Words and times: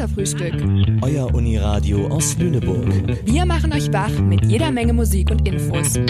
Katerfrühstück. 0.00 0.54
Euer 1.02 1.34
Uniradio 1.34 2.06
aus 2.06 2.34
Lüneburg. 2.38 2.86
Wir 3.26 3.44
machen 3.44 3.70
euch 3.70 3.92
wach 3.92 4.08
mit 4.08 4.42
jeder 4.46 4.70
Menge 4.70 4.94
Musik 4.94 5.30
und 5.30 5.46
Infos. 5.46 6.00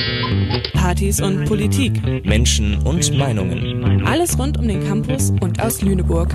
Partys 0.74 1.20
und 1.20 1.44
Politik. 1.46 2.00
Menschen 2.24 2.78
und 2.86 3.12
Meinungen. 3.18 4.06
Alles 4.06 4.38
rund 4.38 4.58
um 4.58 4.68
den 4.68 4.86
Campus 4.86 5.32
und 5.40 5.60
aus 5.60 5.82
Lüneburg. 5.82 6.32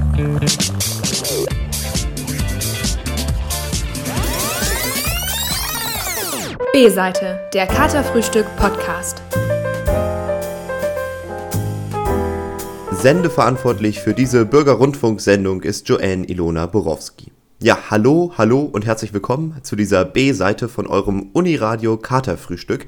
B-Seite, 6.74 7.40
der 7.53 7.67
Katerfrühstück 7.67 8.47
Podcast. 8.58 9.22
Sendeverantwortlich 12.92 14.01
für 14.01 14.13
diese 14.13 14.46
Bürgerrundfunksendung 14.46 15.62
ist 15.62 15.87
Joanne 15.87 16.26
Ilona 16.26 16.66
Borowski. 16.66 17.34
Ja, 17.62 17.77
hallo, 17.90 18.34
hallo 18.38 18.59
und 18.64 18.86
herzlich 18.86 19.14
willkommen 19.14 19.55
zu 19.64 19.77
dieser 19.77 20.04
B-Seite 20.04 20.68
von 20.68 20.88
eurem 20.88 21.30
Uniradio 21.32 21.95
Katerfrühstück. 21.95 22.86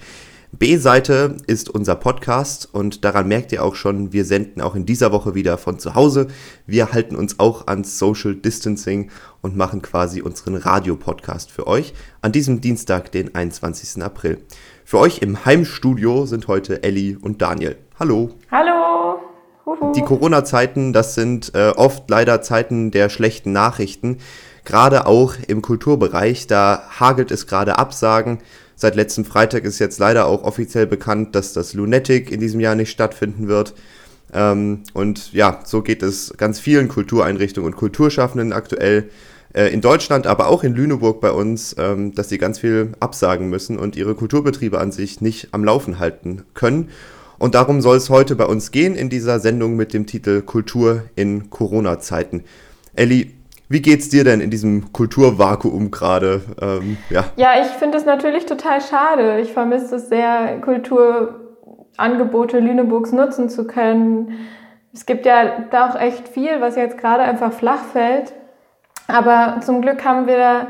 B-Seite 0.51 1.37
ist 1.47 1.69
unser 1.69 1.95
Podcast 1.95 2.67
und 2.73 3.05
daran 3.05 3.29
merkt 3.29 3.53
ihr 3.53 3.63
auch 3.63 3.75
schon, 3.75 4.11
wir 4.11 4.25
senden 4.25 4.59
auch 4.59 4.75
in 4.75 4.85
dieser 4.85 5.13
Woche 5.13 5.35
wieder 5.35 5.57
von 5.57 5.79
zu 5.79 5.95
Hause. 5.95 6.27
Wir 6.65 6.91
halten 6.91 7.15
uns 7.15 7.39
auch 7.39 7.67
ans 7.67 7.97
Social 7.97 8.35
Distancing 8.35 9.09
und 9.41 9.55
machen 9.55 9.81
quasi 9.81 10.21
unseren 10.21 10.55
Radiopodcast 10.55 11.49
für 11.49 11.65
euch 11.65 11.93
an 12.21 12.33
diesem 12.33 12.59
Dienstag, 12.59 13.09
den 13.13 13.33
21. 13.35 14.03
April. 14.03 14.39
Für 14.83 14.99
euch 14.99 15.19
im 15.19 15.45
Heimstudio 15.45 16.25
sind 16.25 16.49
heute 16.49 16.83
Elli 16.83 17.17
und 17.19 17.41
Daniel. 17.41 17.77
Hallo. 17.97 18.31
Hallo. 18.51 18.97
Die 19.95 20.01
Corona-Zeiten, 20.01 20.93
das 20.93 21.13
sind 21.13 21.53
äh, 21.53 21.69
oft 21.75 22.09
leider 22.09 22.41
Zeiten 22.41 22.91
der 22.91 23.09
schlechten 23.09 23.51
Nachrichten. 23.51 24.17
Gerade 24.67 25.05
auch 25.05 25.35
im 25.47 25.61
Kulturbereich, 25.61 26.45
da 26.45 26.83
hagelt 26.99 27.31
es 27.31 27.47
gerade 27.47 27.77
Absagen. 27.79 28.39
Seit 28.75 28.97
letztem 28.97 29.23
Freitag 29.23 29.63
ist 29.63 29.79
jetzt 29.79 29.97
leider 29.97 30.25
auch 30.25 30.43
offiziell 30.43 30.85
bekannt, 30.85 31.35
dass 31.35 31.53
das 31.53 31.73
Lunatic 31.73 32.29
in 32.33 32.41
diesem 32.41 32.59
Jahr 32.59 32.75
nicht 32.75 32.91
stattfinden 32.91 33.47
wird. 33.47 33.73
Ähm, 34.33 34.83
und 34.93 35.31
ja, 35.31 35.61
so 35.63 35.81
geht 35.81 36.03
es 36.03 36.33
ganz 36.35 36.59
vielen 36.59 36.89
Kultureinrichtungen 36.89 37.71
und 37.71 37.79
Kulturschaffenden 37.79 38.51
aktuell 38.51 39.09
äh, 39.53 39.71
in 39.71 39.79
Deutschland, 39.79 40.27
aber 40.27 40.47
auch 40.47 40.65
in 40.65 40.75
Lüneburg 40.75 41.21
bei 41.21 41.31
uns, 41.31 41.73
ähm, 41.79 42.13
dass 42.13 42.27
sie 42.27 42.37
ganz 42.37 42.59
viel 42.59 42.91
absagen 42.99 43.49
müssen 43.49 43.79
und 43.79 43.95
ihre 43.95 44.15
Kulturbetriebe 44.15 44.81
an 44.81 44.91
sich 44.91 45.21
nicht 45.21 45.53
am 45.53 45.63
Laufen 45.63 45.97
halten 45.97 46.43
können. 46.55 46.89
Und 47.39 47.55
darum 47.55 47.79
soll 47.79 47.95
es 47.95 48.09
heute 48.09 48.35
bei 48.35 48.45
uns 48.45 48.71
gehen 48.71 48.95
in 48.95 49.09
dieser 49.09 49.39
Sendung 49.39 49.77
mit 49.77 49.93
dem 49.93 50.07
Titel 50.07 50.41
Kultur 50.41 51.03
in 51.15 51.49
Corona-Zeiten. 51.49 52.43
Elli, 52.97 53.36
wie 53.69 53.81
geht's 53.81 54.09
dir 54.09 54.23
denn 54.23 54.41
in 54.41 54.49
diesem 54.49 54.93
Kulturvakuum 54.93 55.91
gerade? 55.91 56.41
Ähm, 56.61 56.97
ja. 57.09 57.25
ja, 57.35 57.61
ich 57.61 57.67
finde 57.67 57.97
es 57.97 58.05
natürlich 58.05 58.45
total 58.45 58.81
schade. 58.81 59.39
Ich 59.39 59.51
vermisse 59.53 59.97
es 59.97 60.07
sehr, 60.09 60.59
Kulturangebote 60.61 62.59
Lüneburgs 62.59 63.11
nutzen 63.11 63.49
zu 63.49 63.67
können. 63.67 64.33
Es 64.93 65.05
gibt 65.05 65.25
ja 65.25 65.65
da 65.69 65.89
auch 65.89 65.99
echt 65.99 66.29
viel, 66.29 66.61
was 66.61 66.75
jetzt 66.75 66.97
gerade 66.97 67.23
einfach 67.23 67.51
flach 67.51 67.83
fällt. 67.91 68.33
Aber 69.07 69.59
zum 69.61 69.81
Glück 69.81 70.03
haben 70.05 70.27
wir 70.27 70.67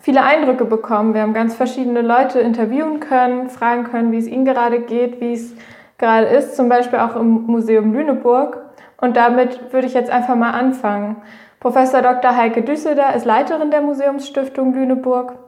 viele 0.00 0.22
Eindrücke 0.22 0.64
bekommen. 0.64 1.14
Wir 1.14 1.22
haben 1.22 1.34
ganz 1.34 1.54
verschiedene 1.54 2.02
Leute 2.02 2.40
interviewen 2.40 3.00
können, 3.00 3.48
fragen 3.48 3.84
können, 3.84 4.12
wie 4.12 4.18
es 4.18 4.26
ihnen 4.26 4.44
gerade 4.44 4.80
geht, 4.80 5.20
wie 5.20 5.34
es 5.34 5.54
gerade 5.98 6.26
ist, 6.26 6.56
zum 6.56 6.68
Beispiel 6.68 6.98
auch 6.98 7.14
im 7.14 7.46
Museum 7.46 7.92
Lüneburg. 7.92 8.58
Und 8.96 9.16
damit 9.16 9.72
würde 9.72 9.86
ich 9.86 9.94
jetzt 9.94 10.10
einfach 10.10 10.36
mal 10.36 10.50
anfangen. 10.50 11.16
Professor 11.60 12.00
Dr. 12.00 12.34
Heike 12.34 12.62
Düsselder 12.62 13.14
ist 13.14 13.26
Leiterin 13.26 13.70
der 13.70 13.82
Museumsstiftung 13.82 14.72
Lüneburg 14.72 15.38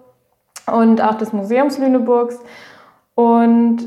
und 0.66 1.00
auch 1.00 1.14
des 1.14 1.32
Museums 1.32 1.78
Lüneburgs. 1.78 2.38
Und 3.14 3.78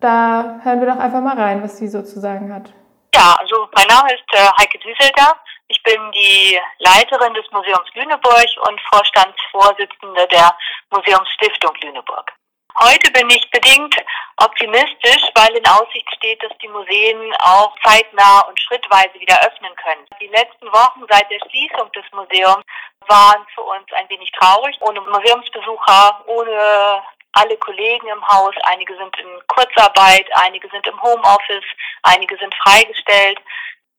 da 0.00 0.60
hören 0.62 0.80
wir 0.80 0.88
doch 0.88 0.98
einfach 0.98 1.22
mal 1.22 1.38
rein, 1.38 1.62
was 1.62 1.78
sie 1.78 1.88
so 1.88 2.02
zu 2.02 2.20
sagen 2.20 2.52
hat. 2.52 2.70
Ja, 3.14 3.34
also 3.38 3.66
mein 3.74 3.86
Name 3.86 4.12
ist 4.12 4.24
äh, 4.32 4.46
Heike 4.60 4.78
Düsselder. 4.78 5.36
Ich 5.68 5.82
bin 5.82 5.98
die 6.12 6.58
Leiterin 6.80 7.32
des 7.32 7.50
Museums 7.50 7.88
Lüneburg 7.94 8.46
und 8.68 8.80
Vorstandsvorsitzende 8.92 10.26
der 10.30 10.54
Museumsstiftung 10.90 11.72
Lüneburg. 11.82 12.30
Heute 12.78 13.10
bin 13.10 13.28
ich 13.30 13.50
bedingt 13.50 13.94
optimistisch, 14.36 15.22
weil 15.34 15.54
in 15.56 15.66
Aussicht 15.66 16.08
steht, 16.16 16.42
dass 16.42 16.56
die 16.62 16.68
Museen 16.68 17.34
auch 17.40 17.74
zeitnah 17.84 18.40
und 18.48 18.60
schrittweise 18.60 19.14
wieder 19.14 19.38
öffnen 19.42 19.74
können. 19.76 20.06
Die 20.20 20.28
letzten 20.28 20.66
Wochen 20.72 21.04
seit 21.08 21.30
der 21.30 21.40
Schließung 21.48 21.90
des 21.92 22.04
Museums 22.12 22.64
waren 23.08 23.44
für 23.54 23.62
uns 23.62 23.86
ein 23.92 24.08
wenig 24.08 24.30
traurig. 24.32 24.76
Ohne 24.80 25.00
Museumsbesucher, 25.00 26.24
ohne 26.26 27.02
alle 27.32 27.56
Kollegen 27.58 28.08
im 28.08 28.28
Haus. 28.28 28.54
Einige 28.64 28.96
sind 28.96 29.16
in 29.18 29.40
Kurzarbeit, 29.48 30.26
einige 30.34 30.68
sind 30.68 30.86
im 30.86 31.00
Homeoffice, 31.02 31.64
einige 32.02 32.36
sind 32.38 32.54
freigestellt. 32.62 33.40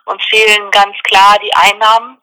Uns 0.05 0.23
fehlen 0.25 0.71
ganz 0.71 0.97
klar 1.03 1.37
die 1.39 1.53
Einnahmen. 1.53 2.20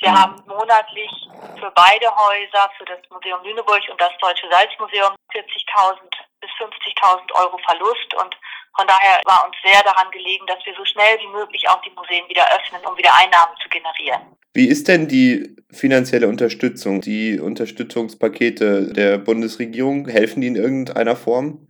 Wir 0.00 0.12
haben 0.12 0.42
monatlich 0.46 1.10
für 1.58 1.72
beide 1.74 2.06
Häuser, 2.14 2.70
für 2.76 2.84
das 2.84 2.98
Museum 3.10 3.42
Lüneburg 3.42 3.80
und 3.90 4.00
das 4.00 4.12
Deutsche 4.20 4.46
Salzmuseum, 4.50 5.14
40.000 5.32 5.96
bis 6.40 6.50
50.000 6.60 7.32
Euro 7.32 7.58
Verlust 7.64 8.14
und 8.14 8.36
von 8.76 8.86
daher 8.86 9.20
war 9.24 9.46
uns 9.46 9.56
sehr 9.64 9.82
daran 9.82 10.10
gelegen, 10.10 10.46
dass 10.46 10.58
wir 10.66 10.74
so 10.76 10.84
schnell 10.84 11.18
wie 11.20 11.28
möglich 11.28 11.66
auch 11.68 11.80
die 11.80 11.90
Museen 11.90 12.28
wieder 12.28 12.46
öffnen, 12.54 12.84
um 12.84 12.96
wieder 12.98 13.10
Einnahmen 13.16 13.56
zu 13.62 13.70
generieren. 13.70 14.36
Wie 14.52 14.68
ist 14.68 14.88
denn 14.88 15.08
die 15.08 15.56
finanzielle 15.70 16.28
Unterstützung, 16.28 17.00
die 17.00 17.40
Unterstützungspakete 17.40 18.92
der 18.92 19.16
Bundesregierung? 19.16 20.08
Helfen 20.08 20.42
die 20.42 20.48
in 20.48 20.56
irgendeiner 20.56 21.16
Form? 21.16 21.68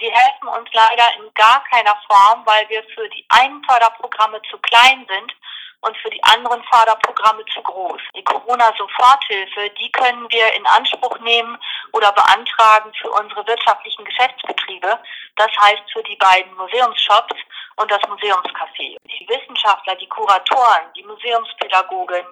Die 0.00 0.10
helfen 0.10 0.48
uns 0.48 0.68
leider 0.72 1.04
in 1.18 1.30
gar 1.34 1.62
keiner 1.70 1.96
Form, 2.08 2.40
weil 2.46 2.66
wir 2.70 2.82
für 2.94 3.06
die 3.10 3.24
einen 3.28 3.62
Förderprogramme 3.64 4.40
zu 4.50 4.56
klein 4.58 5.06
sind 5.06 5.34
und 5.82 5.96
für 5.98 6.10
die 6.10 6.22
anderen 6.24 6.62
Förderprogramme 6.64 7.44
zu 7.46 7.62
groß. 7.62 8.00
Die 8.14 8.24
Corona-Soforthilfe, 8.24 9.70
die 9.78 9.90
können 9.92 10.30
wir 10.30 10.52
in 10.52 10.66
Anspruch 10.66 11.18
nehmen 11.20 11.58
oder 11.92 12.12
beantragen 12.12 12.92
für 13.00 13.10
unsere 13.10 13.46
wirtschaftlichen 13.46 14.04
Geschäftsbetriebe. 14.04 14.98
Das 15.36 15.50
heißt 15.60 15.90
für 15.92 16.02
die 16.02 16.16
beiden 16.16 16.54
Museumsshops 16.54 17.36
und 17.76 17.90
das 17.90 18.02
Museumscafé. 18.02 18.96
Die 19.04 19.28
Wissenschaftler, 19.28 19.96
die 19.96 20.08
Kuratoren, 20.08 20.92
die 20.94 21.04
Museumspädagogen, 21.04 22.26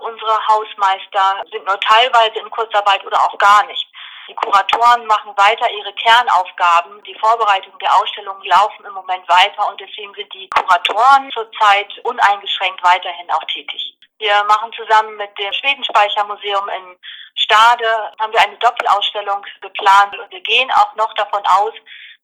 unsere 0.00 0.46
Hausmeister 0.48 1.44
sind 1.50 1.64
nur 1.64 1.78
teilweise 1.80 2.38
in 2.40 2.50
Kurzarbeit 2.50 3.04
oder 3.04 3.22
auch 3.22 3.38
gar 3.38 3.64
nicht. 3.66 3.86
Die 4.28 4.34
Kuratoren 4.34 5.06
machen 5.06 5.34
weiter 5.36 5.70
ihre 5.70 5.92
Kernaufgaben. 5.94 7.02
Die 7.04 7.18
Vorbereitung 7.18 7.78
der 7.78 7.96
Ausstellungen 7.96 8.44
laufen 8.44 8.84
im 8.84 8.92
Moment 8.92 9.26
weiter 9.28 9.66
und 9.68 9.80
deswegen 9.80 10.12
sind 10.14 10.32
die 10.34 10.48
Kuratoren 10.50 11.30
zurzeit 11.32 11.98
uneingeschränkt 12.04 12.82
weiterhin 12.82 13.30
auch 13.30 13.44
tätig. 13.44 13.94
Wir 14.18 14.44
machen 14.44 14.72
zusammen 14.72 15.16
mit 15.16 15.30
dem 15.38 15.52
Schwedenspeichermuseum 15.52 16.68
in 16.68 16.98
Stade, 17.36 18.12
haben 18.20 18.32
wir 18.32 18.40
eine 18.40 18.56
Doppelausstellung 18.58 19.46
geplant 19.60 20.18
und 20.18 20.30
wir 20.30 20.40
gehen 20.40 20.70
auch 20.72 20.94
noch 20.96 21.14
davon 21.14 21.42
aus, 21.46 21.72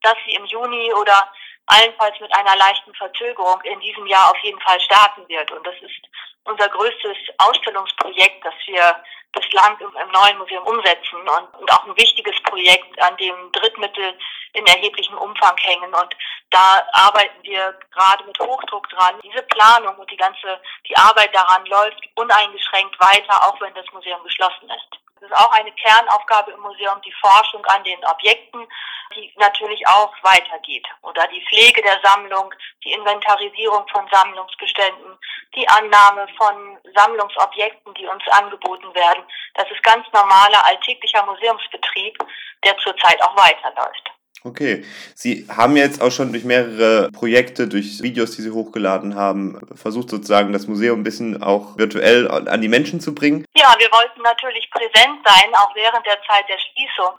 dass 0.02 0.16
sie 0.26 0.34
im 0.34 0.44
Juni 0.44 0.92
oder 0.92 1.32
allenfalls 1.66 2.18
mit 2.20 2.34
einer 2.34 2.56
leichten 2.56 2.94
Verzögerung 2.94 3.60
in 3.62 3.80
diesem 3.80 4.06
Jahr 4.06 4.30
auf 4.30 4.38
jeden 4.42 4.60
Fall 4.60 4.78
starten 4.80 5.26
wird. 5.28 5.50
Und 5.52 5.66
das 5.66 5.76
ist 5.80 6.02
unser 6.44 6.68
größtes 6.68 7.16
Ausstellungsprojekt, 7.38 8.44
das 8.44 8.54
wir 8.66 9.02
bislang 9.32 9.78
im, 9.80 9.88
im 9.88 10.10
neuen 10.12 10.38
Museum 10.38 10.64
umsetzen 10.64 11.16
und, 11.16 11.60
und, 11.60 11.72
auch 11.72 11.84
ein 11.86 11.96
wichtiges 11.96 12.40
Projekt, 12.42 13.00
an 13.00 13.16
dem 13.16 13.52
Drittmittel 13.52 14.14
in 14.54 14.66
erheblichem 14.66 15.18
Umfang 15.18 15.56
hängen. 15.58 15.92
Und 15.94 16.16
da 16.50 16.86
arbeiten 16.92 17.42
wir 17.42 17.78
gerade 17.92 18.24
mit 18.24 18.38
Hochdruck 18.38 18.88
dran. 18.88 19.20
Diese 19.22 19.42
Planung 19.42 19.96
und 19.96 20.10
die 20.10 20.16
ganze, 20.16 20.60
die 20.88 20.96
Arbeit 20.96 21.34
daran 21.34 21.64
läuft 21.66 22.00
uneingeschränkt 22.14 22.98
weiter, 23.00 23.46
auch 23.46 23.60
wenn 23.60 23.74
das 23.74 23.86
Museum 23.92 24.22
geschlossen 24.22 24.70
ist. 24.70 25.00
Es 25.16 25.30
ist 25.30 25.36
auch 25.36 25.52
eine 25.52 25.72
Kernaufgabe 25.72 26.52
im 26.52 26.60
Museum, 26.60 27.00
die 27.02 27.14
Forschung 27.20 27.64
an 27.66 27.82
den 27.84 28.04
Objekten, 28.04 28.66
die 29.14 29.32
natürlich 29.36 29.86
auch 29.88 30.12
weitergeht. 30.22 30.86
Oder 31.02 31.26
die 31.28 31.44
Pflege 31.46 31.80
der 31.82 32.00
Sammlung, 32.02 32.52
die 32.84 32.92
Inventarisierung 32.92 33.86
von 33.88 34.06
Sammlungsbeständen, 34.10 35.18
die 35.54 35.68
Annahme 35.68 36.26
von 36.36 36.78
Sammlungsobjekten, 36.94 37.94
die 37.94 38.06
uns 38.06 38.22
angeboten 38.28 38.94
werden. 38.94 39.24
Das 39.54 39.70
ist 39.70 39.82
ganz 39.82 40.06
normaler 40.12 40.64
alltäglicher 40.66 41.24
Museumsbetrieb, 41.24 42.18
der 42.64 42.76
zurzeit 42.78 43.22
auch 43.22 43.36
weiterläuft. 43.36 44.13
Okay. 44.46 44.84
Sie 45.14 45.46
haben 45.48 45.74
jetzt 45.74 46.02
auch 46.02 46.10
schon 46.10 46.30
durch 46.32 46.44
mehrere 46.44 47.10
Projekte, 47.12 47.66
durch 47.66 48.02
Videos, 48.02 48.36
die 48.36 48.42
Sie 48.42 48.50
hochgeladen 48.50 49.16
haben, 49.16 49.58
versucht 49.74 50.10
sozusagen 50.10 50.52
das 50.52 50.66
Museum 50.66 51.00
ein 51.00 51.02
bisschen 51.02 51.42
auch 51.42 51.78
virtuell 51.78 52.28
an 52.30 52.60
die 52.60 52.68
Menschen 52.68 53.00
zu 53.00 53.14
bringen. 53.14 53.46
Ja, 53.56 53.74
wir 53.78 53.90
wollten 53.90 54.20
natürlich 54.20 54.70
präsent 54.70 55.18
sein, 55.24 55.54
auch 55.54 55.74
während 55.74 56.04
der 56.04 56.20
Zeit 56.28 56.44
der 56.48 56.58
Schließung. 56.58 57.14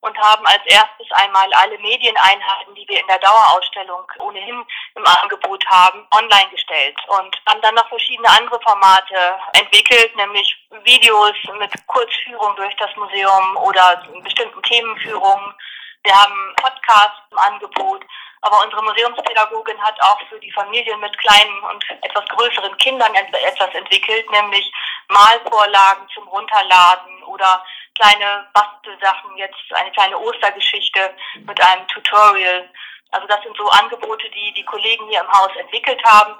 und 0.00 0.16
haben 0.18 0.46
als 0.46 0.62
erstes 0.66 1.06
einmal 1.12 1.48
alle 1.52 1.78
Medieneinheiten, 1.78 2.74
die 2.74 2.86
wir 2.88 3.00
in 3.00 3.06
der 3.06 3.18
Dauerausstellung 3.18 4.02
ohnehin 4.18 4.64
im 4.94 5.04
Angebot 5.04 5.64
haben, 5.66 6.06
online 6.16 6.50
gestellt 6.50 6.96
und 7.08 7.36
haben 7.46 7.60
dann 7.60 7.74
noch 7.74 7.88
verschiedene 7.88 8.28
andere 8.28 8.58
Formate 8.62 9.36
entwickelt, 9.52 10.14
nämlich 10.16 10.56
Videos 10.84 11.34
mit 11.58 11.70
Kurzführung 11.86 12.56
durch 12.56 12.74
das 12.76 12.90
Museum 12.96 13.56
oder 13.58 14.02
bestimmten 14.22 14.62
Themenführungen. 14.62 15.54
Wir 16.02 16.14
haben 16.14 16.54
Podcasts 16.56 17.20
im 17.30 17.38
Angebot, 17.38 18.04
aber 18.40 18.64
unsere 18.64 18.82
Museumspädagogin 18.82 19.80
hat 19.82 20.00
auch 20.02 20.18
für 20.28 20.40
die 20.40 20.52
Familien 20.52 20.98
mit 20.98 21.16
kleinen 21.18 21.62
und 21.64 21.84
etwas 22.02 22.24
größeren 22.26 22.76
Kindern 22.78 23.14
etwas 23.14 23.74
entwickelt, 23.74 24.30
nämlich 24.30 24.72
Malvorlagen 25.08 26.08
zum 26.14 26.26
Runterladen 26.28 27.22
oder 27.24 27.62
kleine 27.94 28.48
Bastelsachen, 28.54 29.36
jetzt 29.36 29.74
eine 29.74 29.90
kleine 29.92 30.18
Ostergeschichte 30.18 31.14
mit 31.46 31.60
einem 31.60 31.86
Tutorial. 31.88 32.70
Also 33.10 33.26
das 33.26 33.42
sind 33.42 33.56
so 33.56 33.68
Angebote, 33.68 34.30
die 34.30 34.54
die 34.54 34.64
Kollegen 34.64 35.06
hier 35.08 35.20
im 35.20 35.32
Haus 35.32 35.54
entwickelt 35.56 36.02
haben, 36.04 36.34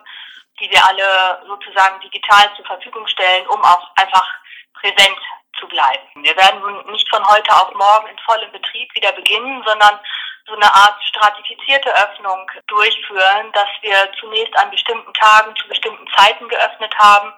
die 0.59 0.71
wir 0.71 0.87
alle 0.87 1.43
sozusagen 1.47 2.01
digital 2.01 2.51
zur 2.57 2.65
Verfügung 2.65 3.07
stellen, 3.09 3.47
um 3.49 3.63
auch 3.63 3.91
einfach 3.97 4.27
präsent 4.73 5.19
zu 5.61 5.69
bleiben. 5.69 6.25
Wir 6.25 6.37
werden 6.37 6.91
nicht 6.91 7.09
von 7.11 7.25
heute 7.25 7.53
auf 7.53 7.73
morgen 7.75 8.09
in 8.09 8.19
vollem 8.25 8.51
Betrieb 8.51 8.93
wieder 8.95 9.13
beginnen, 9.13 9.63
sondern 9.67 10.01
so 10.47 10.55
eine 10.55 10.75
Art 10.75 10.97
stratifizierte 11.05 11.95
Öffnung 11.95 12.51
durchführen, 12.67 13.53
dass 13.53 13.69
wir 13.83 14.11
zunächst 14.19 14.57
an 14.59 14.71
bestimmten 14.71 15.13
Tagen 15.15 15.55
zu 15.57 15.69
bestimmten 15.69 16.07
Zeiten 16.17 16.49
geöffnet 16.49 16.93
haben 16.99 17.33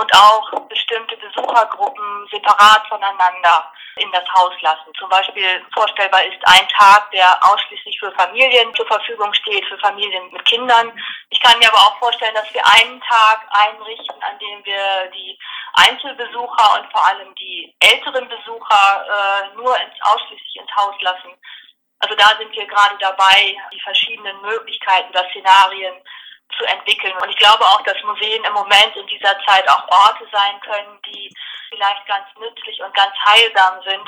und 0.00 0.14
auch 0.14 0.50
bestimmte 0.68 1.16
Besuchergruppen 1.18 2.26
separat 2.32 2.86
voneinander 2.88 3.70
in 3.96 4.10
das 4.12 4.24
Haus 4.34 4.54
lassen. 4.62 4.92
Zum 4.98 5.10
Beispiel 5.10 5.62
vorstellbar 5.74 6.24
ist 6.24 6.40
ein 6.44 6.66
Tag, 6.68 7.10
der 7.10 7.38
ausschließlich 7.44 7.98
für 8.00 8.10
Familien 8.12 8.74
zur 8.74 8.86
Verfügung 8.86 9.32
steht, 9.34 9.64
für 9.66 9.78
Familien 9.78 10.32
mit 10.32 10.44
Kindern. 10.46 10.92
Ich 11.28 11.40
kann 11.40 11.58
mir 11.58 11.68
aber 11.68 11.78
auch 11.78 11.98
vorstellen, 11.98 12.34
dass 12.34 12.52
wir 12.54 12.64
einen 12.66 13.00
Tag 13.02 13.46
einrichten, 13.50 14.22
an 14.22 14.38
dem 14.38 14.64
wir 14.64 15.10
die 15.12 15.38
Einzelbesucher 15.74 16.80
und 16.80 16.90
vor 16.90 17.04
allem 17.04 17.34
die 17.34 17.74
älteren 17.80 18.26
Besucher 18.28 19.04
äh, 19.06 19.54
nur 19.54 19.76
ins, 19.76 19.94
ausschließlich 20.02 20.56
ins 20.56 20.76
Haus 20.76 20.94
lassen. 21.02 21.36
Also 21.98 22.14
da 22.16 22.38
sind 22.38 22.50
wir 22.56 22.66
gerade 22.66 22.96
dabei, 22.98 23.54
die 23.72 23.80
verschiedenen 23.80 24.40
Möglichkeiten 24.40 25.10
oder 25.10 25.28
Szenarien 25.28 25.94
zu 26.58 26.64
entwickeln. 26.64 27.14
Und 27.22 27.30
ich 27.30 27.36
glaube 27.36 27.64
auch, 27.64 27.82
dass 27.82 27.96
Museen 28.04 28.44
im 28.44 28.52
Moment 28.52 28.94
in 28.96 29.06
dieser 29.06 29.36
Zeit 29.46 29.68
auch 29.68 29.86
Orte 29.88 30.26
sein 30.32 30.60
können, 30.60 30.98
die 31.06 31.32
vielleicht 31.70 32.06
ganz 32.06 32.26
nützlich 32.38 32.80
und 32.82 32.94
ganz 32.94 33.12
heilsam 33.24 33.80
sind, 33.84 34.06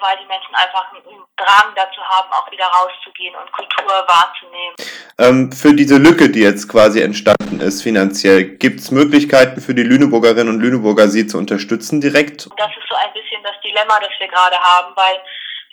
weil 0.00 0.16
die 0.18 0.26
Menschen 0.26 0.54
einfach 0.54 0.90
einen 0.92 1.22
Drang 1.36 1.72
dazu 1.76 2.00
haben, 2.02 2.32
auch 2.32 2.50
wieder 2.50 2.66
rauszugehen 2.66 3.34
und 3.36 3.50
Kultur 3.52 4.04
wahrzunehmen. 4.06 4.74
Ähm, 5.18 5.52
für 5.52 5.72
diese 5.72 5.98
Lücke, 5.98 6.28
die 6.30 6.40
jetzt 6.40 6.68
quasi 6.68 7.00
entstanden 7.00 7.60
ist 7.60 7.82
finanziell, 7.82 8.56
gibt 8.58 8.80
es 8.80 8.90
Möglichkeiten 8.90 9.60
für 9.60 9.74
die 9.74 9.84
Lüneburgerinnen 9.84 10.52
und 10.52 10.60
Lüneburger, 10.60 11.08
sie 11.08 11.26
zu 11.26 11.38
unterstützen 11.38 12.00
direkt? 12.00 12.48
Das 12.56 12.70
ist 12.70 12.88
so 12.88 12.96
ein 12.96 13.12
bisschen 13.12 13.42
das 13.42 13.54
Dilemma, 13.62 14.00
das 14.00 14.10
wir 14.18 14.28
gerade 14.28 14.58
haben, 14.58 14.94
weil 14.96 15.20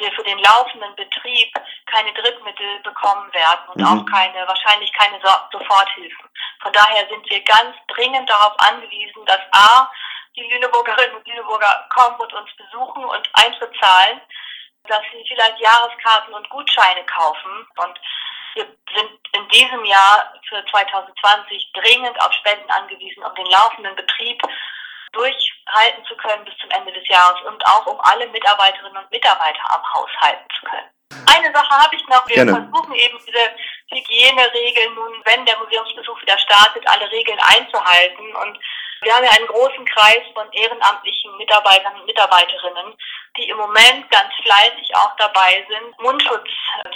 wir 0.01 0.11
für 0.11 0.23
den 0.23 0.39
laufenden 0.39 0.95
Betrieb 0.95 1.53
keine 1.85 2.11
Drittmittel 2.13 2.79
bekommen 2.83 3.31
werden 3.33 3.69
und 3.69 3.81
mhm. 3.81 3.87
auch 3.87 4.05
keine, 4.05 4.47
wahrscheinlich 4.47 4.91
keine 4.93 5.19
Soforthilfen. 5.51 6.29
Von 6.61 6.73
daher 6.73 7.07
sind 7.07 7.29
wir 7.29 7.41
ganz 7.43 7.75
dringend 7.87 8.29
darauf 8.29 8.59
angewiesen, 8.59 9.25
dass 9.25 9.39
A, 9.53 9.89
die 10.35 10.49
Lüneburgerinnen 10.49 11.15
und 11.15 11.27
Lüneburger 11.27 11.87
kommen 11.89 12.19
und 12.19 12.33
uns 12.33 12.49
besuchen 12.55 13.05
und 13.05 13.29
Eintritt 13.33 13.73
zahlen, 13.79 14.21
dass 14.87 15.01
sie 15.11 15.23
vielleicht 15.27 15.59
Jahreskarten 15.59 16.33
und 16.33 16.49
Gutscheine 16.49 17.05
kaufen. 17.05 17.67
Und 17.77 17.99
wir 18.55 18.65
sind 18.95 19.19
in 19.33 19.47
diesem 19.49 19.85
Jahr 19.85 20.33
für 20.47 20.65
2020 20.65 21.71
dringend 21.73 22.19
auf 22.21 22.33
Spenden 22.33 22.69
angewiesen, 22.69 23.23
um 23.23 23.35
den 23.35 23.45
laufenden 23.45 23.95
Betrieb 23.95 24.41
durchhalten 25.11 26.05
zu 26.05 26.15
können 26.17 26.45
bis 26.45 26.57
zum 26.57 26.69
Ende 26.71 26.91
des 26.93 27.07
Jahres 27.07 27.41
und 27.45 27.65
auch 27.65 27.85
um 27.85 27.99
alle 28.01 28.27
Mitarbeiterinnen 28.27 28.97
und 28.97 29.11
Mitarbeiter 29.11 29.61
am 29.73 29.93
Haus 29.93 30.09
halten 30.19 30.47
zu 30.59 30.65
können. 30.65 30.89
Eine 31.27 31.53
Sache 31.53 31.69
habe 31.69 31.95
ich 31.95 32.07
noch. 32.07 32.27
Wir 32.27 32.35
Gerne. 32.35 32.51
versuchen 32.53 32.95
eben 32.95 33.17
diese 33.25 33.55
Hygieneregeln 33.91 34.95
nun, 34.95 35.21
wenn 35.25 35.45
der 35.45 35.57
Museumsbesuch 35.59 36.21
wieder 36.21 36.37
startet, 36.39 36.87
alle 36.87 37.11
Regeln 37.11 37.39
einzuhalten. 37.39 38.35
Und 38.35 38.59
wir 39.01 39.13
haben 39.13 39.25
ja 39.25 39.31
einen 39.31 39.47
großen 39.47 39.85
Kreis 39.85 40.21
von 40.33 40.51
ehrenamtlichen 40.51 41.35
Mitarbeitern 41.37 41.95
und 41.95 42.05
Mitarbeiterinnen, 42.05 42.95
die 43.37 43.49
im 43.49 43.57
Moment 43.57 44.09
ganz 44.09 44.33
fleißig 44.43 44.95
auch 44.95 45.15
dabei 45.17 45.65
sind, 45.67 45.99
Mundschutz 45.99 46.49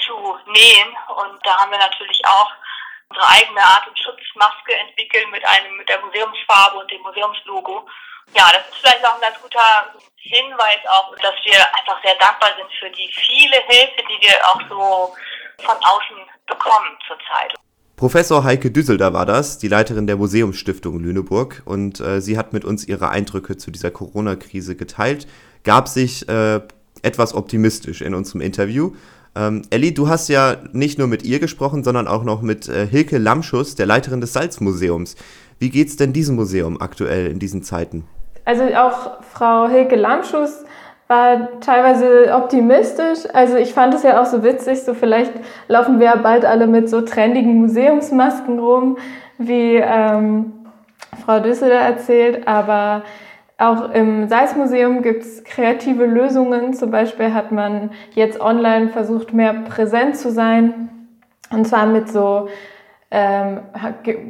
zu 0.05 0.39
nähen. 0.47 0.95
Und 1.15 1.45
da 1.45 1.59
haben 1.59 1.71
wir 1.71 1.79
natürlich 1.79 2.21
auch 2.25 2.51
unsere 3.09 3.27
eigene 3.27 3.61
Atemschutzmaske 3.61 4.73
entwickeln 4.87 5.29
mit 5.31 5.45
einem 5.45 5.77
mit 5.77 5.87
der 5.89 6.01
Museumsfarbe 6.01 6.77
und 6.79 6.91
dem 6.91 7.01
Museumslogo. 7.01 7.87
Ja, 8.33 8.49
das 8.51 8.67
ist 8.69 8.77
vielleicht 8.81 9.05
auch 9.05 9.15
ein 9.15 9.21
ganz 9.21 9.39
guter 9.41 9.93
Hinweis 10.17 10.81
auch, 10.89 11.15
dass 11.21 11.35
wir 11.45 11.59
einfach 11.77 12.01
sehr 12.03 12.15
dankbar 12.15 12.49
sind 12.57 12.69
für 12.79 12.89
die 12.89 13.09
viele 13.13 13.57
Hilfe, 13.67 14.01
die 14.09 14.27
wir 14.27 14.35
auch 14.49 14.61
so 14.67 15.15
von 15.63 15.77
außen 15.77 16.17
bekommen 16.47 16.97
zurzeit. 17.07 17.53
Professor 17.95 18.43
Heike 18.43 18.71
Düsselder 18.71 19.13
war 19.13 19.25
das, 19.25 19.57
die 19.57 19.69
Leiterin 19.69 20.05
der 20.05 20.17
Museumsstiftung 20.17 20.99
Lüneburg, 20.99 21.61
und 21.63 22.01
äh, 22.01 22.19
sie 22.19 22.37
hat 22.37 22.51
mit 22.51 22.65
uns 22.65 22.85
ihre 22.85 23.09
Eindrücke 23.09 23.55
zu 23.55 23.71
dieser 23.71 23.89
Corona-Krise 23.89 24.75
geteilt, 24.75 25.27
gab 25.63 25.87
sich 25.87 26.27
äh, 26.27 26.59
etwas 27.03 27.33
optimistisch 27.33 28.01
in 28.01 28.13
unserem 28.13 28.41
Interview 28.41 28.95
ähm, 29.35 29.63
Elli, 29.69 29.93
du 29.93 30.07
hast 30.07 30.29
ja 30.29 30.55
nicht 30.71 30.97
nur 30.97 31.07
mit 31.07 31.23
ihr 31.23 31.39
gesprochen, 31.39 31.83
sondern 31.83 32.07
auch 32.07 32.23
noch 32.23 32.41
mit 32.41 32.69
äh, 32.69 32.87
Hilke 32.87 33.17
Lamschuss, 33.17 33.75
der 33.75 33.85
Leiterin 33.85 34.21
des 34.21 34.33
Salzmuseums. 34.33 35.15
Wie 35.59 35.69
geht 35.69 35.87
es 35.87 35.97
denn 35.97 36.13
diesem 36.13 36.35
Museum 36.35 36.81
aktuell 36.81 37.27
in 37.27 37.39
diesen 37.39 37.63
Zeiten? 37.63 38.05
Also 38.45 38.63
auch 38.63 39.23
Frau 39.23 39.67
Hilke 39.67 39.95
Lamschuss 39.95 40.63
war 41.07 41.59
teilweise 41.59 42.33
optimistisch. 42.33 43.19
Also 43.33 43.57
ich 43.57 43.73
fand 43.73 43.93
es 43.93 44.03
ja 44.03 44.21
auch 44.21 44.25
so 44.25 44.43
witzig, 44.43 44.81
so 44.81 44.93
vielleicht 44.93 45.33
laufen 45.67 45.99
wir 45.99 46.07
ja 46.07 46.15
bald 46.15 46.45
alle 46.45 46.67
mit 46.67 46.89
so 46.89 47.01
trendigen 47.01 47.55
Museumsmasken 47.55 48.59
rum, 48.59 48.97
wie 49.37 49.75
ähm, 49.75 50.53
Frau 51.23 51.39
Düsseler 51.39 51.75
erzählt, 51.75 52.47
aber 52.47 53.03
auch 53.57 53.91
im 53.91 54.27
Salzmuseum 54.27 55.01
gibt 55.01 55.23
es 55.23 55.43
kreative 55.43 56.05
Lösungen. 56.05 56.73
Zum 56.73 56.91
Beispiel 56.91 57.33
hat 57.33 57.51
man 57.51 57.91
jetzt 58.13 58.41
online 58.41 58.89
versucht, 58.89 59.33
mehr 59.33 59.53
präsent 59.53 60.17
zu 60.17 60.29
sein. 60.29 60.89
Und 61.51 61.65
zwar 61.65 61.85
mit 61.85 62.09
so, 62.09 62.49
ähm, 63.11 63.61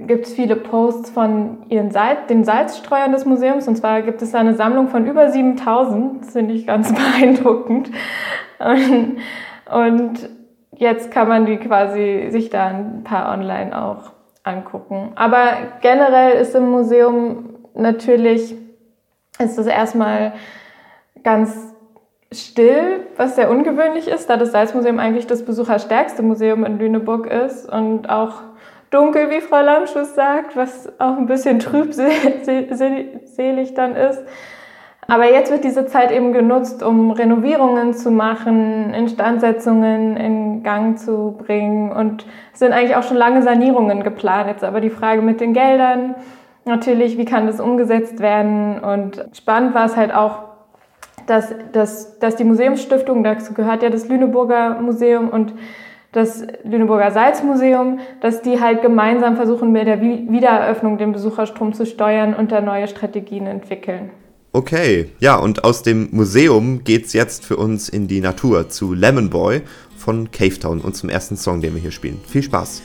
gibt 0.05 0.27
es 0.27 0.33
viele 0.33 0.55
Posts 0.55 1.09
von 1.09 1.65
ihren 1.69 1.89
Salz, 1.89 2.27
den 2.29 2.43
Salzstreuern 2.43 3.11
des 3.13 3.25
Museums. 3.25 3.67
Und 3.67 3.77
zwar 3.77 4.03
gibt 4.03 4.21
es 4.21 4.31
da 4.31 4.39
eine 4.39 4.53
Sammlung 4.53 4.89
von 4.89 5.07
über 5.07 5.29
7000. 5.29 6.21
Das 6.21 6.33
finde 6.33 6.53
ich 6.53 6.67
ganz 6.67 6.93
beeindruckend. 7.19 7.89
Und, 8.59 9.17
und 9.73 10.29
jetzt 10.77 11.09
kann 11.09 11.27
man 11.27 11.47
die 11.47 11.57
quasi 11.57 12.27
sich 12.29 12.51
da 12.51 12.67
ein 12.67 13.03
paar 13.03 13.33
online 13.33 13.75
auch 13.75 14.11
angucken. 14.43 15.13
Aber 15.15 15.47
generell 15.81 16.33
ist 16.33 16.53
im 16.53 16.69
Museum 16.69 17.55
natürlich 17.73 18.55
ist 19.39 19.57
es 19.57 19.67
erstmal 19.67 20.33
ganz 21.23 21.73
still, 22.31 23.07
was 23.17 23.35
sehr 23.35 23.49
ungewöhnlich 23.49 24.07
ist, 24.07 24.29
da 24.29 24.37
das 24.37 24.51
Salzmuseum 24.51 24.99
eigentlich 24.99 25.27
das 25.27 25.45
besucherstärkste 25.45 26.23
Museum 26.23 26.65
in 26.65 26.79
Lüneburg 26.79 27.27
ist 27.27 27.71
und 27.71 28.09
auch 28.09 28.41
dunkel, 28.89 29.29
wie 29.29 29.41
Frau 29.41 29.61
Lamschuss 29.61 30.15
sagt, 30.15 30.55
was 30.55 30.89
auch 30.99 31.17
ein 31.17 31.25
bisschen 31.25 31.59
trübselig 31.59 33.73
dann 33.73 33.95
ist. 33.95 34.23
Aber 35.07 35.31
jetzt 35.31 35.51
wird 35.51 35.63
diese 35.63 35.85
Zeit 35.85 36.11
eben 36.11 36.33
genutzt, 36.33 36.81
um 36.81 37.11
Renovierungen 37.11 37.93
zu 37.93 38.09
machen, 38.09 38.93
Instandsetzungen 38.93 40.17
in 40.17 40.63
Gang 40.63 40.97
zu 40.97 41.35
bringen 41.37 41.91
und 41.91 42.25
es 42.53 42.59
sind 42.59 42.73
eigentlich 42.73 42.95
auch 42.95 43.03
schon 43.03 43.17
lange 43.17 43.43
Sanierungen 43.43 44.03
geplant. 44.03 44.47
Jetzt 44.47 44.63
aber 44.63 44.81
die 44.81 44.89
Frage 44.89 45.21
mit 45.21 45.41
den 45.41 45.53
Geldern, 45.53 46.15
natürlich, 46.65 47.17
wie 47.17 47.25
kann 47.25 47.47
das 47.47 47.59
umgesetzt 47.59 48.19
werden. 48.19 48.79
Und 48.79 49.25
spannend 49.33 49.73
war 49.73 49.85
es 49.85 49.95
halt 49.95 50.13
auch, 50.13 50.43
dass, 51.27 51.53
dass, 51.71 52.19
dass 52.19 52.35
die 52.35 52.43
Museumsstiftung, 52.43 53.23
dazu 53.23 53.53
gehört 53.53 53.83
ja 53.83 53.89
das 53.89 54.07
Lüneburger 54.07 54.81
Museum 54.81 55.29
und 55.29 55.53
das 56.11 56.45
Lüneburger 56.63 57.11
Salzmuseum, 57.11 57.99
dass 58.21 58.41
die 58.41 58.61
halt 58.61 58.81
gemeinsam 58.81 59.35
versuchen, 59.35 59.71
mit 59.71 59.85
der 59.85 60.01
Wiedereröffnung 60.01 60.97
den 60.97 61.11
Besucherstrom 61.11 61.73
zu 61.73 61.85
steuern 61.85 62.33
und 62.33 62.51
da 62.51 62.61
neue 62.61 62.87
Strategien 62.87 63.47
entwickeln. 63.47 64.11
Okay, 64.53 65.09
ja, 65.19 65.35
und 65.35 65.65
aus 65.65 65.83
dem 65.83 66.07
Museum 66.11 66.85
geht's 66.85 67.11
jetzt 67.11 67.43
für 67.43 67.57
uns 67.57 67.89
in 67.89 68.07
die 68.07 68.21
Natur 68.21 68.69
zu 68.69 68.93
Lemon 68.93 69.29
Boy 69.29 69.63
von 69.97 70.31
Cavetown 70.31 70.79
und 70.79 70.95
zum 70.95 71.09
ersten 71.09 71.35
Song, 71.35 71.59
den 71.59 71.73
wir 71.73 71.81
hier 71.81 71.91
spielen. 71.91 72.21
Viel 72.25 72.43
Spaß! 72.43 72.81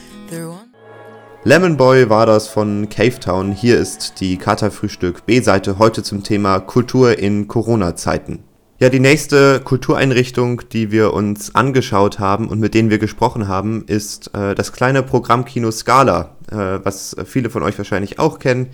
Lemon 1.43 1.75
Boy 1.75 2.07
war 2.07 2.27
das 2.27 2.47
von 2.47 2.87
Cavetown. 2.87 3.51
Hier 3.51 3.79
ist 3.79 4.19
die 4.19 4.37
Katerfrühstück 4.37 5.25
B-Seite 5.25 5.79
heute 5.79 6.03
zum 6.03 6.21
Thema 6.21 6.59
Kultur 6.59 7.17
in 7.17 7.47
Corona-Zeiten. 7.47 8.43
Ja, 8.79 8.89
die 8.89 8.99
nächste 8.99 9.59
Kultureinrichtung, 9.59 10.61
die 10.71 10.91
wir 10.91 11.15
uns 11.15 11.55
angeschaut 11.55 12.19
haben 12.19 12.47
und 12.47 12.59
mit 12.59 12.75
denen 12.75 12.91
wir 12.91 12.99
gesprochen 12.99 13.47
haben, 13.47 13.85
ist 13.87 14.35
äh, 14.35 14.53
das 14.53 14.71
kleine 14.71 15.01
Programmkino 15.01 15.71
Scala, 15.71 16.35
äh, 16.51 16.55
was 16.83 17.15
viele 17.25 17.49
von 17.49 17.63
euch 17.63 17.75
wahrscheinlich 17.75 18.19
auch 18.19 18.37
kennen, 18.37 18.67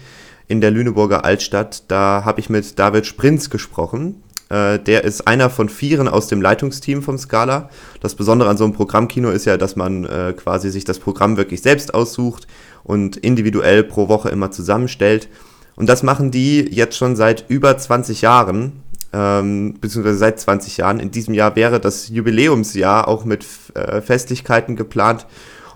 in 0.50 0.60
der 0.60 0.72
Lüneburger 0.72 1.24
Altstadt. 1.24 1.90
Da 1.90 2.24
habe 2.26 2.42
ich 2.42 2.50
mit 2.50 2.78
David 2.78 3.06
Sprinz 3.06 3.50
gesprochen. 3.50 4.24
Äh, 4.50 4.80
der 4.80 5.04
ist 5.04 5.28
einer 5.28 5.50
von 5.50 5.70
vieren 5.70 6.08
aus 6.08 6.28
dem 6.28 6.42
Leitungsteam 6.42 7.02
vom 7.02 7.18
Scala. 7.18 7.70
Das 8.02 8.16
Besondere 8.16 8.50
an 8.50 8.58
so 8.58 8.64
einem 8.64 8.74
Programmkino 8.74 9.30
ist 9.30 9.46
ja, 9.46 9.58
dass 9.58 9.76
man 9.76 10.06
äh, 10.06 10.34
quasi 10.36 10.70
sich 10.70 10.86
das 10.86 11.00
Programm 11.00 11.38
wirklich 11.38 11.62
selbst 11.62 11.94
aussucht 11.94 12.48
und 12.84 13.18
individuell 13.18 13.84
pro 13.84 14.08
Woche 14.08 14.30
immer 14.30 14.52
zusammenstellt. 14.52 15.28
Und 15.76 15.88
das 15.90 16.02
machen 16.04 16.32
die 16.32 16.62
jetzt 16.62 16.98
schon 16.98 17.16
seit 17.16 17.46
über 17.50 17.78
20 17.78 18.22
Jahren 18.22 18.84
ähm, 19.14 19.76
beziehungsweise 19.80 20.18
seit 20.18 20.40
20 20.40 20.78
Jahren. 20.78 21.00
In 21.00 21.12
diesem 21.12 21.34
Jahr 21.34 21.56
wäre 21.56 21.80
das 21.80 22.10
Jubiläumsjahr 22.10 23.08
auch 23.08 23.26
mit 23.26 23.46
äh, 23.74 24.02
Festlichkeiten 24.02 24.76
geplant 24.76 25.26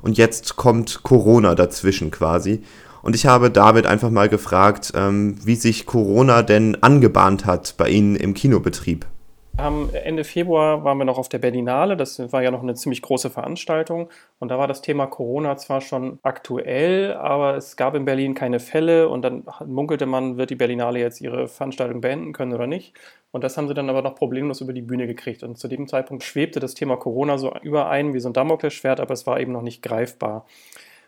und 0.02 0.18
jetzt 0.18 0.56
kommt 0.56 1.04
Corona 1.04 1.56
dazwischen 1.56 2.12
quasi. 2.12 2.64
Und 3.02 3.16
ich 3.16 3.26
habe 3.26 3.50
David 3.50 3.86
einfach 3.86 4.10
mal 4.10 4.30
gefragt, 4.30 4.94
ähm, 4.96 5.36
wie 5.44 5.56
sich 5.56 5.86
Corona 5.86 6.44
denn 6.44 6.82
angebahnt 6.82 7.46
hat 7.46 7.76
bei 7.78 7.90
Ihnen 7.90 8.16
im 8.16 8.34
Kinobetrieb. 8.34 9.06
Ende 9.58 10.24
Februar 10.24 10.84
waren 10.84 10.98
wir 10.98 11.06
noch 11.06 11.18
auf 11.18 11.30
der 11.30 11.38
Berlinale. 11.38 11.98
Das 11.98 12.32
war 12.32 12.42
ja 12.42 12.52
noch 12.52 12.64
eine 12.64 12.74
ziemlich 12.74 13.02
große 13.02 13.30
Veranstaltung. 13.30 14.10
Und 14.40 14.50
da 14.50 14.58
war 14.58 14.68
das 14.68 14.82
Thema 14.82 15.06
Corona 15.08 15.58
zwar 15.58 15.82
schon 15.82 16.20
aktuell, 16.24 17.14
aber 17.14 17.58
es 17.58 17.76
gab 17.76 17.94
in 17.94 18.06
Berlin 18.06 18.34
keine 18.34 18.60
Fälle. 18.60 19.10
Und 19.10 19.24
dann 19.24 19.44
munkelte 19.66 20.06
man, 20.06 20.38
wird 20.38 20.50
die 20.50 20.56
Berlinale 20.56 21.00
jetzt 21.00 21.22
ihre 21.22 21.48
Veranstaltung 21.48 22.02
beenden 22.02 22.34
können 22.34 22.54
oder 22.54 22.66
nicht. 22.66 22.94
Und 23.32 23.44
das 23.44 23.56
haben 23.58 23.68
sie 23.68 23.74
dann 23.74 23.90
aber 23.90 24.02
noch 24.02 24.16
problemlos 24.16 24.62
über 24.62 24.74
die 24.74 24.82
Bühne 24.82 25.06
gekriegt. 25.06 25.44
Und 25.44 25.58
zu 25.58 25.68
dem 25.68 25.88
Zeitpunkt 25.88 26.24
schwebte 26.24 26.60
das 26.60 26.74
Thema 26.74 26.98
Corona 26.98 27.38
so 27.38 27.54
überein 27.62 28.14
wie 28.14 28.20
so 28.20 28.30
ein 28.30 28.34
Damoklesschwert, 28.34 29.00
aber 29.00 29.14
es 29.14 29.28
war 29.28 29.40
eben 29.40 29.52
noch 29.52 29.62
nicht 29.62 29.82
greifbar. 29.84 30.46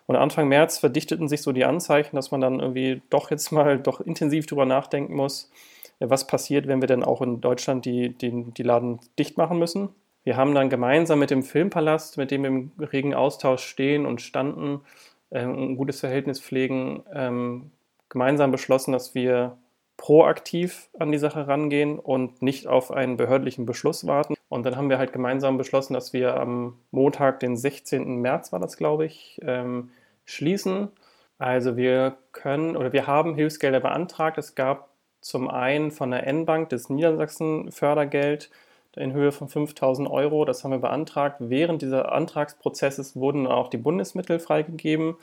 Und 0.06 0.16
Anfang 0.16 0.48
März 0.48 0.78
verdichteten 0.80 1.28
sich 1.28 1.42
so 1.42 1.52
die 1.52 1.66
Anzeichen, 1.66 2.16
dass 2.16 2.32
man 2.32 2.42
dann 2.42 2.60
irgendwie 2.60 3.02
doch 3.10 3.32
jetzt 3.32 3.52
mal 3.52 3.80
doch 3.84 4.02
intensiv 4.02 4.46
drüber 4.46 4.66
nachdenken 4.66 5.16
muss, 5.16 5.52
was 6.00 6.28
passiert, 6.28 6.68
wenn 6.68 6.82
wir 6.82 6.88
dann 6.88 7.04
auch 7.04 7.22
in 7.22 7.40
Deutschland 7.42 7.86
die, 7.86 8.10
die, 8.18 8.52
die 8.52 8.64
Laden 8.64 9.00
dicht 9.18 9.38
machen 9.38 9.60
müssen. 9.60 9.90
Wir 10.24 10.38
haben 10.38 10.56
dann 10.56 10.70
gemeinsam 10.70 11.20
mit 11.20 11.32
dem 11.32 11.44
Filmpalast, 11.44 12.18
mit 12.18 12.32
dem 12.32 12.44
wir 12.44 12.50
im 12.50 12.72
regen 12.80 13.14
Austausch 13.14 13.64
stehen 13.64 14.06
und 14.06 14.22
standen, 14.22 14.82
äh, 15.30 15.42
ein 15.42 15.76
gutes 15.76 16.00
Verhältnis 16.00 16.40
pflegen, 16.40 17.04
ähm, 17.14 17.72
gemeinsam 18.10 18.52
beschlossen, 18.52 18.92
dass 18.92 19.16
wir 19.16 19.58
proaktiv 20.04 20.90
an 21.00 21.14
die 21.14 21.18
Sache 21.18 21.48
rangehen 21.48 21.98
und 21.98 22.42
nicht 22.42 22.68
auf 22.68 22.92
einen 22.92 23.16
behördlichen 23.16 23.66
Beschluss 23.66 24.06
warten. 24.06 24.34
Und 24.50 24.66
dann 24.66 24.76
haben 24.76 24.90
wir 24.90 24.98
halt 24.98 25.14
gemeinsam 25.14 25.58
beschlossen, 25.58 25.94
dass 25.94 26.12
wir 26.12 26.36
am 26.38 26.78
Montag, 26.92 27.40
den 27.40 27.56
16. 27.56 28.18
März 28.18 28.52
war 28.52 28.60
das, 28.60 28.76
glaube 28.76 29.06
ich, 29.06 29.40
ähm, 29.46 29.92
schließen. 30.26 30.90
Also 31.38 31.78
wir 31.78 32.18
können 32.34 32.76
oder 32.76 32.92
wir 32.92 33.08
haben 33.08 33.34
Hilfsgelder 33.36 33.80
beantragt. 33.80 34.38
Es 34.38 34.56
gab 34.56 34.90
zum 35.22 35.50
einen 35.50 35.90
von 35.90 36.12
der 36.12 36.28
N-Bank 36.28 36.68
des 36.68 36.90
Niedersachsen 36.90 37.72
Fördergeld 37.72 38.52
in 38.98 39.14
Höhe 39.14 39.32
von 39.32 39.48
5000 39.48 40.10
Euro. 40.10 40.44
Das 40.44 40.66
haben 40.66 40.72
wir 40.72 40.80
beantragt. 40.80 41.38
Während 41.40 41.82
dieses 41.82 42.02
Antragsprozesses 42.02 43.16
wurden 43.16 43.48
auch 43.48 43.70
die 43.70 43.78
Bundesmittel 43.78 44.40
freigegeben. 44.40 45.16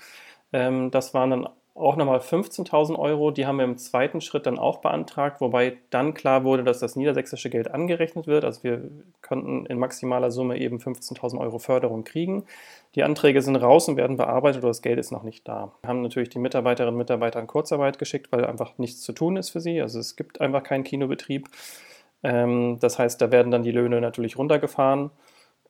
Ähm, 0.54 0.90
das 0.90 1.12
waren 1.12 1.30
dann 1.30 1.48
auch 1.80 1.96
nochmal 1.96 2.18
15.000 2.18 2.98
Euro. 2.98 3.30
Die 3.30 3.46
haben 3.46 3.58
wir 3.58 3.64
im 3.64 3.78
zweiten 3.78 4.20
Schritt 4.20 4.46
dann 4.46 4.58
auch 4.58 4.78
beantragt, 4.78 5.40
wobei 5.40 5.78
dann 5.90 6.14
klar 6.14 6.44
wurde, 6.44 6.64
dass 6.64 6.78
das 6.78 6.96
niedersächsische 6.96 7.50
Geld 7.50 7.70
angerechnet 7.70 8.26
wird. 8.26 8.44
Also 8.44 8.62
wir 8.62 8.90
konnten 9.22 9.66
in 9.66 9.78
maximaler 9.78 10.30
Summe 10.30 10.58
eben 10.58 10.78
15.000 10.78 11.38
Euro 11.38 11.58
Förderung 11.58 12.04
kriegen. 12.04 12.44
Die 12.94 13.02
Anträge 13.02 13.42
sind 13.42 13.56
raus 13.56 13.88
und 13.88 13.96
werden 13.96 14.16
bearbeitet, 14.16 14.62
aber 14.62 14.68
das 14.68 14.82
Geld 14.82 14.98
ist 14.98 15.12
noch 15.12 15.22
nicht 15.22 15.46
da. 15.48 15.72
Wir 15.80 15.88
haben 15.88 16.02
natürlich 16.02 16.28
die 16.28 16.38
Mitarbeiterinnen 16.38 16.94
und 16.94 16.98
Mitarbeiter 16.98 17.40
in 17.40 17.46
Kurzarbeit 17.46 17.98
geschickt, 17.98 18.32
weil 18.32 18.44
einfach 18.44 18.78
nichts 18.78 19.00
zu 19.00 19.12
tun 19.12 19.36
ist 19.36 19.50
für 19.50 19.60
sie. 19.60 19.80
Also 19.80 19.98
es 19.98 20.16
gibt 20.16 20.40
einfach 20.40 20.62
keinen 20.62 20.84
Kinobetrieb. 20.84 21.48
Ähm, 22.22 22.78
das 22.80 22.98
heißt, 22.98 23.20
da 23.20 23.30
werden 23.30 23.50
dann 23.50 23.62
die 23.62 23.72
Löhne 23.72 24.00
natürlich 24.00 24.38
runtergefahren 24.38 25.10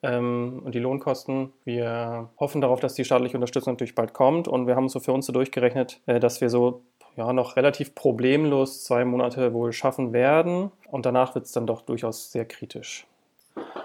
ähm, 0.03 0.63
und 0.65 0.75
die 0.75 0.79
Lohnkosten. 0.79 1.53
Wir 1.65 2.29
hoffen 2.39 2.61
darauf, 2.61 2.81
dass 2.81 2.95
die 2.95 3.05
staatliche 3.05 3.37
Unterstützung 3.37 3.75
natürlich 3.75 3.95
bald 3.95 4.13
kommt 4.13 4.49
und 4.49 4.67
wir 4.67 4.77
haben 4.77 4.89
so 4.89 5.01
für 5.01 5.13
uns 5.13 5.27
so 5.27 5.33
durchgerechnet, 5.33 6.01
äh, 6.07 6.21
dass 6.21 6.41
wir 6.41 6.51
so 6.51 6.83
ja, 7.17 7.33
noch 7.33 7.57
relativ 7.57 7.95
problemlos 7.95 8.85
zwei 8.85 9.05
Monate 9.05 9.53
wohl 9.53 9.73
schaffen 9.73 10.13
werden 10.13 10.71
und 10.91 11.07
danach 11.07 11.35
wird 11.35 11.47
es 11.47 11.53
dann 11.53 11.67
doch 11.67 11.83
durchaus 11.83 12.33
sehr 12.33 12.45
kritisch. 12.45 13.07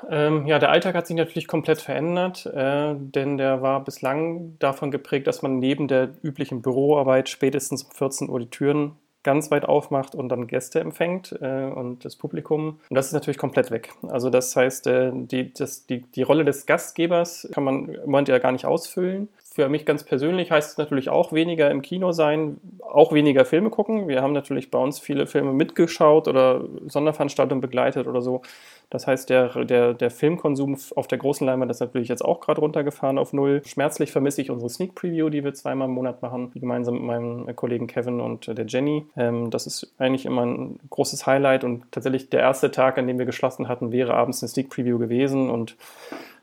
Ähm, 0.10 0.46
ja, 0.46 0.60
der 0.60 0.70
Alltag 0.70 0.96
hat 0.96 1.08
sich 1.08 1.16
natürlich 1.16 1.48
komplett 1.48 1.82
verändert, 1.82 2.46
äh, 2.46 2.94
denn 2.96 3.38
der 3.38 3.62
war 3.62 3.84
bislang 3.84 4.58
davon 4.60 4.92
geprägt, 4.92 5.26
dass 5.28 5.42
man 5.42 5.60
neben 5.60 5.88
der 5.88 6.10
üblichen 6.22 6.62
Büroarbeit 6.62 7.28
spätestens 7.30 7.84
um 7.84 7.92
14 7.92 8.30
Uhr 8.30 8.40
die 8.40 8.50
Türen 8.50 8.98
ganz 9.26 9.52
weit 9.52 9.66
aufmacht 9.66 10.16
und 10.16 10.30
dann 10.30 10.48
Gäste 10.48 10.80
empfängt 10.80 11.36
äh, 11.42 11.66
und 11.66 12.06
das 12.06 12.16
Publikum. 12.16 12.80
Und 12.90 12.96
das 12.96 13.08
ist 13.08 13.14
natürlich 13.14 13.40
komplett 13.40 13.72
weg. 13.72 13.92
Also 14.08 14.30
das 14.30 14.56
heißt, 14.56 14.88
äh, 14.88 15.12
die, 15.14 15.52
das, 15.52 15.86
die, 15.88 16.02
die 16.02 16.22
Rolle 16.22 16.46
des 16.46 16.66
Gastgebers 16.68 17.50
kann 17.52 17.64
man 17.64 17.90
im 17.90 18.06
Moment 18.06 18.30
ja 18.30 18.38
gar 18.38 18.52
nicht 18.52 18.66
ausfüllen. 18.66 19.28
Für 19.56 19.70
mich 19.70 19.86
ganz 19.86 20.04
persönlich 20.04 20.52
heißt 20.52 20.72
es 20.72 20.78
natürlich 20.78 21.08
auch 21.08 21.32
weniger 21.32 21.72
im 21.72 21.82
Kino 21.82 22.12
sein, 22.12 22.58
auch 22.82 23.14
weniger 23.14 23.46
Filme 23.46 23.70
gucken. 23.70 24.10
Wir 24.10 24.22
haben 24.22 24.34
natürlich 24.34 24.70
bei 24.70 24.78
uns 24.78 25.00
viele 25.00 25.28
Filme 25.28 25.54
mitgeschaut 25.54 26.28
oder 26.28 26.66
Sonderveranstaltungen 26.88 27.62
begleitet 27.62 28.06
oder 28.06 28.22
so. 28.22 28.42
Das 28.90 29.08
heißt, 29.08 29.30
der, 29.30 29.64
der, 29.64 29.94
der 29.94 30.12
Filmkonsum 30.12 30.76
auf 30.98 31.08
der 31.08 31.20
großen 31.20 31.48
Leinwand 31.48 31.72
ist 31.72 31.80
natürlich 31.80 32.10
jetzt 32.10 32.26
auch 32.26 32.42
gerade 32.42 32.60
runtergefahren 32.60 33.18
auf 33.18 33.32
Null. 33.32 33.62
Schmerzlich 33.66 34.12
vermisse 34.12 34.42
ich 34.42 34.52
unsere 34.52 34.70
Sneak 34.70 34.94
Preview, 34.94 35.30
die 35.30 35.46
wir 35.46 35.54
zweimal 35.54 35.88
im 35.88 35.94
Monat 35.94 36.22
machen, 36.22 36.52
gemeinsam 36.54 36.96
mit 36.96 37.04
meinem 37.04 37.56
Kollegen 37.56 37.88
Kevin 37.88 38.20
und 38.20 38.48
der 38.48 38.66
Jenny. 38.66 39.06
Ähm, 39.16 39.52
das 39.52 39.68
ist 39.68 39.94
eigentlich 39.98 40.26
immer 40.26 40.46
ein 40.46 40.80
großes 40.90 41.26
Highlight 41.26 41.64
und 41.64 41.90
tatsächlich 41.94 42.30
der 42.30 42.42
erste 42.42 42.72
Tag, 42.72 42.98
an 42.98 43.08
dem 43.08 43.20
wir 43.20 43.26
geschlossen 43.26 43.70
hatten, 43.70 43.94
wäre 43.94 44.16
abends 44.16 44.44
eine 44.44 44.50
Sneak 44.50 44.70
Preview 44.70 45.00
gewesen 45.00 45.50
und 45.50 45.78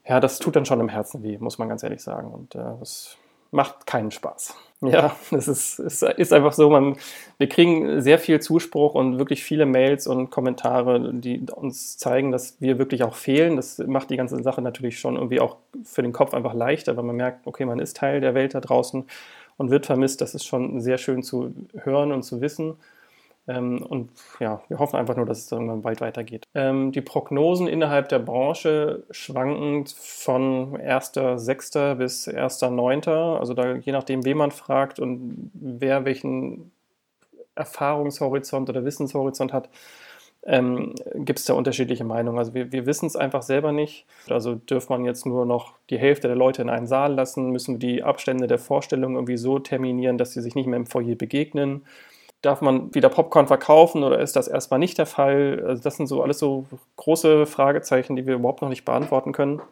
ja, 0.07 0.21
das 0.21 0.39
tut 0.39 0.57
dann 0.57 0.65
schon 0.65 0.81
im 0.81 0.89
Herzen 0.89 1.23
weh, 1.23 1.39
muss 1.39 1.59
man 1.59 1.69
ganz 1.69 1.83
ehrlich 1.83 2.03
sagen. 2.03 2.33
Und 2.33 2.55
äh, 2.55 2.61
das 2.81 3.17
macht 3.51 3.87
keinen 3.87 4.11
Spaß. 4.11 4.55
Ja, 4.81 5.15
das 5.31 5.47
ist, 5.47 5.79
ist, 5.79 6.03
ist 6.03 6.33
einfach 6.33 6.53
so. 6.53 6.69
Man, 6.71 6.97
wir 7.39 7.49
kriegen 7.49 8.01
sehr 8.01 8.19
viel 8.19 8.41
Zuspruch 8.41 8.95
und 8.95 9.19
wirklich 9.19 9.45
viele 9.45 9.65
Mails 9.65 10.07
und 10.09 10.31
Kommentare, 10.31 11.15
die 11.15 11.41
uns 11.55 11.99
zeigen, 11.99 12.33
dass 12.33 12.61
wir 12.61 12.79
wirklich 12.79 13.05
auch 13.05 13.15
fehlen. 13.15 13.57
Das 13.57 13.79
macht 13.79 14.11
die 14.11 14.17
ganze 14.17 14.43
Sache 14.43 14.61
natürlich 14.61 14.99
schon 14.99 15.15
irgendwie 15.15 15.41
auch 15.41 15.57
für 15.85 16.03
den 16.03 16.13
Kopf 16.13 16.35
einfach 16.35 16.55
leichter, 16.55 16.97
weil 16.97 17.05
man 17.05 17.17
merkt, 17.17 17.47
okay, 17.47 17.65
man 17.65 17.79
ist 17.79 17.97
Teil 17.97 18.21
der 18.21 18.35
Welt 18.35 18.55
da 18.55 18.61
draußen 18.61 19.05
und 19.57 19.71
wird 19.71 19.87
vermisst. 19.87 20.21
Das 20.21 20.35
ist 20.35 20.47
schon 20.47 20.81
sehr 20.81 20.99
schön 20.99 21.23
zu 21.23 21.55
hören 21.75 22.11
und 22.11 22.25
zu 22.25 22.41
wissen. 22.41 22.75
Ähm, 23.49 23.83
und 23.83 24.11
ja, 24.39 24.63
wir 24.69 24.79
hoffen 24.79 24.97
einfach 24.97 25.17
nur, 25.17 25.27
dass 25.27 25.39
es 25.39 25.51
irgendwann 25.51 25.83
bald 25.83 26.01
weitergeht. 26.01 26.47
Ähm, 26.55 26.93
die 26.93 27.01
Prognosen 27.01 27.67
innerhalb 27.67 28.09
der 28.09 28.21
Branche 28.21 29.03
schwanken 29.11 29.87
von 29.87 30.77
1.6. 30.77 31.97
bis 31.97 32.29
1.9. 32.29 33.39
Also 33.39 33.55
da, 33.55 33.75
je 33.75 33.93
nachdem, 33.93 34.25
wen 34.25 34.37
man 34.37 34.53
fragt 34.53 35.01
und 35.01 35.51
wer 35.55 36.05
welchen 36.05 36.71
Erfahrungshorizont 37.55 38.71
oder 38.71 38.85
Wissenshorizont 38.85 39.53
hat, 39.53 39.69
ähm, 40.45 40.95
gibt 41.15 41.39
es 41.39 41.45
da 41.45 41.55
unterschiedliche 41.55 42.05
Meinungen. 42.05 42.39
Also 42.39 42.55
wir, 42.55 42.73
wir 42.73 42.87
wissen 42.87 43.07
es 43.07 43.17
einfach 43.17 43.43
selber 43.43 43.73
nicht. 43.73 44.07
Also 44.29 44.55
dürft 44.55 44.89
man 44.89 45.05
jetzt 45.05 45.27
nur 45.27 45.47
noch 45.47 45.75
die 45.91 45.99
Hälfte 45.99 46.29
der 46.29 46.37
Leute 46.37 46.63
in 46.63 46.71
einen 46.71 46.87
Saal 46.87 47.15
lassen, 47.15 47.51
müssen 47.51 47.75
wir 47.75 47.79
die 47.79 48.03
Abstände 48.03 48.47
der 48.47 48.59
Vorstellung 48.59 49.15
irgendwie 49.15 49.37
so 49.37 49.59
terminieren, 49.59 50.19
dass 50.19 50.33
sie 50.33 50.41
sich 50.41 50.55
nicht 50.55 50.67
mehr 50.67 50.79
im 50.79 50.87
Foyer 50.87 51.15
begegnen 51.15 51.83
darf 52.43 52.61
man 52.61 52.95
wieder 52.95 53.09
Popcorn 53.09 53.47
verkaufen 53.47 54.03
oder 54.03 54.21
ist 54.21 54.37
das 54.37 54.49
erstmal 54.49 54.81
nicht 54.81 54.99
der 54.99 55.07
Fall? 55.07 55.65
Also 55.67 55.83
das 55.83 55.97
sind 55.97 56.09
so 56.09 56.23
alles 56.23 56.39
so 56.39 56.67
große 56.97 57.47
Fragezeichen, 57.47 58.17
die 58.17 58.27
wir 58.27 58.35
überhaupt 58.35 58.63
noch 58.63 58.69
nicht 58.69 58.85
beantworten 58.85 59.33
können 59.33 59.63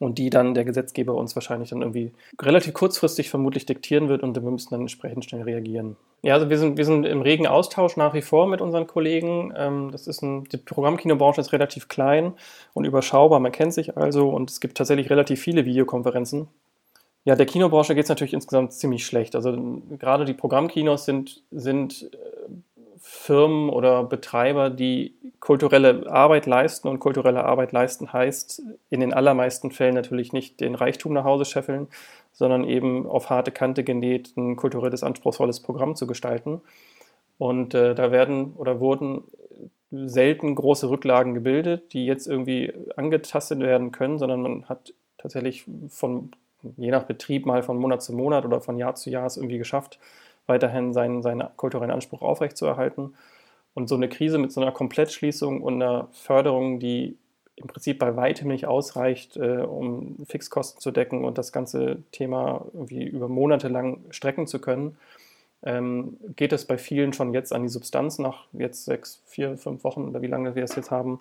und 0.00 0.16
die 0.16 0.30
dann 0.30 0.54
der 0.54 0.64
Gesetzgeber 0.64 1.14
uns 1.14 1.36
wahrscheinlich 1.36 1.70
dann 1.70 1.82
irgendwie 1.82 2.12
relativ 2.40 2.72
kurzfristig 2.72 3.28
vermutlich 3.28 3.66
diktieren 3.66 4.08
wird 4.08 4.22
und 4.22 4.34
wir 4.34 4.50
müssen 4.50 4.70
dann 4.70 4.80
entsprechend 4.80 5.26
schnell 5.26 5.42
reagieren. 5.42 5.96
Ja, 6.22 6.34
also 6.34 6.48
wir 6.48 6.58
sind, 6.58 6.78
wir 6.78 6.86
sind 6.86 7.04
im 7.04 7.20
regen 7.20 7.46
Austausch 7.46 7.96
nach 7.96 8.14
wie 8.14 8.22
vor 8.22 8.46
mit 8.46 8.62
unseren 8.62 8.86
Kollegen. 8.86 9.52
Ähm, 9.56 9.90
das 9.92 10.06
ist 10.06 10.22
ein, 10.22 10.44
die 10.44 10.56
Programmkinobranche 10.56 11.40
ist 11.40 11.52
relativ 11.52 11.88
klein 11.88 12.32
und 12.72 12.84
überschaubar, 12.84 13.40
man 13.40 13.52
kennt 13.52 13.74
sich 13.74 13.96
also 13.96 14.30
und 14.30 14.50
es 14.50 14.60
gibt 14.60 14.78
tatsächlich 14.78 15.10
relativ 15.10 15.40
viele 15.40 15.66
Videokonferenzen. 15.66 16.48
Ja, 17.24 17.34
der 17.36 17.46
Kinobranche 17.46 17.94
geht 17.94 18.04
es 18.04 18.08
natürlich 18.08 18.32
insgesamt 18.32 18.72
ziemlich 18.72 19.04
schlecht. 19.04 19.34
Also 19.34 19.52
gerade 19.98 20.24
die 20.24 20.32
Programmkinos 20.32 21.04
sind, 21.04 21.42
sind 21.50 22.10
äh, 22.12 22.16
Firmen 22.98 23.70
oder 23.70 24.04
Betreiber, 24.04 24.70
die 24.70 25.14
kulturelle 25.40 26.10
Arbeit 26.10 26.46
leisten 26.46 26.88
und 26.88 26.98
kulturelle 26.98 27.44
Arbeit 27.44 27.72
leisten 27.72 28.12
heißt 28.12 28.62
in 28.90 29.00
den 29.00 29.12
allermeisten 29.12 29.70
Fällen 29.70 29.94
natürlich 29.94 30.32
nicht 30.32 30.60
den 30.60 30.74
Reichtum 30.74 31.12
nach 31.12 31.24
Hause 31.24 31.44
scheffeln, 31.44 31.88
sondern 32.32 32.64
eben 32.64 33.06
auf 33.06 33.30
harte 33.30 33.52
Kante 33.52 33.84
genäht 33.84 34.36
ein 34.36 34.56
kulturelles, 34.56 35.02
anspruchsvolles 35.02 35.60
Programm 35.60 35.96
zu 35.96 36.06
gestalten. 36.06 36.60
Und 37.38 37.74
äh, 37.74 37.94
da 37.94 38.12
werden 38.12 38.52
oder 38.56 38.80
wurden 38.80 39.24
selten 39.90 40.54
große 40.54 40.88
Rücklagen 40.88 41.34
gebildet, 41.34 41.92
die 41.92 42.06
jetzt 42.06 42.26
irgendwie 42.26 42.72
angetastet 42.96 43.60
werden 43.60 43.92
können, 43.92 44.18
sondern 44.18 44.42
man 44.42 44.68
hat 44.68 44.94
tatsächlich 45.18 45.64
von, 45.88 46.30
je 46.76 46.90
nach 46.90 47.04
Betrieb 47.04 47.46
mal 47.46 47.62
von 47.62 47.78
Monat 47.78 48.02
zu 48.02 48.12
Monat 48.12 48.44
oder 48.44 48.60
von 48.60 48.78
Jahr 48.78 48.94
zu 48.94 49.10
Jahr 49.10 49.26
es 49.26 49.36
irgendwie 49.36 49.58
geschafft, 49.58 49.98
weiterhin 50.46 50.92
seinen, 50.92 51.22
seinen 51.22 51.44
kulturellen 51.56 51.90
Anspruch 51.90 52.22
aufrechtzuerhalten. 52.22 53.14
Und 53.74 53.88
so 53.88 53.94
eine 53.94 54.08
Krise 54.08 54.38
mit 54.38 54.52
so 54.52 54.60
einer 54.60 54.72
Komplettschließung 54.72 55.62
und 55.62 55.74
einer 55.74 56.08
Förderung, 56.12 56.80
die 56.80 57.16
im 57.56 57.68
Prinzip 57.68 57.98
bei 57.98 58.16
weitem 58.16 58.48
nicht 58.48 58.66
ausreicht, 58.66 59.36
äh, 59.36 59.58
um 59.58 60.16
Fixkosten 60.26 60.80
zu 60.80 60.90
decken 60.90 61.24
und 61.24 61.38
das 61.38 61.52
ganze 61.52 62.02
Thema 62.10 62.64
irgendwie 62.72 63.04
über 63.04 63.28
Monate 63.28 63.68
lang 63.68 64.00
strecken 64.10 64.46
zu 64.46 64.60
können, 64.60 64.96
ähm, 65.62 66.16
geht 66.36 66.52
es 66.52 66.64
bei 66.64 66.78
vielen 66.78 67.12
schon 67.12 67.34
jetzt 67.34 67.52
an 67.52 67.62
die 67.62 67.68
Substanz 67.68 68.18
nach 68.18 68.46
jetzt 68.52 68.86
sechs, 68.86 69.22
vier, 69.26 69.58
fünf 69.58 69.84
Wochen 69.84 70.08
oder 70.08 70.22
wie 70.22 70.26
lange 70.26 70.54
wir 70.54 70.64
es 70.64 70.74
jetzt 70.74 70.90
haben. 70.90 71.20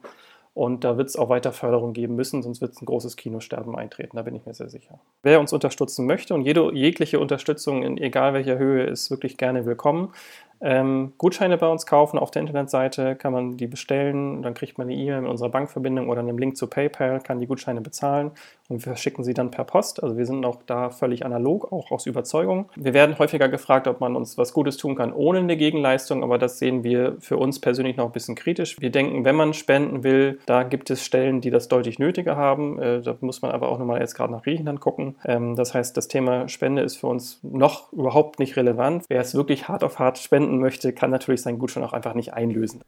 Und 0.53 0.83
da 0.83 0.97
wird 0.97 1.07
es 1.07 1.15
auch 1.15 1.29
weiter 1.29 1.51
Förderung 1.51 1.93
geben 1.93 2.15
müssen, 2.15 2.41
sonst 2.41 2.59
wird 2.59 2.73
es 2.73 2.81
ein 2.81 2.85
großes 2.85 3.15
Kinosterben 3.15 3.75
eintreten, 3.75 4.17
da 4.17 4.23
bin 4.23 4.35
ich 4.35 4.45
mir 4.45 4.53
sehr 4.53 4.69
sicher. 4.69 4.99
Wer 5.23 5.39
uns 5.39 5.53
unterstützen 5.53 6.05
möchte 6.05 6.33
und 6.33 6.41
jede, 6.41 6.73
jegliche 6.73 7.19
Unterstützung 7.19 7.83
in 7.83 7.97
egal 7.97 8.33
welcher 8.33 8.57
Höhe 8.57 8.83
ist 8.83 9.11
wirklich 9.11 9.37
gerne 9.37 9.65
willkommen. 9.65 10.11
Ähm, 10.61 11.13
Gutscheine 11.17 11.57
bei 11.57 11.67
uns 11.67 11.85
kaufen 11.85 12.19
auf 12.19 12.31
der 12.31 12.41
Internetseite, 12.41 13.15
kann 13.15 13.33
man 13.33 13.57
die 13.57 13.67
bestellen, 13.67 14.41
dann 14.41 14.53
kriegt 14.53 14.77
man 14.77 14.87
eine 14.87 14.95
E-Mail 14.95 15.21
mit 15.21 15.29
unserer 15.29 15.49
Bankverbindung 15.49 16.09
oder 16.09 16.19
einem 16.19 16.37
Link 16.37 16.57
zu 16.57 16.67
PayPal, 16.67 17.21
kann 17.21 17.39
die 17.39 17.47
Gutscheine 17.47 17.81
bezahlen 17.81 18.31
und 18.67 18.85
wir 18.85 18.91
verschicken 18.91 19.23
sie 19.23 19.33
dann 19.33 19.51
per 19.51 19.63
Post. 19.63 20.03
Also 20.03 20.17
wir 20.17 20.25
sind 20.25 20.45
auch 20.45 20.57
da 20.65 20.89
völlig 20.89 21.25
analog, 21.25 21.71
auch 21.71 21.91
aus 21.91 22.05
Überzeugung. 22.05 22.69
Wir 22.75 22.93
werden 22.93 23.17
häufiger 23.17 23.49
gefragt, 23.49 23.87
ob 23.87 23.99
man 23.99 24.15
uns 24.15 24.37
was 24.37 24.53
Gutes 24.53 24.77
tun 24.77 24.95
kann 24.95 25.13
ohne 25.13 25.39
eine 25.39 25.57
Gegenleistung, 25.57 26.23
aber 26.23 26.37
das 26.37 26.59
sehen 26.59 26.83
wir 26.83 27.15
für 27.19 27.37
uns 27.37 27.59
persönlich 27.59 27.97
noch 27.97 28.05
ein 28.05 28.11
bisschen 28.11 28.35
kritisch. 28.35 28.79
Wir 28.79 28.91
denken, 28.91 29.25
wenn 29.25 29.35
man 29.35 29.53
spenden 29.53 30.03
will, 30.03 30.39
da 30.45 30.63
gibt 30.63 30.89
es 30.89 31.03
Stellen, 31.03 31.41
die 31.41 31.49
das 31.49 31.67
deutlich 31.67 31.99
nötiger 31.99 32.35
haben. 32.35 32.79
Äh, 32.79 33.01
da 33.01 33.15
muss 33.21 33.41
man 33.41 33.51
aber 33.51 33.69
auch 33.69 33.79
nochmal 33.79 33.99
jetzt 34.01 34.15
gerade 34.15 34.31
nach 34.31 34.43
Griechenland 34.43 34.79
gucken. 34.79 35.15
Ähm, 35.25 35.55
das 35.55 35.73
heißt, 35.73 35.97
das 35.97 36.07
Thema 36.07 36.47
Spende 36.47 36.81
ist 36.81 36.97
für 36.97 37.07
uns 37.07 37.39
noch 37.43 37.91
überhaupt 37.91 38.39
nicht 38.39 38.55
relevant. 38.55 39.05
Wer 39.07 39.21
es 39.21 39.33
wirklich 39.33 39.67
hart 39.67 39.83
auf 39.83 39.99
hart 39.99 40.17
spenden 40.17 40.48
spenden 40.49 40.59
möchte, 40.59 40.93
kann 40.93 41.11
natürlich 41.11 41.41
seinen 41.41 41.59
Gutschein 41.59 41.83
auch 41.83 41.93
einfach 41.93 42.15
nicht 42.15 42.33
einlösen. 42.33 42.81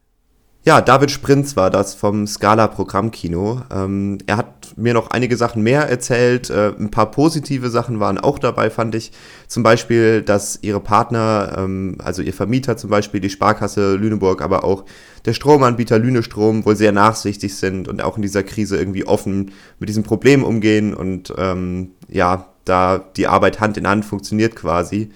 Ja, 0.64 0.80
David 0.80 1.10
Sprinz 1.10 1.56
war 1.56 1.70
das 1.70 1.94
vom 1.94 2.24
Scala 2.28 2.68
Programmkino. 2.68 3.62
Ähm, 3.74 4.18
er 4.26 4.36
hat 4.36 4.74
mir 4.76 4.94
noch 4.94 5.10
einige 5.10 5.36
Sachen 5.36 5.64
mehr 5.64 5.88
erzählt. 5.88 6.50
Äh, 6.50 6.68
ein 6.78 6.92
paar 6.92 7.10
positive 7.10 7.68
Sachen 7.68 7.98
waren 7.98 8.16
auch 8.16 8.38
dabei, 8.38 8.70
fand 8.70 8.94
ich. 8.94 9.10
Zum 9.48 9.64
Beispiel, 9.64 10.22
dass 10.22 10.60
ihre 10.62 10.78
Partner, 10.78 11.56
ähm, 11.58 11.96
also 11.98 12.22
ihr 12.22 12.32
Vermieter 12.32 12.76
zum 12.76 12.90
Beispiel, 12.90 13.18
die 13.18 13.30
Sparkasse 13.30 13.96
Lüneburg, 13.96 14.40
aber 14.40 14.62
auch 14.62 14.84
der 15.24 15.32
Stromanbieter 15.32 15.98
Lünestrom 15.98 16.64
wohl 16.64 16.76
sehr 16.76 16.92
nachsichtig 16.92 17.56
sind 17.56 17.88
und 17.88 18.00
auch 18.00 18.14
in 18.14 18.22
dieser 18.22 18.44
Krise 18.44 18.76
irgendwie 18.76 19.04
offen 19.04 19.50
mit 19.80 19.88
diesem 19.88 20.04
Problem 20.04 20.44
umgehen 20.44 20.94
und 20.94 21.34
ähm, 21.38 21.90
ja, 22.08 22.46
da 22.64 22.98
die 23.16 23.26
Arbeit 23.26 23.58
Hand 23.58 23.76
in 23.78 23.88
Hand 23.88 24.04
funktioniert 24.04 24.54
quasi. 24.54 25.10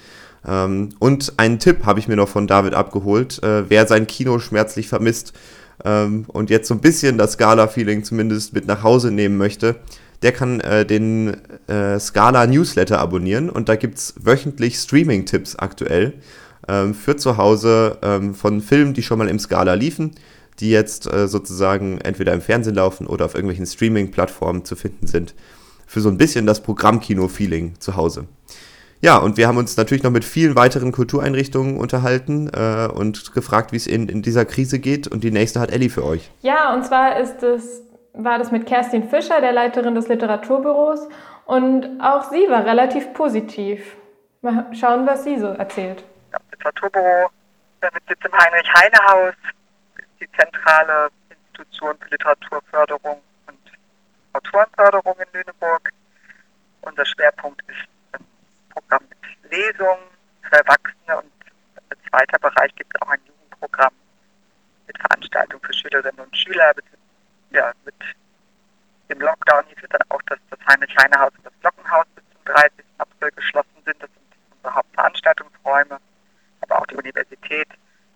Ähm, 0.47 0.91
und 0.99 1.35
einen 1.39 1.59
Tipp 1.59 1.85
habe 1.85 1.99
ich 1.99 2.09
mir 2.09 2.17
noch 2.17 2.29
von 2.29 2.47
David 2.47 2.75
abgeholt. 2.75 3.43
Äh, 3.43 3.69
wer 3.69 3.87
sein 3.87 4.07
Kino 4.07 4.39
schmerzlich 4.39 4.89
vermisst 4.89 5.33
ähm, 5.85 6.25
und 6.29 6.51
jetzt 6.51 6.69
so 6.69 6.75
ein 6.75 6.81
bisschen 6.81 7.19
das 7.19 7.33
Scala-Feeling 7.33 8.05
zumindest 8.05 8.53
mit 8.53 8.67
nach 8.67 8.83
Hause 8.83 9.11
nehmen 9.11 9.37
möchte, 9.37 9.77
der 10.23 10.33
kann 10.33 10.61
äh, 10.61 10.87
den 10.87 11.37
äh, 11.69 11.99
Scala 11.99 12.47
Newsletter 12.47 12.99
abonnieren 12.99 13.51
und 13.51 13.69
da 13.69 13.77
gibt 13.77 13.99
es 13.99 14.15
wöchentlich 14.19 14.77
Streaming-Tipps 14.77 15.57
aktuell 15.57 16.15
ähm, 16.69 16.95
für 16.95 17.17
zu 17.17 17.37
Hause 17.37 17.99
ähm, 18.03 18.35
von 18.35 18.61
Filmen, 18.61 18.95
die 18.95 19.03
schon 19.03 19.19
mal 19.19 19.29
im 19.29 19.39
Scala 19.39 19.75
liefen, 19.75 20.13
die 20.61 20.71
jetzt 20.71 21.13
äh, 21.13 21.29
sozusagen 21.29 21.99
entweder 22.01 22.33
im 22.33 22.41
Fernsehen 22.41 22.75
laufen 22.75 23.07
oder 23.07 23.27
auf 23.27 23.35
irgendwelchen 23.35 23.67
Streaming-Plattformen 23.67 24.65
zu 24.65 24.75
finden 24.77 25.07
sind. 25.07 25.35
Für 25.87 26.01
so 26.01 26.09
ein 26.09 26.17
bisschen 26.17 26.47
das 26.47 26.63
Programmkino-Feeling 26.63 27.75
zu 27.79 27.97
Hause. 27.97 28.27
Ja, 29.07 29.19
und 29.19 29.37
wir 29.37 29.47
haben 29.47 29.57
uns 29.57 29.77
natürlich 29.77 30.03
noch 30.03 30.11
mit 30.11 30.25
vielen 30.25 30.57
weiteren 30.57 30.91
Kultureinrichtungen 30.91 31.79
unterhalten 31.79 32.51
äh, 32.53 32.89
und 32.93 33.33
gefragt, 33.35 33.71
wie 33.71 33.77
es 33.77 33.87
in, 33.87 34.09
in 34.09 34.21
dieser 34.21 34.45
Krise 34.45 34.81
geht. 34.81 35.07
Und 35.07 35.23
die 35.23 35.31
nächste 35.31 35.61
hat 35.61 35.71
Elli 35.71 35.91
für 35.91 36.05
euch. 36.05 36.29
Ja, 36.41 36.75
und 36.75 36.85
zwar 36.85 37.17
ist 37.21 37.41
es, 37.45 37.85
war 38.15 38.41
das 38.41 38.51
mit 38.51 38.67
Kerstin 38.67 39.09
Fischer, 39.09 39.41
der 39.41 39.53
Leiterin 39.53 39.95
des 39.95 40.09
Literaturbüros. 40.09 41.07
Und 41.45 42.01
auch 42.01 42.29
sie 42.33 42.51
war 42.51 42.65
relativ 42.65 43.15
positiv. 43.15 43.95
Mal 44.43 44.67
schauen, 44.73 45.07
was 45.07 45.23
sie 45.23 45.39
so 45.39 45.47
erzählt. 45.47 46.03
Das 46.33 46.43
Literaturbüro 46.51 47.31
mit 47.83 48.03
Sitz 48.09 48.19
im 48.25 48.33
Heinrich-Heine-Haus 48.33 49.35
ist 49.99 50.21
die 50.21 50.29
zentrale 50.37 51.11
Institution 51.31 51.95
für 52.01 52.11
Literaturförderung 52.11 53.19
und 53.47 53.73
Autorenförderung 54.33 55.15
in 55.21 55.33
Lüneburg. 55.33 55.93
Unser 56.81 57.07
Schwerpunkt 57.07 57.63
ist 57.69 57.96
Programm 58.77 59.09
mit 59.09 59.51
Lesungen 59.51 60.05
für 60.43 60.57
Erwachsene 60.57 61.17
und 61.17 61.33
zweiter 62.11 62.39
Bereich 62.39 62.75
gibt 62.75 62.95
es 62.95 63.03
auch 63.03 63.09
ein 63.09 63.21
Jugendprogramm 63.27 63.95
mit 64.87 64.99
Veranstaltungen 64.99 65.63
für 65.65 65.73
Schülerinnen 65.73 66.21
und 66.21 66.37
Schüler. 66.37 66.73
Ja, 67.51 67.73
mit 67.85 67.95
dem 69.09 69.21
Lockdown 69.21 69.65
hieß 69.69 69.79
es 69.83 69.89
dann 69.89 70.03
auch, 70.11 70.21
dass 70.23 70.39
das 70.51 70.59
Heinrich-Heine-Haus 70.69 71.33
und 71.39 71.47
das 71.47 71.53
Glockenhaus 71.61 72.07
bis 72.15 72.25
zum 72.33 72.45
30. 72.45 72.85
April 72.99 73.31
geschlossen 73.31 73.83
sind. 73.85 74.03
Das 74.03 74.11
sind 74.11 74.57
unsere 74.57 74.75
Hauptveranstaltungsräume, 74.75 75.99
aber 76.61 76.79
auch 76.79 76.87
die 76.87 76.97
Universität 76.97 77.69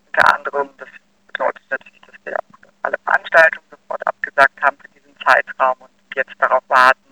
unter 0.07 0.35
anderem. 0.35 0.71
Das 0.77 0.89
bedeutet 1.29 1.63
natürlich, 1.71 2.01
dass 2.03 2.17
wir 2.25 2.37
auch 2.37 2.59
alle 2.83 2.99
Veranstaltungen 3.05 3.67
sofort 3.71 4.07
abgesagt 4.07 4.63
haben 4.63 4.77
für 4.79 4.89
diesen 4.89 5.17
Zeitraum 5.25 5.77
und 5.81 5.91
jetzt 6.15 6.35
darauf 6.39 6.63
warten, 6.69 7.10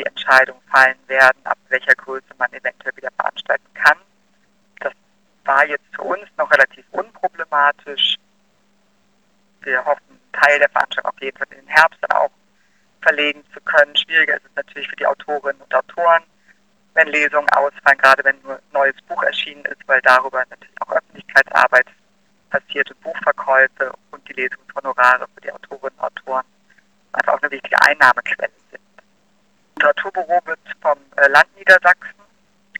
die 0.00 0.06
Entscheidungen 0.06 0.62
fallen 0.70 0.98
werden, 1.06 1.40
ab 1.44 1.58
welcher 1.68 1.94
Größe 1.94 2.34
man 2.38 2.52
eventuell 2.52 2.96
wieder 2.96 3.10
veranstalten 3.16 3.74
kann. 3.74 3.98
Das 4.80 4.92
war 5.44 5.66
jetzt 5.66 5.84
für 5.94 6.02
uns 6.02 6.26
noch 6.38 6.50
relativ 6.50 6.84
unproblematisch. 6.90 8.16
Wir 9.60 9.84
hoffen, 9.84 10.18
Teil 10.32 10.58
der 10.58 10.70
Veranstaltung 10.70 11.12
auf 11.12 11.20
jeden 11.20 11.36
Fall 11.36 11.46
in 11.50 11.66
den 11.66 11.68
Herbst 11.68 11.98
dann 12.00 12.16
auch 12.16 12.30
verlegen 13.02 13.44
zu 13.52 13.60
können. 13.60 13.94
Schwieriger 13.94 14.36
ist 14.36 14.46
es 14.46 14.56
natürlich 14.56 14.88
für 14.88 14.96
die 14.96 15.06
Autorinnen 15.06 15.60
und 15.60 15.74
Autoren, 15.74 16.22
wenn 16.94 17.08
Lesungen 17.08 17.48
ausfallen, 17.50 17.98
gerade 17.98 18.24
wenn 18.24 18.40
nur 18.42 18.54
ein 18.54 18.72
neues 18.72 18.96
Buch 19.06 19.22
erschienen 19.22 19.64
ist, 19.66 19.86
weil 19.86 20.00
darüber 20.00 20.42
natürlich 20.48 20.80
auch 20.80 20.92
Öffentlichkeitsarbeit 20.92 21.86
passiert 22.48 22.90
und 22.90 23.00
Buchverkäufe 23.02 23.92
und 24.12 24.26
die 24.28 24.32
Lesungshonorare 24.32 25.26
für 25.34 25.40
die 25.42 25.52
Autorinnen 25.52 25.98
und 25.98 26.04
Autoren 26.04 26.44
einfach 27.12 27.34
auch 27.34 27.42
eine 27.42 27.50
wichtige 27.50 27.80
Einnahmequelle. 27.82 28.50
Literaturbüro 29.80 30.40
wird 30.44 30.60
vom 30.82 30.98
äh, 31.16 31.26
Land 31.28 31.56
Niedersachsen 31.56 32.20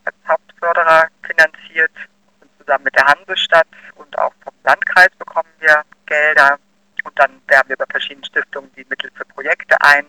als 0.04 0.16
Hauptförderer 0.28 1.08
finanziert. 1.22 1.92
Und 2.40 2.50
zusammen 2.58 2.84
mit 2.84 2.94
der 2.94 3.06
Hansestadt 3.06 3.66
und 3.94 4.18
auch 4.18 4.34
vom 4.44 4.52
Landkreis 4.64 5.08
bekommen 5.18 5.48
wir 5.60 5.82
Gelder. 6.04 6.58
Und 7.04 7.18
dann 7.18 7.40
werben 7.46 7.70
wir 7.70 7.76
bei 7.76 7.86
verschiedenen 7.90 8.24
Stiftungen 8.24 8.70
die 8.76 8.84
Mittel 8.90 9.10
für 9.14 9.24
Projekte 9.24 9.76
ein. 9.80 10.06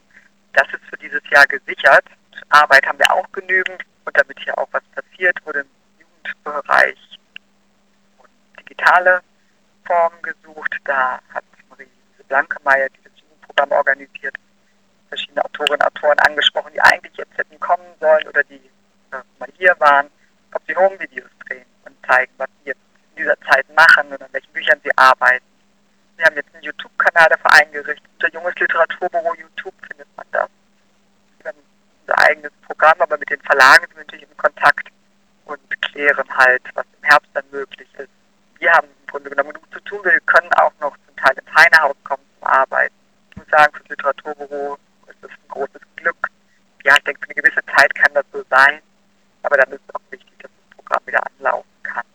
Das 0.51 0.67
ist 0.73 0.84
für 0.89 0.97
dieses 0.97 1.21
Jahr 1.30 1.45
gesichert. 1.47 2.04
Arbeit 2.49 2.86
haben 2.86 2.99
wir 2.99 3.10
auch 3.10 3.32
genügend. 3.32 3.84
Und 4.04 4.17
damit 4.17 4.38
hier 4.39 4.58
auch 4.58 4.67
was 4.71 4.84
passiert, 4.93 5.38
wurde 5.45 5.62
im 5.62 5.69
Jugendbereich 5.99 6.97
digitale 8.60 9.21
Formen 9.86 10.21
gesucht. 10.21 10.75
Da 10.84 11.21
hat 11.34 11.45
Marie 11.69 11.88
Blankemeyer 12.27 12.89
dieses 12.89 13.17
Jugendprogramm 13.21 13.71
organisiert 13.71 14.36
verschiedene 15.12 15.43
Autorinnen 15.43 15.82
und 15.82 15.88
Autoren 15.88 16.19
angesprochen, 16.19 16.71
die 16.74 16.82
eigentlich 16.82 17.15
jetzt 17.17 17.38
hätten 17.38 17.60
kommen 17.60 17.86
sollen 18.00 18.28
oder 18.28 18.43
die 18.45 18.56
äh, 19.12 19.21
mal 19.39 19.50
hier 19.58 19.76
waren, 19.80 20.08
ob 20.54 20.62
sie 20.65 20.76
Home-Videos 20.76 21.30
drehen 21.45 21.65
und 21.86 21.95
zeigen, 22.08 22.32
was 22.38 22.50
sie 22.60 22.69
jetzt 22.69 22.80
in 23.12 23.24
dieser 23.24 23.39
Zeit 23.41 23.65
machen 23.76 24.08
und 24.08 24.21
an 24.21 24.30
welchen 24.32 24.52
Büchern 24.54 24.80
sie 24.84 24.97
arbeiten. 24.97 25.45
Wir 26.15 26.26
haben 26.26 26.36
jetzt 26.36 26.54
einen 26.54 26.63
YouTube-Kanal 26.63 27.28
dafür 27.30 27.52
eingerichtet. 27.54 28.10
Unter 28.13 28.34
Junges 28.34 28.56
Literaturbüro 28.56 29.36
YouTube 29.36 29.74
findet 29.88 30.08
man 30.15 30.26
das. 30.32 30.50
Wir 31.39 31.50
haben 31.50 31.60
unser 32.02 32.19
eigenes 32.19 32.52
Programm, 32.65 33.02
aber 33.02 33.17
mit 33.17 33.30
den 33.30 33.41
Verlagen 33.41 33.86
sind 33.88 33.95
wir 33.95 34.04
natürlich 34.04 34.30
in 34.30 34.38
Kontakt 34.38 34.88
und 35.45 35.82
klären 35.82 36.38
halt, 36.38 36.63
was 36.74 36.86
im 37.02 37.10
Herbst 37.10 37.30
dann 37.34 37.45
möglich 37.52 37.89
ist. 37.97 38.10
Wir 38.60 38.71
haben 38.71 38.88
im 38.88 39.08
Grunde 39.08 39.30
genommen 39.30 39.54
genug 39.54 39.74
zu 39.74 39.80
tun. 39.82 40.00
Wir 40.04 40.19
können 40.21 40.54
auch 40.54 40.74
noch 40.80 40.95
zum 41.06 41.15
Teil 41.17 41.36
ins 41.38 41.56
Heinehaus 41.56 41.95
kommen 42.04 42.24
zum 42.39 42.47
Arbeiten. 42.47 42.95
Ich 43.32 43.38
muss 43.38 43.47
sagen, 43.47 43.74
für 43.74 43.80
das 43.80 43.89
Literaturbüro 43.89 44.78
das 45.21 45.32
ist 45.32 45.38
ein 45.38 45.47
großes 45.50 45.82
Glück. 45.95 46.28
Ja, 46.84 46.95
ich 46.97 47.04
denke, 47.04 47.21
für 47.21 47.32
eine 47.32 47.41
gewisse 47.41 47.65
Zeit 47.65 47.93
kann 47.95 48.13
das 48.13 48.26
so 48.32 48.43
sein, 48.50 48.82
aber 49.43 49.58
dann 49.58 49.71
ist 49.71 49.82
es 49.88 49.95
auch 49.95 50.02
wichtig, 50.10 50.34
dass 50.39 50.52
das 50.52 50.78
Programm 50.78 51.02
wieder 51.06 51.21
anlaufen 51.26 51.84
kann. 51.84 52.06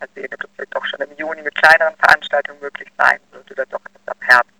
Mal 0.00 0.08
sehen, 0.14 0.28
ob 0.32 0.40
das 0.40 0.50
vielleicht 0.54 0.74
doch 0.74 0.84
schon 0.86 1.00
im 1.00 1.16
Juni 1.16 1.42
mit 1.42 1.54
kleineren 1.54 1.96
Veranstaltungen 1.96 2.60
möglich 2.60 2.88
sein 2.96 3.20
wird 3.30 3.50
oder 3.50 3.66
doch 3.66 3.80
erst 3.94 4.08
ab 4.08 4.16
Herbst. 4.20 4.52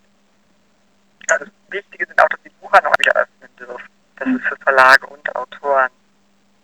Also 1.29 1.45
das 1.45 1.53
Wichtige 1.69 2.05
sind 2.05 2.21
auch, 2.21 2.29
dass 2.29 2.41
die 2.43 2.49
Buchhandlung 2.61 2.93
wieder 2.99 3.15
öffnen 3.15 3.55
dürfen. 3.57 3.89
Das 4.15 4.27
ist 4.27 4.45
für 4.45 4.57
Verlage 4.57 5.07
und 5.07 5.35
Autoren 5.35 5.91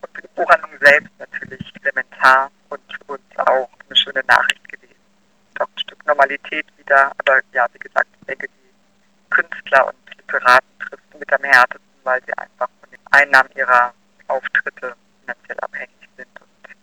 und 0.02 0.10
für 0.14 0.22
die 0.22 0.34
Buchhandlung 0.34 0.72
selbst 0.80 1.12
natürlich 1.18 1.72
elementar 1.82 2.50
und 2.68 2.80
für 2.92 3.12
uns 3.12 3.22
auch 3.36 3.68
eine 3.86 3.96
schöne 3.96 4.22
Nachricht 4.26 4.68
gewesen. 4.68 4.96
Doch 5.54 5.68
ein 5.68 5.78
Stück 5.78 6.04
Normalität 6.06 6.66
wieder. 6.76 7.12
Aber 7.18 7.40
ja, 7.52 7.66
wie 7.72 7.78
gesagt, 7.78 8.08
ich 8.20 8.26
denke, 8.26 8.48
die 8.48 9.30
Künstler 9.30 9.86
und 9.88 10.05
Literaten 10.26 10.66
trifft 10.80 11.18
mit 11.18 11.32
am 11.32 11.42
härtesten, 11.42 11.86
weil 12.02 12.20
sie 12.26 12.32
einfach 12.36 12.68
von 12.80 12.90
den 12.90 13.00
Einnahmen 13.10 13.48
ihrer 13.54 13.92
Auftritte 14.28 14.94
finanziell 15.20 15.58
abhängig 15.60 16.08
sind 16.16 16.28
und 16.40 16.74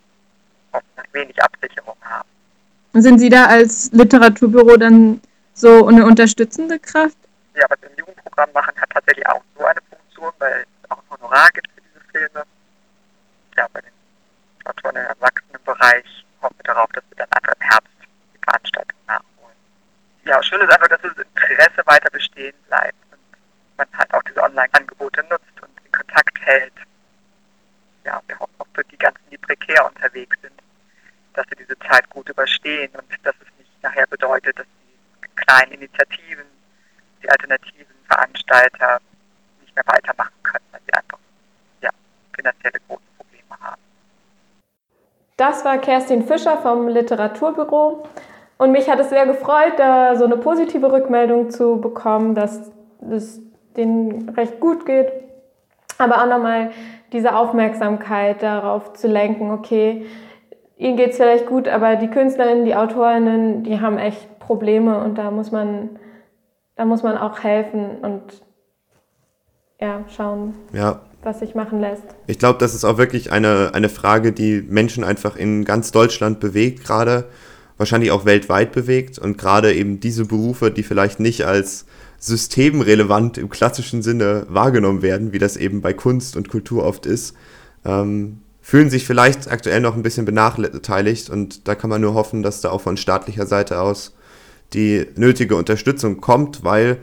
oft 0.72 0.84
wenig 1.12 1.42
Absicherung 1.42 1.96
haben. 2.02 2.28
Sind 2.94 3.18
Sie 3.18 3.28
da 3.28 3.46
als 3.46 3.90
Literaturbüro 3.92 4.76
dann 4.76 5.20
so 5.52 5.86
eine 5.86 6.04
unterstützende 6.04 6.78
Kraft? 6.78 7.16
Ja, 7.54 7.66
was 7.68 7.80
wir 7.82 7.90
im 7.90 7.98
Jugendprogramm 7.98 8.50
machen, 8.52 8.74
hat 8.80 8.90
tatsächlich 8.90 9.26
auch 9.26 9.42
so 9.56 9.64
eine 9.64 9.80
Funktion, 9.90 10.32
weil 10.38 10.62
es 10.62 10.90
auch 10.90 10.98
ein 10.98 11.10
Honorar 11.10 11.48
gibt 11.52 11.68
für 11.74 11.82
diese 11.82 12.00
Filme. 12.12 12.44
Ja, 13.56 13.66
bei 13.72 13.80
den 13.80 13.92
Autoren 14.64 14.96
im 14.96 15.06
Erwachsenenbereich 15.06 16.24
hoffen 16.40 16.56
wir 16.56 16.64
darauf, 16.64 16.90
dass 16.92 17.04
wir 17.10 17.16
dann 17.18 17.32
einfach 17.32 17.52
im 17.60 17.68
Herbst 17.68 17.92
die 18.34 18.38
Veranstaltung 18.44 18.98
nachholen. 19.06 19.56
Ja, 20.24 20.42
schön 20.42 20.60
ist 20.60 20.72
einfach, 20.72 20.88
dass 20.88 21.02
das 21.02 21.12
Interesse 21.16 21.86
weiter 21.86 22.10
bestehen 22.10 22.54
bleibt 22.68 23.03
man 23.90 23.98
halt 24.00 24.14
auch 24.14 24.22
diese 24.22 24.42
Online-Angebote 24.42 25.22
nutzt 25.24 25.60
und 25.62 25.70
in 25.84 25.92
Kontakt 25.92 26.38
hält. 26.40 26.72
Ja, 28.04 28.20
wir 28.26 28.38
hoffen 28.38 28.54
auch 28.58 28.66
für 28.74 28.84
die 28.84 28.98
ganzen, 28.98 29.22
die 29.30 29.38
prekär 29.38 29.86
unterwegs 29.86 30.36
sind, 30.42 30.54
dass 31.34 31.46
sie 31.48 31.56
diese 31.56 31.78
Zeit 31.78 32.08
gut 32.10 32.28
überstehen 32.28 32.92
und 32.94 33.04
dass 33.22 33.34
es 33.36 33.58
nicht 33.58 33.82
nachher 33.82 34.06
bedeutet, 34.06 34.58
dass 34.58 34.66
die 35.22 35.28
kleinen 35.36 35.72
Initiativen, 35.72 36.44
die 37.22 37.30
alternativen 37.30 37.94
Veranstalter 38.06 39.00
nicht 39.60 39.74
mehr 39.74 39.84
weitermachen 39.86 40.34
können, 40.42 40.64
weil 40.70 40.80
sie 40.86 40.92
einfach 40.92 41.18
ja, 41.80 41.90
finanzielle 42.34 42.78
große 42.86 43.02
Probleme 43.16 43.60
haben. 43.60 43.82
Das 45.36 45.64
war 45.64 45.78
Kerstin 45.78 46.26
Fischer 46.26 46.58
vom 46.58 46.88
Literaturbüro. 46.88 48.06
Und 48.56 48.70
mich 48.70 48.88
hat 48.88 49.00
es 49.00 49.08
sehr 49.08 49.26
gefreut, 49.26 49.74
da 49.78 50.14
so 50.16 50.24
eine 50.24 50.36
positive 50.36 50.90
Rückmeldung 50.92 51.50
zu 51.50 51.80
bekommen, 51.80 52.34
dass 52.34 52.70
es 53.10 53.40
denen 53.76 54.28
recht 54.30 54.60
gut 54.60 54.86
geht. 54.86 55.08
Aber 55.98 56.22
auch 56.22 56.28
nochmal 56.28 56.70
diese 57.12 57.36
Aufmerksamkeit 57.36 58.42
darauf 58.42 58.94
zu 58.94 59.06
lenken, 59.06 59.50
okay, 59.50 60.06
ihnen 60.76 60.96
geht 60.96 61.10
es 61.10 61.16
vielleicht 61.16 61.46
gut, 61.46 61.68
aber 61.68 61.96
die 61.96 62.08
Künstlerinnen, 62.08 62.64
die 62.64 62.74
Autorinnen, 62.74 63.62
die 63.62 63.80
haben 63.80 63.98
echt 63.98 64.40
Probleme 64.40 64.98
und 65.02 65.16
da 65.16 65.30
muss 65.30 65.52
man, 65.52 65.90
da 66.76 66.84
muss 66.84 67.02
man 67.04 67.16
auch 67.16 67.42
helfen 67.44 67.98
und 68.02 68.22
ja, 69.80 70.04
schauen, 70.16 70.54
Ja, 70.72 71.00
was 71.22 71.38
sich 71.40 71.54
machen 71.54 71.80
lässt. 71.80 72.04
ich 72.26 72.38
glaube, 72.38 72.58
das 72.58 72.74
ist 72.74 72.84
auch 72.84 72.98
wirklich 72.98 73.30
eine, 73.32 73.70
eine 73.72 73.88
Frage, 73.88 74.32
die 74.32 74.64
Menschen 74.68 75.04
einfach 75.04 75.36
in 75.36 75.64
ganz 75.64 75.92
Deutschland 75.92 76.40
bewegt, 76.40 76.84
gerade 76.84 77.24
wahrscheinlich 77.76 78.10
auch 78.10 78.24
weltweit 78.24 78.72
bewegt 78.72 79.18
und 79.18 79.38
gerade 79.38 79.72
eben 79.72 80.00
diese 80.00 80.26
Berufe, 80.26 80.70
die 80.70 80.82
vielleicht 80.82 81.20
nicht 81.20 81.44
als 81.44 81.86
systemrelevant 82.26 83.38
im 83.38 83.50
klassischen 83.50 84.02
Sinne 84.02 84.46
wahrgenommen 84.48 85.02
werden, 85.02 85.32
wie 85.32 85.38
das 85.38 85.56
eben 85.56 85.82
bei 85.82 85.92
Kunst 85.92 86.36
und 86.36 86.48
Kultur 86.48 86.84
oft 86.84 87.06
ist, 87.06 87.34
ähm, 87.84 88.38
fühlen 88.62 88.88
sich 88.88 89.06
vielleicht 89.06 89.50
aktuell 89.50 89.80
noch 89.80 89.94
ein 89.94 90.02
bisschen 90.02 90.24
benachteiligt 90.24 91.28
und 91.28 91.68
da 91.68 91.74
kann 91.74 91.90
man 91.90 92.00
nur 92.00 92.14
hoffen, 92.14 92.42
dass 92.42 92.62
da 92.62 92.70
auch 92.70 92.80
von 92.80 92.96
staatlicher 92.96 93.46
Seite 93.46 93.80
aus 93.80 94.14
die 94.72 95.06
nötige 95.16 95.54
Unterstützung 95.56 96.20
kommt, 96.22 96.64
weil 96.64 96.98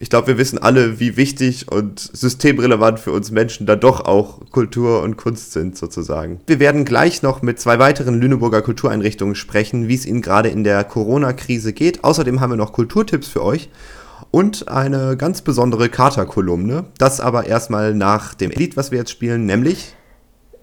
ich 0.00 0.10
glaube, 0.10 0.28
wir 0.28 0.38
wissen 0.38 0.58
alle, 0.58 1.00
wie 1.00 1.16
wichtig 1.16 1.70
und 1.70 1.98
systemrelevant 1.98 3.00
für 3.00 3.12
uns 3.12 3.30
Menschen 3.30 3.66
da 3.66 3.74
doch 3.74 4.00
auch 4.04 4.40
Kultur 4.50 5.02
und 5.02 5.16
Kunst 5.16 5.52
sind, 5.52 5.76
sozusagen. 5.76 6.40
Wir 6.46 6.60
werden 6.60 6.84
gleich 6.84 7.22
noch 7.22 7.42
mit 7.42 7.58
zwei 7.58 7.78
weiteren 7.80 8.20
Lüneburger 8.20 8.62
Kultureinrichtungen 8.62 9.34
sprechen, 9.34 9.88
wie 9.88 9.94
es 9.94 10.06
ihnen 10.06 10.22
gerade 10.22 10.50
in 10.50 10.62
der 10.62 10.84
Corona-Krise 10.84 11.72
geht. 11.72 12.04
Außerdem 12.04 12.40
haben 12.40 12.52
wir 12.52 12.56
noch 12.56 12.72
Kulturtipps 12.72 13.26
für 13.26 13.44
euch 13.44 13.70
und 14.30 14.68
eine 14.68 15.16
ganz 15.16 15.42
besondere 15.42 15.88
Kater-Kolumne. 15.88 16.84
Das 16.98 17.20
aber 17.20 17.46
erstmal 17.46 17.94
nach 17.94 18.34
dem 18.34 18.50
Lied, 18.50 18.76
was 18.76 18.90
wir 18.90 18.98
jetzt 18.98 19.10
spielen, 19.10 19.46
nämlich 19.46 19.94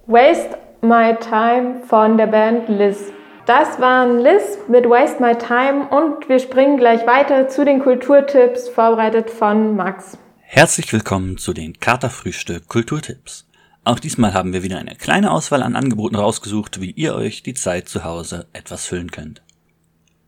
Waste 0.08 0.58
My 0.82 1.16
Time 1.20 1.82
von 1.88 2.18
der 2.18 2.28
Band 2.28 2.70
Liz. 2.70 2.98
Das 3.46 3.80
waren 3.80 4.20
Liz 4.20 4.58
mit 4.68 4.90
Waste 4.90 5.22
My 5.22 5.36
Time 5.36 5.88
und 5.90 6.28
wir 6.30 6.40
springen 6.40 6.78
gleich 6.78 7.06
weiter 7.06 7.48
zu 7.48 7.64
den 7.64 7.80
Kulturtipps, 7.80 8.70
vorbereitet 8.70 9.30
von 9.30 9.76
Max. 9.76 10.18
Herzlich 10.42 10.92
willkommen 10.94 11.38
zu 11.38 11.54
den 11.54 11.80
Katerfrühstück 11.80 12.68
Kulturtipps. 12.68 13.48
Auch 13.84 14.00
diesmal 14.00 14.34
haben 14.34 14.52
wir 14.52 14.64
wieder 14.64 14.80
eine 14.80 14.96
kleine 14.96 15.32
Auswahl 15.32 15.62
an 15.62 15.76
Angeboten 15.76 16.16
rausgesucht, 16.16 16.82
wie 16.82 16.92
ihr 16.92 17.14
euch 17.14 17.44
die 17.44 17.54
Zeit 17.54 17.88
zu 17.88 18.04
Hause 18.04 18.48
etwas 18.54 18.86
füllen 18.86 19.12
könnt. 19.12 19.44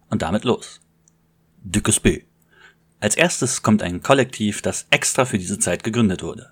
Und 0.09 0.21
damit 0.21 0.43
los. 0.43 0.79
Dickes 1.63 1.99
B. 1.99 2.21
Als 2.99 3.15
erstes 3.15 3.61
kommt 3.61 3.83
ein 3.83 4.01
Kollektiv, 4.01 4.61
das 4.61 4.87
extra 4.89 5.25
für 5.25 5.37
diese 5.37 5.59
Zeit 5.59 5.83
gegründet 5.83 6.23
wurde. 6.23 6.51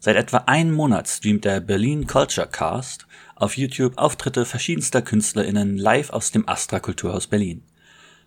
Seit 0.00 0.16
etwa 0.16 0.38
einem 0.46 0.74
Monat 0.74 1.08
streamt 1.08 1.44
der 1.44 1.60
Berlin 1.60 2.06
Culture 2.06 2.46
Cast 2.46 3.06
auf 3.36 3.56
YouTube 3.56 3.96
Auftritte 3.96 4.44
verschiedenster 4.44 5.00
KünstlerInnen 5.00 5.78
live 5.78 6.10
aus 6.10 6.30
dem 6.30 6.48
Astra 6.48 6.78
Kulturhaus 6.78 7.26
Berlin. 7.26 7.62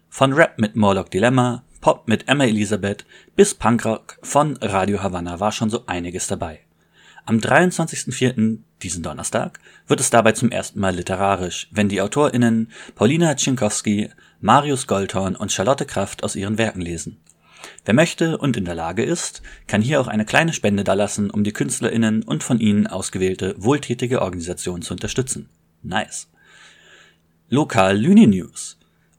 Von 0.09 0.33
Rap 0.33 0.57
mit 0.57 0.75
Morlock 0.75 1.11
Dilemma, 1.11 1.63
Pop 1.81 2.07
mit 2.07 2.27
Emma 2.27 2.45
Elisabeth 2.45 3.05
bis 3.35 3.53
Punkrock 3.53 4.17
von 4.21 4.57
Radio 4.57 5.01
Havanna 5.01 5.39
war 5.39 5.51
schon 5.51 5.69
so 5.69 5.85
einiges 5.85 6.27
dabei. 6.27 6.61
Am 7.25 7.37
23.04., 7.37 8.57
diesen 8.81 9.03
Donnerstag, 9.03 9.59
wird 9.87 9.99
es 9.99 10.09
dabei 10.09 10.31
zum 10.31 10.51
ersten 10.51 10.79
Mal 10.79 10.95
literarisch, 10.95 11.69
wenn 11.71 11.89
die 11.89 12.01
AutorInnen 12.01 12.71
Paulina 12.95 13.35
Tschinkowski, 13.35 14.09
Marius 14.39 14.87
Goldhorn 14.87 15.35
und 15.35 15.51
Charlotte 15.51 15.85
Kraft 15.85 16.23
aus 16.23 16.35
ihren 16.35 16.57
Werken 16.57 16.81
lesen. 16.81 17.21
Wer 17.85 17.93
möchte 17.93 18.37
und 18.37 18.57
in 18.57 18.65
der 18.65 18.75
Lage 18.75 19.03
ist, 19.03 19.41
kann 19.67 19.81
hier 19.81 20.01
auch 20.01 20.07
eine 20.07 20.25
kleine 20.25 20.53
Spende 20.53 20.83
dalassen, 20.83 21.29
um 21.29 21.43
die 21.43 21.53
KünstlerInnen 21.53 22.23
und 22.23 22.43
von 22.43 22.59
ihnen 22.59 22.87
ausgewählte 22.87 23.55
wohltätige 23.57 24.21
Organisationen 24.21 24.83
zu 24.83 24.93
unterstützen. 24.93 25.49
Nice. 25.83 26.27
Lokal 27.49 27.97
Lüni 27.97 28.27
News. 28.27 28.77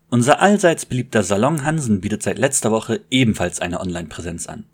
Unser 0.09 0.41
allseits 0.41 0.87
beliebter 0.87 1.23
Salon 1.23 1.65
Hansen 1.65 2.01
bietet 2.01 2.23
seit 2.23 2.39
letzter 2.39 2.71
Woche 2.71 3.01
ebenfalls 3.11 3.61
eine 3.61 3.81
Online-Präsenz 3.81 4.47
an. 4.47 4.65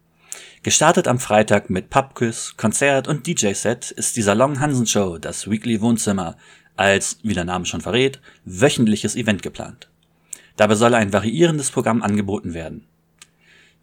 Gestartet 0.62 1.06
am 1.06 1.20
Freitag 1.20 1.70
mit 1.70 1.90
Pubquiz, 1.90 2.54
Konzert 2.56 3.06
und 3.06 3.26
DJ-Set 3.26 3.92
ist 3.92 4.16
die 4.16 4.22
Salon 4.22 4.58
Hansen 4.60 4.86
Show, 4.86 5.18
das 5.18 5.48
Weekly 5.48 5.80
Wohnzimmer, 5.80 6.36
als, 6.76 7.18
wie 7.22 7.34
der 7.34 7.44
Name 7.44 7.66
schon 7.66 7.80
verrät, 7.80 8.20
wöchentliches 8.44 9.14
Event 9.16 9.42
geplant. 9.42 9.88
Dabei 10.56 10.74
soll 10.74 10.94
ein 10.94 11.12
variierendes 11.12 11.70
Programm 11.70 12.02
angeboten 12.02 12.54
werden. 12.54 12.86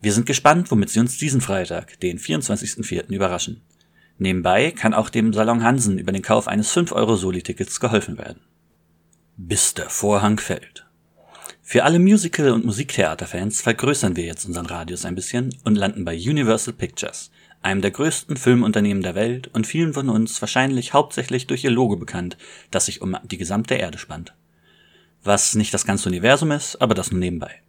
Wir 0.01 0.13
sind 0.13 0.25
gespannt, 0.25 0.69
womit 0.71 0.89
sie 0.89 0.99
uns 0.99 1.17
diesen 1.17 1.41
Freitag, 1.41 1.99
den 1.99 2.19
24.04. 2.19 3.07
überraschen. 3.07 3.61
Nebenbei 4.17 4.71
kann 4.71 4.93
auch 4.93 5.09
dem 5.09 5.33
Salon 5.33 5.63
Hansen 5.63 5.97
über 5.97 6.11
den 6.11 6.21
Kauf 6.21 6.47
eines 6.47 6.71
5-Euro-Soli-Tickets 6.71 7.79
geholfen 7.79 8.17
werden. 8.17 8.41
Bis 9.35 9.73
der 9.73 9.89
Vorhang 9.89 10.39
fällt. 10.39 10.85
Für 11.61 11.83
alle 11.83 11.99
Musical- 11.99 12.51
und 12.51 12.63
Musiktheaterfans 12.63 13.61
vergrößern 13.61 14.15
wir 14.15 14.25
jetzt 14.25 14.45
unseren 14.45 14.67
Radius 14.67 15.03
ein 15.03 15.15
bisschen 15.15 15.53
und 15.63 15.75
landen 15.75 16.05
bei 16.05 16.15
Universal 16.15 16.75
Pictures, 16.75 17.31
einem 17.63 17.81
der 17.81 17.91
größten 17.91 18.37
Filmunternehmen 18.37 19.01
der 19.01 19.15
Welt 19.15 19.49
und 19.51 19.65
vielen 19.65 19.93
von 19.93 20.09
uns 20.09 20.39
wahrscheinlich 20.41 20.93
hauptsächlich 20.93 21.47
durch 21.47 21.63
ihr 21.63 21.71
Logo 21.71 21.95
bekannt, 21.95 22.37
das 22.69 22.85
sich 22.85 23.01
um 23.01 23.17
die 23.23 23.39
gesamte 23.39 23.73
Erde 23.73 23.97
spannt. 23.97 24.35
Was 25.23 25.55
nicht 25.55 25.73
das 25.73 25.87
ganze 25.87 26.07
Universum 26.07 26.51
ist, 26.51 26.79
aber 26.79 26.93
das 26.93 27.11
nur 27.11 27.19
nebenbei. 27.19 27.61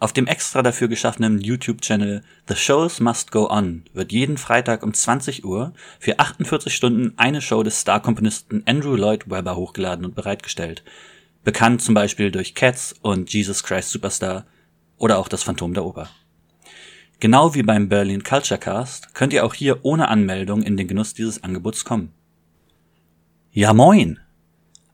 Auf 0.00 0.12
dem 0.12 0.28
extra 0.28 0.62
dafür 0.62 0.86
geschaffenen 0.86 1.40
YouTube-Channel 1.40 2.22
The 2.46 2.54
Shows 2.54 3.00
Must 3.00 3.32
Go 3.32 3.50
On 3.50 3.82
wird 3.92 4.12
jeden 4.12 4.38
Freitag 4.38 4.84
um 4.84 4.94
20 4.94 5.44
Uhr 5.44 5.72
für 5.98 6.20
48 6.20 6.72
Stunden 6.72 7.14
eine 7.16 7.42
Show 7.42 7.64
des 7.64 7.80
Star-Komponisten 7.80 8.62
Andrew 8.64 8.94
Lloyd 8.94 9.28
Webber 9.28 9.56
hochgeladen 9.56 10.04
und 10.04 10.14
bereitgestellt. 10.14 10.84
Bekannt 11.42 11.82
zum 11.82 11.94
Beispiel 11.94 12.30
durch 12.30 12.54
Cats 12.54 12.94
und 13.02 13.32
Jesus 13.32 13.64
Christ 13.64 13.90
Superstar 13.90 14.46
oder 14.98 15.18
auch 15.18 15.26
das 15.26 15.42
Phantom 15.42 15.74
der 15.74 15.84
Oper. 15.84 16.08
Genau 17.18 17.56
wie 17.56 17.64
beim 17.64 17.88
Berlin 17.88 18.22
Culture 18.22 18.60
Cast 18.60 19.14
könnt 19.14 19.32
ihr 19.32 19.44
auch 19.44 19.54
hier 19.54 19.84
ohne 19.84 20.06
Anmeldung 20.06 20.62
in 20.62 20.76
den 20.76 20.86
Genuss 20.86 21.14
dieses 21.14 21.42
Angebots 21.42 21.84
kommen. 21.84 22.12
Ja 23.50 23.72
moin! 23.72 24.20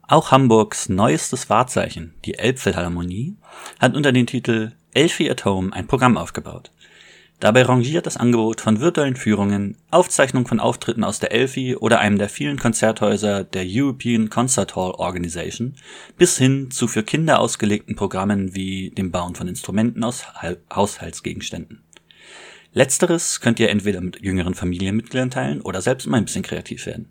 Auch 0.09 0.31
Hamburgs 0.31 0.89
neuestes 0.89 1.51
Wahrzeichen, 1.51 2.15
die 2.25 2.35
Elbphilharmonie, 2.35 3.37
hat 3.79 3.95
unter 3.95 4.13
dem 4.13 4.27
Titel 4.27 4.73
Elfie 4.95 5.31
at 5.31 5.45
Home 5.45 5.73
ein 5.73 5.87
Programm 5.87 6.17
aufgebaut. 6.17 6.71
Dabei 7.41 7.63
rangiert 7.63 8.07
das 8.07 8.17
Angebot 8.17 8.61
von 8.61 8.81
virtuellen 8.81 9.17
Führungen, 9.17 9.77
Aufzeichnungen 9.91 10.47
von 10.47 10.61
Auftritten 10.61 11.05
aus 11.05 11.19
der 11.19 11.33
Elfie 11.33 11.77
oder 11.77 11.99
einem 11.99 12.17
der 12.17 12.29
vielen 12.29 12.59
Konzerthäuser 12.59 13.45
der 13.45 13.65
European 13.67 14.31
Concert 14.31 14.77
Hall 14.77 14.93
Organization 14.93 15.75
bis 16.17 16.39
hin 16.39 16.71
zu 16.71 16.87
für 16.87 17.03
Kinder 17.03 17.41
ausgelegten 17.41 17.97
Programmen 17.97 18.55
wie 18.55 18.91
dem 18.91 19.11
Bauen 19.11 19.35
von 19.35 19.49
Instrumenten 19.49 20.05
aus 20.05 20.25
Haushaltsgegenständen. 20.73 21.83
Letzteres 22.73 23.41
könnt 23.41 23.61
ihr 23.61 23.71
entweder 23.71 24.01
mit 24.01 24.21
jüngeren 24.21 24.55
Familienmitgliedern 24.55 25.31
teilen 25.31 25.61
oder 25.61 25.83
selbst 25.83 26.07
mal 26.07 26.19
ein 26.19 26.25
bisschen 26.25 26.43
kreativ 26.43 26.87
werden. 26.87 27.11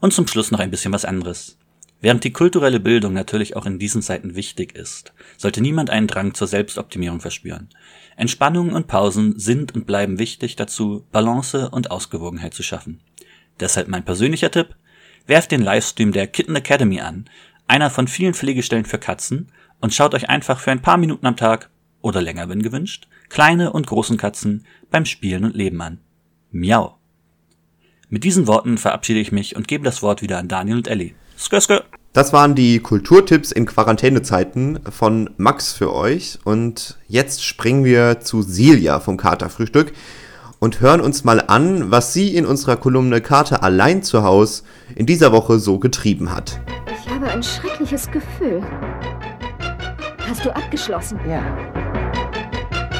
Und 0.00 0.12
zum 0.12 0.26
Schluss 0.26 0.50
noch 0.50 0.58
ein 0.60 0.70
bisschen 0.70 0.92
was 0.92 1.04
anderes. 1.04 1.58
Während 2.02 2.24
die 2.24 2.32
kulturelle 2.32 2.80
Bildung 2.80 3.12
natürlich 3.12 3.54
auch 3.56 3.64
in 3.64 3.78
diesen 3.78 4.02
Zeiten 4.02 4.34
wichtig 4.34 4.74
ist, 4.74 5.14
sollte 5.38 5.60
niemand 5.60 5.88
einen 5.88 6.08
Drang 6.08 6.34
zur 6.34 6.48
Selbstoptimierung 6.48 7.20
verspüren. 7.20 7.68
Entspannungen 8.16 8.74
und 8.74 8.88
Pausen 8.88 9.38
sind 9.38 9.72
und 9.76 9.86
bleiben 9.86 10.18
wichtig 10.18 10.56
dazu, 10.56 11.06
Balance 11.12 11.70
und 11.70 11.92
Ausgewogenheit 11.92 12.54
zu 12.54 12.64
schaffen. 12.64 13.00
Deshalb 13.60 13.86
mein 13.86 14.04
persönlicher 14.04 14.50
Tipp, 14.50 14.74
werft 15.28 15.52
den 15.52 15.62
Livestream 15.62 16.10
der 16.10 16.26
Kitten 16.26 16.56
Academy 16.56 17.00
an, 17.00 17.26
einer 17.68 17.88
von 17.88 18.08
vielen 18.08 18.34
Pflegestellen 18.34 18.84
für 18.84 18.98
Katzen, 18.98 19.52
und 19.80 19.94
schaut 19.94 20.14
euch 20.14 20.28
einfach 20.28 20.58
für 20.58 20.72
ein 20.72 20.82
paar 20.82 20.96
Minuten 20.96 21.26
am 21.26 21.36
Tag, 21.36 21.70
oder 22.00 22.20
länger 22.20 22.48
wenn 22.48 22.62
gewünscht, 22.62 23.06
kleine 23.28 23.72
und 23.72 23.86
großen 23.86 24.16
Katzen 24.16 24.66
beim 24.90 25.04
Spielen 25.04 25.44
und 25.44 25.54
Leben 25.54 25.80
an. 25.80 26.00
Miau. 26.50 26.98
Mit 28.08 28.24
diesen 28.24 28.48
Worten 28.48 28.76
verabschiede 28.76 29.20
ich 29.20 29.30
mich 29.30 29.54
und 29.54 29.68
gebe 29.68 29.84
das 29.84 30.02
Wort 30.02 30.20
wieder 30.20 30.38
an 30.38 30.48
Daniel 30.48 30.78
und 30.78 30.88
Ellie. 30.88 31.14
Skö, 31.42 31.60
skö. 31.60 31.80
Das 32.12 32.32
waren 32.32 32.54
die 32.54 32.78
Kulturtipps 32.78 33.50
in 33.50 33.66
Quarantänezeiten 33.66 34.78
von 34.88 35.30
Max 35.38 35.72
für 35.72 35.92
euch. 35.92 36.38
Und 36.44 36.98
jetzt 37.08 37.44
springen 37.44 37.84
wir 37.84 38.20
zu 38.20 38.42
Silja 38.42 39.00
vom 39.00 39.16
Katerfrühstück 39.16 39.92
und 40.60 40.80
hören 40.80 41.00
uns 41.00 41.24
mal 41.24 41.40
an, 41.40 41.90
was 41.90 42.12
sie 42.12 42.36
in 42.36 42.46
unserer 42.46 42.76
Kolumne 42.76 43.20
Kater 43.20 43.64
allein 43.64 44.04
zu 44.04 44.22
Hause 44.22 44.62
in 44.94 45.06
dieser 45.06 45.32
Woche 45.32 45.58
so 45.58 45.80
getrieben 45.80 46.30
hat. 46.30 46.60
Ich 46.86 47.10
habe 47.10 47.26
ein 47.26 47.42
schreckliches 47.42 48.08
Gefühl. 48.08 48.62
Hast 50.28 50.44
du 50.44 50.54
abgeschlossen? 50.54 51.18
Ja. 51.28 51.42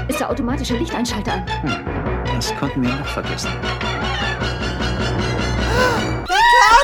Ist 0.08 0.18
der 0.18 0.28
automatische 0.28 0.76
Lichteinschalter 0.76 1.34
an? 1.34 1.46
Hm, 1.62 2.34
das 2.34 2.52
konnten 2.56 2.82
wir 2.82 2.90
noch 2.90 3.06
vergessen. 3.06 3.50
Der 6.28 6.40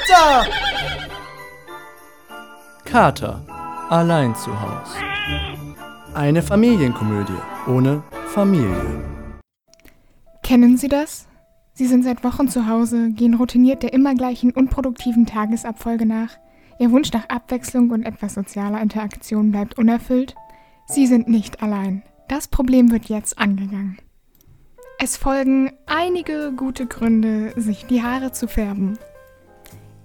Kater! 0.07 0.78
Kater, 2.91 3.45
allein 3.91 4.35
zu 4.35 4.59
Haus. 4.59 4.97
Eine 6.15 6.41
Familienkomödie 6.41 7.37
ohne 7.67 8.03
Familie. 8.29 9.05
Kennen 10.43 10.79
Sie 10.79 10.89
das? 10.89 11.29
Sie 11.75 11.85
sind 11.85 12.03
seit 12.03 12.25
Wochen 12.25 12.49
zu 12.49 12.67
Hause, 12.67 13.11
gehen 13.11 13.35
routiniert 13.35 13.83
der 13.83 13.93
immer 13.93 14.15
gleichen 14.15 14.53
unproduktiven 14.53 15.27
Tagesabfolge 15.27 16.07
nach. 16.07 16.39
Ihr 16.79 16.91
Wunsch 16.91 17.13
nach 17.13 17.29
Abwechslung 17.29 17.91
und 17.91 18.05
etwas 18.05 18.33
sozialer 18.33 18.81
Interaktion 18.81 19.51
bleibt 19.51 19.77
unerfüllt. 19.77 20.35
Sie 20.87 21.07
sind 21.07 21.29
nicht 21.29 21.63
allein. 21.63 22.03
Das 22.27 22.49
Problem 22.49 22.91
wird 22.91 23.11
jetzt 23.11 23.39
angegangen. 23.39 23.99
Es 24.99 25.19
folgen 25.19 25.73
einige 25.85 26.55
gute 26.57 26.87
Gründe, 26.87 27.53
sich 27.57 27.85
die 27.85 28.03
Haare 28.03 28.33
zu 28.33 28.49
färben. 28.49 28.99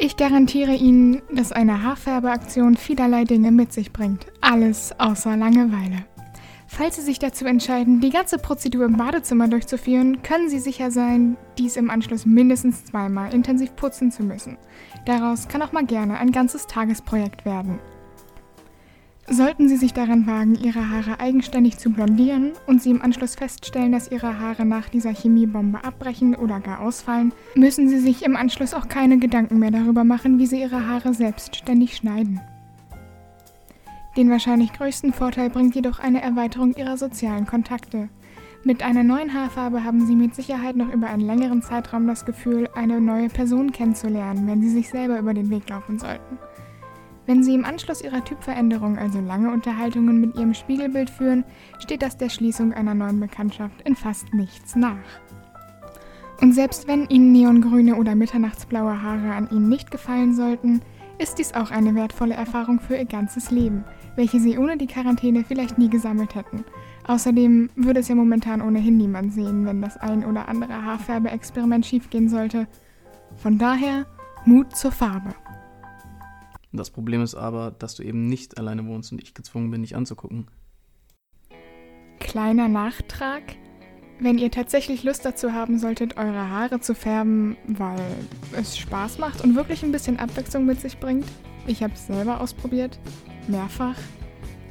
Ich 0.05 0.17
garantiere 0.17 0.73
Ihnen, 0.73 1.21
dass 1.31 1.53
eine 1.53 1.81
Haarfärbeaktion 1.81 2.75
vielerlei 2.75 3.23
Dinge 3.23 3.51
mit 3.51 3.71
sich 3.71 3.93
bringt. 3.93 4.25
Alles 4.41 4.93
außer 4.99 5.37
Langeweile. 5.37 6.03
Falls 6.67 6.97
Sie 6.97 7.01
sich 7.01 7.19
dazu 7.19 7.45
entscheiden, 7.45 8.01
die 8.01 8.09
ganze 8.09 8.37
Prozedur 8.37 8.83
im 8.83 8.97
Badezimmer 8.97 9.47
durchzuführen, 9.47 10.21
können 10.21 10.49
Sie 10.49 10.59
sicher 10.59 10.91
sein, 10.91 11.37
dies 11.57 11.77
im 11.77 11.89
Anschluss 11.89 12.25
mindestens 12.25 12.83
zweimal 12.83 13.33
intensiv 13.33 13.77
putzen 13.77 14.11
zu 14.11 14.23
müssen. 14.23 14.57
Daraus 15.05 15.47
kann 15.47 15.61
auch 15.61 15.71
mal 15.71 15.85
gerne 15.85 16.17
ein 16.17 16.33
ganzes 16.33 16.67
Tagesprojekt 16.67 17.45
werden. 17.45 17.79
Sollten 19.33 19.67
Sie 19.67 19.77
sich 19.77 19.93
daran 19.93 20.27
wagen, 20.27 20.53
Ihre 20.53 20.91
Haare 20.91 21.19
eigenständig 21.19 21.79
zu 21.79 21.89
blondieren 21.89 22.51
und 22.67 22.83
Sie 22.83 22.91
im 22.91 23.01
Anschluss 23.01 23.33
feststellen, 23.33 23.91
dass 23.91 24.11
Ihre 24.11 24.39
Haare 24.39 24.63
nach 24.63 24.89
dieser 24.89 25.11
Chemiebombe 25.11 25.83
abbrechen 25.83 26.35
oder 26.35 26.59
gar 26.59 26.81
ausfallen, 26.81 27.33
müssen 27.55 27.89
Sie 27.89 27.97
sich 27.97 28.23
im 28.23 28.35
Anschluss 28.35 28.75
auch 28.75 28.87
keine 28.87 29.17
Gedanken 29.17 29.57
mehr 29.57 29.71
darüber 29.71 30.03
machen, 30.03 30.37
wie 30.37 30.45
Sie 30.45 30.61
Ihre 30.61 30.87
Haare 30.87 31.15
selbstständig 31.15 31.95
schneiden. 31.95 32.41
Den 34.17 34.29
wahrscheinlich 34.29 34.71
größten 34.71 35.13
Vorteil 35.13 35.49
bringt 35.49 35.73
jedoch 35.73 35.97
eine 35.97 36.21
Erweiterung 36.21 36.75
Ihrer 36.75 36.97
sozialen 36.97 37.47
Kontakte. 37.47 38.09
Mit 38.63 38.83
einer 38.83 39.01
neuen 39.01 39.33
Haarfarbe 39.33 39.83
haben 39.83 40.05
Sie 40.05 40.15
mit 40.15 40.35
Sicherheit 40.35 40.75
noch 40.75 40.93
über 40.93 41.07
einen 41.07 41.25
längeren 41.25 41.63
Zeitraum 41.63 42.05
das 42.05 42.25
Gefühl, 42.25 42.69
eine 42.75 43.01
neue 43.01 43.29
Person 43.29 43.71
kennenzulernen, 43.71 44.45
wenn 44.45 44.61
Sie 44.61 44.69
sich 44.69 44.89
selber 44.89 45.17
über 45.17 45.33
den 45.33 45.49
Weg 45.49 45.67
laufen 45.69 45.97
sollten. 45.97 46.37
Wenn 47.25 47.43
Sie 47.43 47.55
im 47.55 47.63
Anschluss 47.63 48.03
Ihrer 48.03 48.23
Typveränderung 48.23 48.97
also 48.97 49.19
lange 49.21 49.51
Unterhaltungen 49.51 50.19
mit 50.19 50.35
Ihrem 50.35 50.53
Spiegelbild 50.53 51.09
führen, 51.09 51.45
steht 51.79 52.01
das 52.01 52.17
der 52.17 52.29
Schließung 52.29 52.73
einer 52.73 52.93
neuen 52.93 53.19
Bekanntschaft 53.19 53.81
in 53.85 53.95
fast 53.95 54.33
nichts 54.33 54.75
nach. 54.75 54.97
Und 56.41 56.51
selbst 56.53 56.87
wenn 56.87 57.07
Ihnen 57.07 57.31
neongrüne 57.31 57.95
oder 57.95 58.15
mitternachtsblaue 58.15 59.01
Haare 59.01 59.33
an 59.33 59.49
Ihnen 59.49 59.69
nicht 59.69 59.91
gefallen 59.91 60.35
sollten, 60.35 60.81
ist 61.17 61.39
dies 61.39 61.53
auch 61.53 61.71
eine 61.71 61.95
wertvolle 61.95 62.33
Erfahrung 62.33 62.81
für 62.81 62.97
Ihr 62.97 63.05
ganzes 63.05 63.51
Leben, 63.51 63.85
welche 64.17 64.41
Sie 64.41 64.57
ohne 64.57 64.75
die 64.75 64.87
Quarantäne 64.87 65.45
vielleicht 65.47 65.77
nie 65.77 65.89
gesammelt 65.89 66.35
hätten. 66.35 66.65
Außerdem 67.07 67.69
würde 67.75 68.01
es 68.01 68.09
ja 68.09 68.15
momentan 68.15 68.61
ohnehin 68.61 68.97
niemand 68.97 69.33
sehen, 69.33 69.65
wenn 69.65 69.81
das 69.81 69.95
ein 69.95 70.25
oder 70.25 70.49
andere 70.49 70.83
Haarfärbeexperiment 70.83 71.85
schiefgehen 71.85 72.27
sollte. 72.27 72.67
Von 73.37 73.57
daher 73.57 74.05
Mut 74.45 74.75
zur 74.75 74.91
Farbe. 74.91 75.33
Das 76.73 76.89
Problem 76.89 77.21
ist 77.21 77.35
aber, 77.35 77.71
dass 77.71 77.95
du 77.95 78.03
eben 78.03 78.25
nicht 78.27 78.57
alleine 78.57 78.85
wohnst 78.87 79.11
und 79.11 79.21
ich 79.21 79.35
gezwungen 79.35 79.69
bin, 79.69 79.83
dich 79.83 79.95
anzugucken. 79.95 80.47
Kleiner 82.19 82.67
Nachtrag. 82.67 83.43
Wenn 84.19 84.37
ihr 84.39 84.49
tatsächlich 84.49 85.03
Lust 85.03 85.23
dazu 85.25 85.53
haben 85.53 85.77
solltet, 85.77 86.17
eure 86.17 86.49
Haare 86.49 86.79
zu 86.79 86.95
färben, 86.95 87.57
weil 87.67 88.01
es 88.53 88.77
Spaß 88.77 89.19
macht 89.19 89.43
und 89.43 89.55
wirklich 89.55 89.83
ein 89.83 89.91
bisschen 89.91 90.17
Abwechslung 90.17 90.65
mit 90.65 90.81
sich 90.81 90.97
bringt, 90.97 91.25
ich 91.67 91.83
habe 91.83 91.93
es 91.93 92.07
selber 92.07 92.41
ausprobiert, 92.41 92.99
mehrfach. 93.47 93.97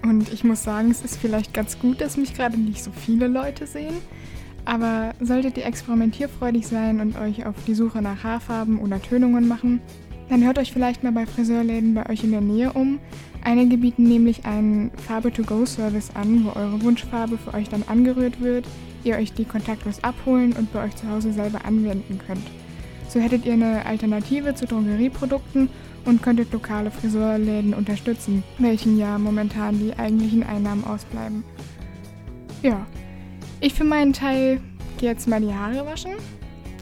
Und 0.03 0.33
ich 0.33 0.43
muss 0.43 0.65
sagen, 0.65 0.91
es 0.91 1.03
ist 1.03 1.17
vielleicht 1.17 1.55
ganz 1.55 1.79
gut, 1.79 2.01
dass 2.01 2.17
mich 2.17 2.35
gerade 2.35 2.59
nicht 2.59 2.83
so 2.83 2.91
viele 2.91 3.29
Leute 3.29 3.67
sehen. 3.67 3.95
Aber 4.65 5.15
solltet 5.21 5.57
ihr 5.57 5.67
experimentierfreudig 5.67 6.67
sein 6.67 7.01
und 7.01 7.17
euch 7.17 7.47
auf 7.47 7.57
die 7.67 7.75
Suche 7.75 8.03
nach 8.03 8.25
Haarfarben 8.25 8.81
oder 8.81 9.01
Tönungen 9.01 9.47
machen, 9.47 9.81
dann 10.29 10.45
hört 10.45 10.59
euch 10.59 10.73
vielleicht 10.73 11.03
mal 11.03 11.13
bei 11.13 11.27
Friseurläden 11.27 11.95
bei 11.95 12.09
euch 12.09 12.25
in 12.25 12.31
der 12.31 12.41
Nähe 12.41 12.73
um. 12.73 12.99
Einige 13.45 13.77
bieten 13.77 14.05
nämlich 14.05 14.45
einen 14.45 14.91
Farbe-to-Go-Service 15.07 16.11
an, 16.15 16.45
wo 16.45 16.59
eure 16.59 16.83
Wunschfarbe 16.83 17.39
für 17.39 17.55
euch 17.55 17.69
dann 17.69 17.83
angerührt 17.87 18.41
wird, 18.41 18.67
ihr 19.05 19.17
euch 19.17 19.33
die 19.33 19.45
kontaktlos 19.45 20.03
abholen 20.05 20.53
und 20.53 20.73
bei 20.73 20.85
euch 20.85 20.95
zu 20.97 21.09
Hause 21.09 21.33
selber 21.33 21.65
anwenden 21.65 22.19
könnt. 22.25 22.47
So 23.09 23.21
hättet 23.21 23.45
ihr 23.45 23.55
eine 23.55 23.85
Alternative 23.85 24.55
zu 24.55 24.67
Drogerieprodukten 24.67 25.69
und 26.05 26.23
könntet 26.23 26.53
lokale 26.53 26.91
Friseurläden 26.91 27.75
unterstützen, 27.75 28.43
welchen 28.59 28.97
ja 28.97 29.19
momentan 29.19 29.79
die 29.79 29.95
eigentlichen 29.99 30.43
Einnahmen 30.45 30.85
ausbleiben. 30.85 31.45
Ja, 32.63 32.87
ich 33.61 33.75
für 33.75 33.85
meinen 33.85 34.13
Teil 34.13 34.61
gehe 34.99 35.11
jetzt 35.11 35.29
mal 35.29 35.41
die 35.41 35.53
Haare 35.53 35.85
waschen 35.85 36.13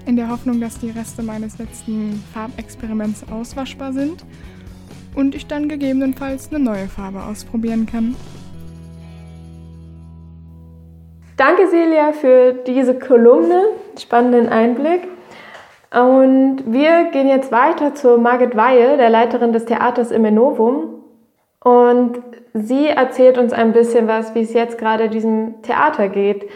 in 0.07 0.17
der 0.17 0.29
Hoffnung, 0.29 0.61
dass 0.61 0.79
die 0.79 0.91
Reste 0.91 1.23
meines 1.23 1.59
letzten 1.59 2.23
Farbexperiments 2.35 3.25
auswaschbar 3.31 3.93
sind 3.93 4.25
und 5.15 5.35
ich 5.35 5.47
dann 5.47 5.69
gegebenenfalls 5.69 6.51
eine 6.53 6.63
neue 6.63 6.87
Farbe 6.87 7.23
ausprobieren 7.23 7.87
kann. 7.87 8.17
Danke, 11.37 11.69
Celia, 11.69 12.13
für 12.13 12.53
diese 12.53 12.99
Kolumne, 12.99 13.63
spannenden 13.99 14.49
Einblick. 14.49 15.09
Und 15.91 16.63
wir 16.67 17.05
gehen 17.13 17.29
jetzt 17.29 17.51
weiter 17.51 17.95
zu 17.95 18.19
Margit 18.19 18.57
Weihe, 18.57 18.97
der 18.97 19.11
Leiterin 19.11 19.53
des 19.53 19.65
Theaters 19.65 20.11
im 20.11 20.25
Innovum. 20.25 21.03
Und 21.63 22.21
sie 22.53 22.87
erzählt 22.87 23.39
uns 23.39 23.53
ein 23.53 23.73
bisschen 23.73 24.07
was, 24.07 24.35
wie 24.35 24.41
es 24.43 24.53
jetzt 24.53 24.79
gerade 24.79 25.09
diesem 25.09 25.63
Theater 25.63 26.09
geht. 26.09 26.49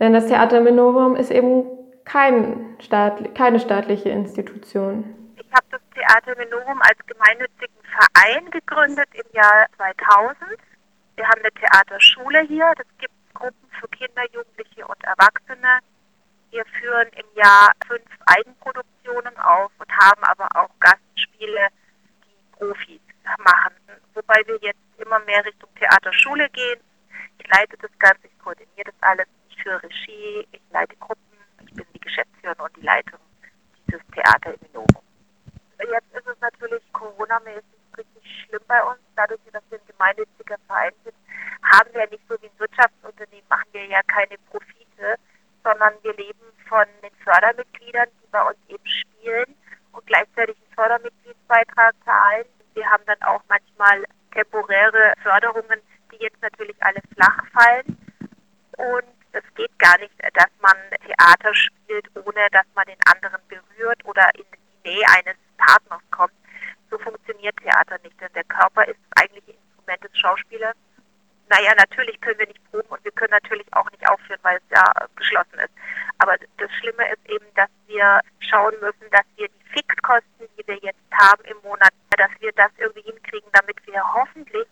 Denn 0.00 0.12
das 0.12 0.26
Theater 0.26 0.58
im 0.58 0.68
Innovum 0.68 1.16
ist 1.16 1.30
eben 1.30 1.64
kein 2.04 2.76
staat, 2.80 3.34
keine 3.34 3.60
staatliche 3.60 4.10
Institution. 4.10 5.32
Ich 5.36 5.50
habe 5.52 5.66
das 5.70 5.80
Theater 5.94 6.36
Menorum 6.36 6.80
als 6.82 6.98
gemeinnützigen 7.06 7.76
Verein 7.82 8.50
gegründet 8.50 9.08
im 9.12 9.24
Jahr 9.32 9.66
2000. 9.76 10.36
Wir 11.16 11.28
haben 11.28 11.40
eine 11.40 11.52
Theaterschule 11.52 12.40
hier. 12.42 12.72
Das 12.76 12.86
gibt 12.98 13.12
Gruppen 13.34 13.68
für 13.80 13.88
Kinder, 13.88 14.22
Jugendliche 14.32 14.86
und 14.86 15.02
Erwachsene. 15.04 15.80
Wir 16.50 16.64
führen 16.80 17.08
im 17.16 17.26
Jahr 17.36 17.72
fünf 17.86 18.08
Eigenproduktionen 18.26 19.36
auf 19.38 19.72
und 19.78 19.90
haben 19.92 20.22
aber 20.24 20.48
auch 20.54 20.70
Gastspiele, 20.80 21.68
die 22.24 22.56
Profis 22.56 23.00
machen. 23.38 23.74
Wobei 24.14 24.42
wir 24.46 24.58
jetzt 24.60 24.80
immer 24.98 25.18
mehr 25.20 25.44
Richtung 25.44 25.68
Theaterschule 25.76 26.48
gehen. 26.50 26.80
Ich 27.38 27.46
leite 27.48 27.76
das 27.78 27.90
Ganze, 27.98 28.26
ich 28.26 28.38
koordiniere 28.38 28.84
das 28.84 28.94
alles, 29.00 29.26
ich 29.48 29.62
führe 29.62 29.82
Regie, 29.82 30.46
ich 30.52 30.60
leite 30.70 30.96
Gruppen 30.96 31.31
Geschäftsführerin 32.02 32.60
und 32.60 32.76
die 32.76 32.82
Leiterin 32.82 33.20
dieses 33.86 34.02
Theater 34.14 34.54
im 34.54 34.72
Novum. 34.72 35.02
Jetzt 35.78 36.14
ist 36.14 36.26
es 36.26 36.40
natürlich 36.40 36.82
Corona-mäßig 36.92 37.64
richtig 37.96 38.44
schlimm 38.46 38.62
bei 38.68 38.82
uns. 38.84 38.98
Dadurch, 39.16 39.40
dass 39.52 39.62
wir 39.70 39.78
ein 39.78 39.86
gemeinnütziger 39.86 40.56
Verein 40.66 40.92
sind, 41.04 41.16
haben 41.62 41.90
wir 41.92 42.06
nicht 42.08 42.22
so 42.28 42.36
wie 42.40 42.46
ein 42.46 42.58
Wirtschaftsunternehmen, 42.58 43.46
machen 43.48 43.68
wir 43.72 43.84
ja 43.86 44.00
keine 44.06 44.38
Profite, 44.50 45.16
sondern 45.64 45.94
wir 46.02 46.14
leben 46.14 46.40
von 46.68 46.86
den 47.02 47.14
Fördermitgliedern, 47.24 48.08
die 48.22 48.28
bei 48.30 48.42
uns 48.42 48.58
eben 48.68 48.86
spielen 48.86 49.54
und 49.92 50.06
gleichzeitig 50.06 50.56
einen 50.56 50.74
Fördermitgliedsbeitrag 50.74 51.94
zahlen. 52.04 52.46
Wir 52.74 52.88
haben 52.88 53.04
dann 53.06 53.22
auch 53.22 53.42
manchmal 53.48 54.04
temporäre 54.32 55.12
Förderungen, 55.22 55.80
die 56.10 56.22
jetzt 56.22 56.40
natürlich 56.40 56.76
alle 56.82 57.00
flach 57.14 57.44
fallen. 57.52 57.98
Und 58.78 59.21
es 59.32 59.42
geht 59.54 59.78
gar 59.78 59.98
nicht, 59.98 60.14
dass 60.34 60.50
man 60.60 60.76
Theater 61.04 61.54
spielt, 61.54 62.08
ohne 62.16 62.46
dass 62.52 62.66
man 62.74 62.84
den 62.86 62.98
anderen 63.12 63.40
berührt 63.48 64.04
oder 64.04 64.28
in 64.34 64.44
die 64.84 64.90
Nähe 64.90 65.04
eines 65.08 65.36
Partners 65.58 66.02
kommt. 66.10 66.32
So 66.90 66.98
funktioniert 66.98 67.56
Theater 67.56 67.98
nicht, 68.02 68.20
denn 68.20 68.32
der 68.34 68.44
Körper 68.44 68.86
ist 68.86 69.00
eigentlich 69.16 69.44
ein 69.48 69.54
Instrument 69.54 70.04
des 70.04 70.18
Schauspielers. 70.18 70.76
Naja, 71.48 71.74
natürlich 71.76 72.20
können 72.20 72.38
wir 72.38 72.46
nicht 72.46 72.70
proben 72.70 72.88
und 72.88 73.04
wir 73.04 73.12
können 73.12 73.32
natürlich 73.32 73.66
auch 73.72 73.90
nicht 73.90 74.08
aufführen, 74.08 74.40
weil 74.42 74.56
es 74.56 74.62
ja 74.70 74.84
geschlossen 75.16 75.58
ist. 75.58 75.72
Aber 76.18 76.36
das 76.58 76.70
Schlimme 76.80 77.10
ist 77.12 77.28
eben, 77.28 77.44
dass 77.54 77.68
wir 77.86 78.20
schauen 78.40 78.74
müssen, 78.80 79.10
dass 79.10 79.26
wir 79.36 79.48
die 79.48 79.64
Fixkosten, 79.72 80.48
die 80.58 80.66
wir 80.66 80.76
jetzt 80.76 81.00
haben 81.12 81.44
im 81.44 81.56
Monat, 81.62 81.92
dass 82.16 82.30
wir 82.40 82.52
das 82.52 82.70
irgendwie 82.78 83.02
hinkriegen, 83.02 83.48
damit 83.52 83.76
wir 83.86 84.02
hoffentlich 84.14 84.66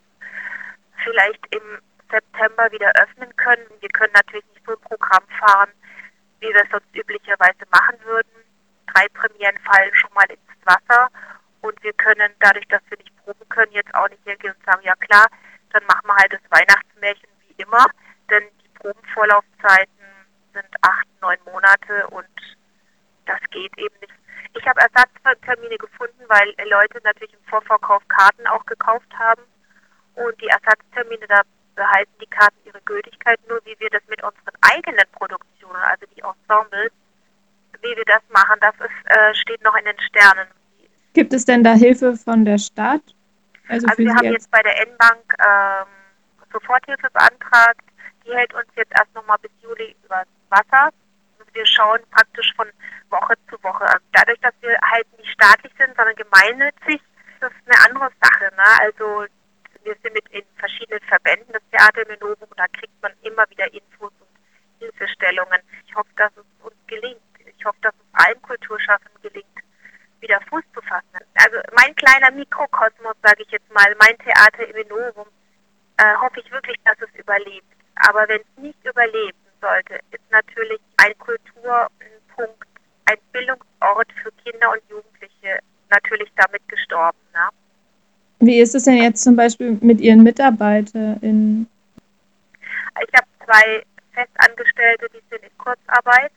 vielleicht 1.05 1.55
im 1.55 1.81
September 2.11 2.71
wieder 2.73 2.93
öffnen 3.01 3.35
können. 3.37 3.67
Wir 3.81 3.89
können 3.91 4.13
natürlich 4.15 4.47
nicht 4.55 4.65
so 4.67 4.73
ein 4.73 4.81
Programm 4.81 5.25
fahren, 5.51 5.71
wie 6.41 6.49
wir 6.49 6.63
es 6.63 6.71
sonst 6.71 6.95
üblicherweise 6.95 7.65
machen 7.71 7.99
würden. 8.05 8.31
Drei 8.93 9.07
Premieren 9.09 9.59
fallen 9.59 9.95
schon 9.95 10.13
mal 10.15 10.27
ins 10.31 10.41
Wasser 10.65 11.09
und 11.61 11.83
wir 11.83 11.93
können 11.95 12.33
dadurch, 12.41 12.67
dass 12.69 12.83
wir 12.89 12.99
nicht 12.99 13.17
proben 13.25 13.49
können, 13.49 13.73
jetzt 13.73 13.95
auch 13.95 14.09
nicht 14.09 14.25
hergehen 14.27 14.55
und 14.55 14.65
sagen, 14.65 14.83
ja 14.83 14.95
klar, 14.97 15.27
dann 15.73 15.85
machen 15.87 16.07
wir 16.07 16.17
halt 16.17 16.33
das 16.33 16.51
Weihnachtsmärchen 16.51 17.29
wie 17.49 17.63
immer, 17.63 17.87
denn 18.31 18.45
die 18.63 18.69
Probenvorlaufzeiten 18.79 20.05
sind 20.53 20.69
acht, 20.83 21.07
neun 21.21 21.39
Monate 21.53 22.07
und 22.09 22.27
das 23.27 23.41
geht 23.51 23.77
eben 23.79 23.95
nicht. 24.01 24.13
Ich 24.55 24.67
habe 24.67 24.81
Ersatztermine 24.81 25.79
gefunden, 25.79 26.25
weil 26.27 26.53
Leute 26.69 27.01
natürlich 27.05 27.35
im 27.35 27.45
Vorverkauf 27.49 28.03
Karten 28.09 28.47
auch 28.49 28.65
gekauft 28.67 29.13
haben 29.17 29.43
und 30.15 30.41
die 30.41 30.49
Ersatztermine, 30.49 31.27
da 31.29 31.43
behalten 31.81 32.13
die 32.21 32.27
Karten 32.27 32.59
ihre 32.65 32.81
Gültigkeit, 32.83 33.39
nur 33.49 33.61
wie 33.65 33.79
wir 33.79 33.89
das 33.91 34.03
mit 34.09 34.23
unseren 34.23 34.57
eigenen 34.61 35.07
Produktionen, 35.13 35.77
also 35.77 36.05
die 36.15 36.21
Ensembles, 36.21 36.93
wie 37.81 37.97
wir 37.97 38.05
das 38.05 38.23
machen, 38.29 38.59
das 38.61 38.75
ist, 38.75 39.11
äh, 39.11 39.35
steht 39.35 39.63
noch 39.63 39.75
in 39.77 39.85
den 39.87 40.01
Sternen. 40.01 40.49
Gibt 41.31 41.39
es 41.39 41.45
denn 41.45 41.63
da 41.63 41.75
Hilfe 41.75 42.17
von 42.17 42.45
der 42.45 42.59
Stadt? 42.59 43.03
Also, 43.69 43.87
also 43.87 43.99
wir 44.03 44.13
haben 44.13 44.25
jetzt, 44.25 44.33
jetzt 44.33 44.51
bei 44.51 44.63
der 44.63 44.83
N-Bank 44.83 45.23
ähm, 45.39 45.87
Soforthilfe 46.53 47.07
beantragt. 47.13 47.87
Die 48.27 48.33
hält 48.35 48.53
uns 48.53 48.67
jetzt 48.75 48.91
erst 48.99 49.15
nochmal 49.15 49.39
bis 49.39 49.53
Juli 49.63 49.95
übers 50.05 50.27
Wasser. 50.49 50.91
Und 51.39 51.55
wir 51.55 51.65
schauen 51.67 52.01
praktisch 52.11 52.53
von 52.57 52.67
Woche 53.11 53.35
zu 53.49 53.63
Woche. 53.63 53.85
Also 53.85 54.05
dadurch, 54.11 54.41
dass 54.41 54.55
wir 54.61 54.77
halt 54.83 55.07
nicht 55.19 55.31
staatlich 55.31 55.73
sind, 55.79 55.95
sondern 55.95 56.17
gemeinnützig, 56.17 57.01
das 57.39 57.53
ist 57.53 57.63
eine 57.71 57.79
andere 57.87 58.11
Sache. 58.21 58.51
Ne? 58.57 58.67
Also 58.81 59.27
wir 59.85 59.95
sind 60.03 60.13
mit 60.13 60.29
in 60.31 60.43
verschiedenen 60.57 61.01
Verbänden 61.07 61.53
des 61.53 61.63
Theater 61.71 62.03
Novum 62.19 62.49
und 62.51 62.59
da 62.59 62.67
kriegt 62.67 63.01
man 63.01 63.13
immer 63.23 63.49
wieder 63.51 63.73
Infos 63.73 64.11
und 64.19 64.35
Hilfestellungen. 64.81 65.63
Ich 65.87 65.95
hoffe, 65.95 66.11
dass 66.17 66.33
es 66.33 66.65
uns 66.65 66.75
gelingt. 66.89 67.23
Ich 67.57 67.65
hoffe, 67.65 67.79
dass 67.83 67.95
es 67.95 68.25
allen 68.25 68.43
Kulturschaffenden 68.43 69.23
gelingt, 69.23 69.47
wieder 70.19 70.41
Fuß 70.49 70.65
zu 70.75 70.81
fassen. 70.83 71.10
Also 71.43 71.57
mein 71.73 71.95
kleiner 71.97 72.31
Mikrokosmos, 72.33 73.17
sage 73.23 73.43
ich 73.43 73.51
jetzt 73.51 73.73
mal, 73.73 73.95
mein 73.99 74.17
Theater 74.19 74.67
im 74.69 74.89
Novum, 74.89 75.27
äh, 75.97 76.15
hoffe 76.21 76.41
ich 76.41 76.51
wirklich, 76.53 76.77
dass 76.85 76.97
es 77.01 77.19
überlebt. 77.19 77.67
Aber 77.97 78.29
wenn 78.29 78.41
es 78.41 78.63
nicht 78.63 78.85
überleben 78.85 79.39
sollte, 79.61 79.95
ist 80.11 80.31
natürlich 80.31 80.81
ein 80.99 81.17
Kulturpunkt, 81.19 82.69
ein 83.07 83.17
Bildungsort 83.33 84.09
für 84.23 84.31
Kinder 84.45 84.73
und 84.73 84.83
Jugendliche 84.91 85.61
natürlich 85.89 86.31
damit 86.37 86.67
gestorben. 86.69 87.19
Ne? 87.33 87.49
Wie 88.41 88.61
ist 88.61 88.75
es 88.75 88.85
denn 88.85 88.97
jetzt 88.97 89.23
zum 89.23 89.37
Beispiel 89.37 89.79
mit 89.81 90.01
Ihren 90.01 90.23
MitarbeiterInnen? 90.23 91.69
Ich 93.03 93.15
habe 93.15 93.27
zwei 93.45 93.83
Festangestellte, 94.13 95.09
die 95.15 95.23
sind 95.31 95.43
in 95.43 95.59
Kurzarbeit. 95.59 96.33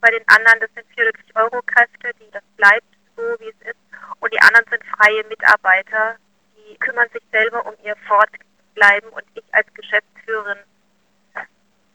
Bei 0.00 0.10
den 0.10 0.22
anderen, 0.28 0.60
das 0.60 0.70
sind 0.74 0.86
44 0.94 1.36
Euro 1.36 1.60
Kräfte, 1.66 2.10
die 2.20 2.30
das 2.32 2.42
bleibt 2.56 2.84
so, 3.16 3.22
wie 3.38 3.48
es 3.48 3.68
ist. 3.68 3.79
Und 4.20 4.32
die 4.32 4.40
anderen 4.40 4.66
sind 4.70 4.84
freie 4.96 5.24
Mitarbeiter, 5.28 6.16
die 6.56 6.76
kümmern 6.78 7.08
sich 7.12 7.22
selber 7.32 7.66
um 7.66 7.74
ihr 7.84 7.96
Fortbleiben 8.06 9.08
und 9.10 9.24
ich 9.34 9.44
als 9.52 9.66
Geschäftsführerin 9.74 10.58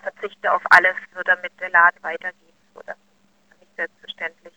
verzichte 0.01 0.51
auf 0.51 0.61
alles, 0.69 0.95
nur 1.13 1.23
damit 1.23 1.51
der 1.59 1.69
Laden 1.69 2.01
weitergeht. 2.03 2.53
So, 2.73 2.81
das 2.85 2.95
ist 2.95 3.59
nicht 3.59 3.75
selbstverständlich. 3.75 4.53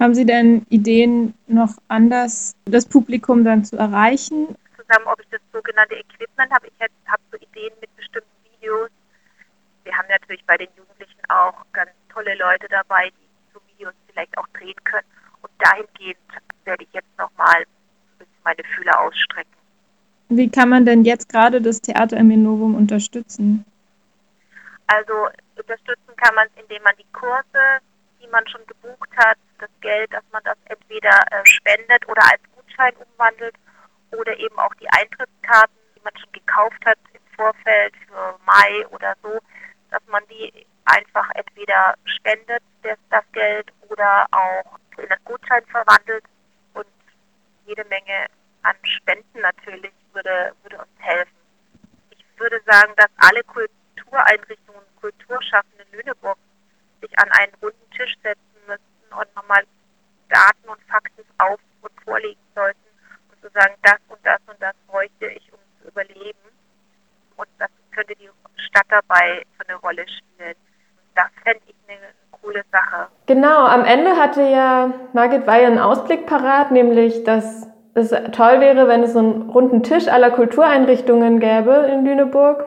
Haben 0.00 0.14
Sie 0.14 0.24
denn 0.24 0.64
Ideen, 0.68 1.34
noch 1.46 1.74
anders 1.88 2.54
das 2.66 2.86
Publikum 2.86 3.44
dann 3.44 3.64
zu 3.64 3.76
erreichen? 3.76 4.54
Zusammen, 4.76 5.06
ob 5.06 5.20
ich 5.20 5.28
das 5.30 5.40
sogenannte 5.52 5.96
Equipment 5.96 6.52
habe. 6.52 6.68
Ich 6.68 6.80
habe 6.80 7.22
so 7.32 7.36
Ideen 7.38 7.72
mit 7.80 7.94
bestimmten 7.96 8.28
Videos. 8.44 8.90
Wir 9.84 9.96
haben 9.96 10.08
natürlich 10.08 10.44
bei 10.46 10.56
den 10.56 10.68
Jugendlichen 10.76 11.20
auch 11.28 11.64
ganz 11.72 11.90
tolle 12.12 12.34
Leute 12.36 12.68
dabei, 12.68 13.10
die 13.10 13.52
so 13.52 13.60
Videos 13.74 13.94
vielleicht 14.10 14.36
auch 14.38 14.46
drehen 14.48 14.76
können. 14.84 15.06
Und 15.42 15.50
dahingehend 15.58 16.18
werde 16.68 16.84
ich 16.84 16.92
jetzt 16.92 17.18
nochmal 17.18 17.64
meine 18.44 18.62
Fühler 18.74 19.00
ausstrecken. 19.00 19.50
Wie 20.28 20.50
kann 20.50 20.68
man 20.68 20.84
denn 20.84 21.04
jetzt 21.04 21.28
gerade 21.30 21.60
das 21.60 21.80
Theater 21.80 22.18
im 22.18 22.28
Novum 22.42 22.74
unterstützen? 22.74 23.64
Also 24.86 25.28
unterstützen 25.56 26.14
kann 26.16 26.34
man 26.34 26.46
es, 26.46 26.62
indem 26.62 26.82
man 26.82 26.94
die 26.98 27.12
Kurse, 27.12 27.80
die 28.22 28.28
man 28.28 28.46
schon 28.48 28.64
gebucht 28.66 29.10
hat, 29.16 29.38
das 29.58 29.70
Geld, 29.80 30.12
dass 30.12 30.24
man 30.30 30.42
das 30.44 30.56
entweder 30.66 31.16
äh, 31.30 31.44
spendet 31.44 32.06
oder 32.08 32.22
als 32.30 32.42
Gutschein 32.54 32.92
umwandelt 32.96 33.54
oder 34.12 34.38
eben 34.38 34.58
auch 34.58 34.74
die 34.74 34.88
Eintrittskarten, 34.90 35.76
die 35.96 36.00
man 36.04 36.16
schon 36.16 36.32
gekauft 36.32 36.84
hat 36.84 36.98
im 37.14 37.20
Vorfeld 37.34 37.94
für 38.06 38.38
Mai 38.44 38.86
oder 38.88 39.14
so, 39.22 39.38
dass 39.90 40.02
man 40.08 40.22
die 40.28 40.66
einfach 40.84 41.28
entweder 41.34 41.94
spendet, 42.04 42.62
das, 42.82 42.98
das 43.10 43.24
Geld, 43.32 43.72
oder 43.88 44.26
auch 44.30 44.78
in 44.98 45.10
einen 45.10 45.24
Gutschein 45.24 45.64
verwandelt 45.66 46.24
jede 47.68 47.84
Menge 47.84 48.26
an 48.62 48.76
Spenden 48.82 49.40
natürlich 49.40 49.92
würde, 50.12 50.52
würde 50.62 50.78
uns 50.78 50.98
helfen. 50.98 51.36
Ich 52.10 52.24
würde 52.38 52.60
sagen, 52.66 52.92
dass 52.96 53.10
alle 53.18 53.42
Kultureinrichtungen, 53.44 54.82
Kulturschaffenden 55.00 55.86
in 55.92 55.98
Lüneburg 55.98 56.38
sich 57.00 57.18
an 57.18 57.30
einen 57.32 57.54
runden 57.62 57.90
Tisch 57.90 58.16
setzen 58.22 58.58
müssten 58.66 59.14
und 59.14 59.36
nochmal 59.36 59.64
Daten 60.28 60.68
und 60.68 60.82
Fakten 60.84 61.24
auf 61.38 61.60
und 61.82 61.92
vorlegen 62.02 62.40
sollten 62.54 62.80
und 63.30 63.40
zu 63.42 63.50
sagen, 63.50 63.74
das 63.82 63.98
und 64.08 64.24
das 64.24 64.40
und 64.46 64.60
das 64.60 64.74
bräuchte 64.86 65.26
ich, 65.26 65.52
um 65.52 65.58
zu 65.80 65.88
überleben. 65.88 66.38
Und 67.36 67.48
das 67.58 67.70
könnte 67.92 68.16
die 68.16 68.30
Stadt 68.56 68.86
dabei 68.88 69.44
für 69.56 69.68
eine 69.68 69.76
Rolle 69.76 70.06
spielen. 70.08 70.56
Das 71.14 71.30
fände 71.44 71.62
ich 71.66 71.76
eine 71.86 72.14
coole 72.42 72.62
Sache. 72.70 73.08
Genau, 73.26 73.66
am 73.66 73.84
Ende 73.84 74.12
hatte 74.12 74.42
ja 74.42 74.92
Margit 75.12 75.46
Weil 75.46 75.64
einen 75.64 75.78
Ausblick 75.78 76.26
parat, 76.26 76.70
nämlich, 76.70 77.24
dass 77.24 77.66
es 77.94 78.10
toll 78.32 78.60
wäre, 78.60 78.88
wenn 78.88 79.02
es 79.02 79.12
so 79.12 79.18
einen 79.18 79.50
runden 79.50 79.82
Tisch 79.82 80.08
aller 80.08 80.30
Kultureinrichtungen 80.30 81.40
gäbe 81.40 81.88
in 81.92 82.04
Lüneburg. 82.04 82.66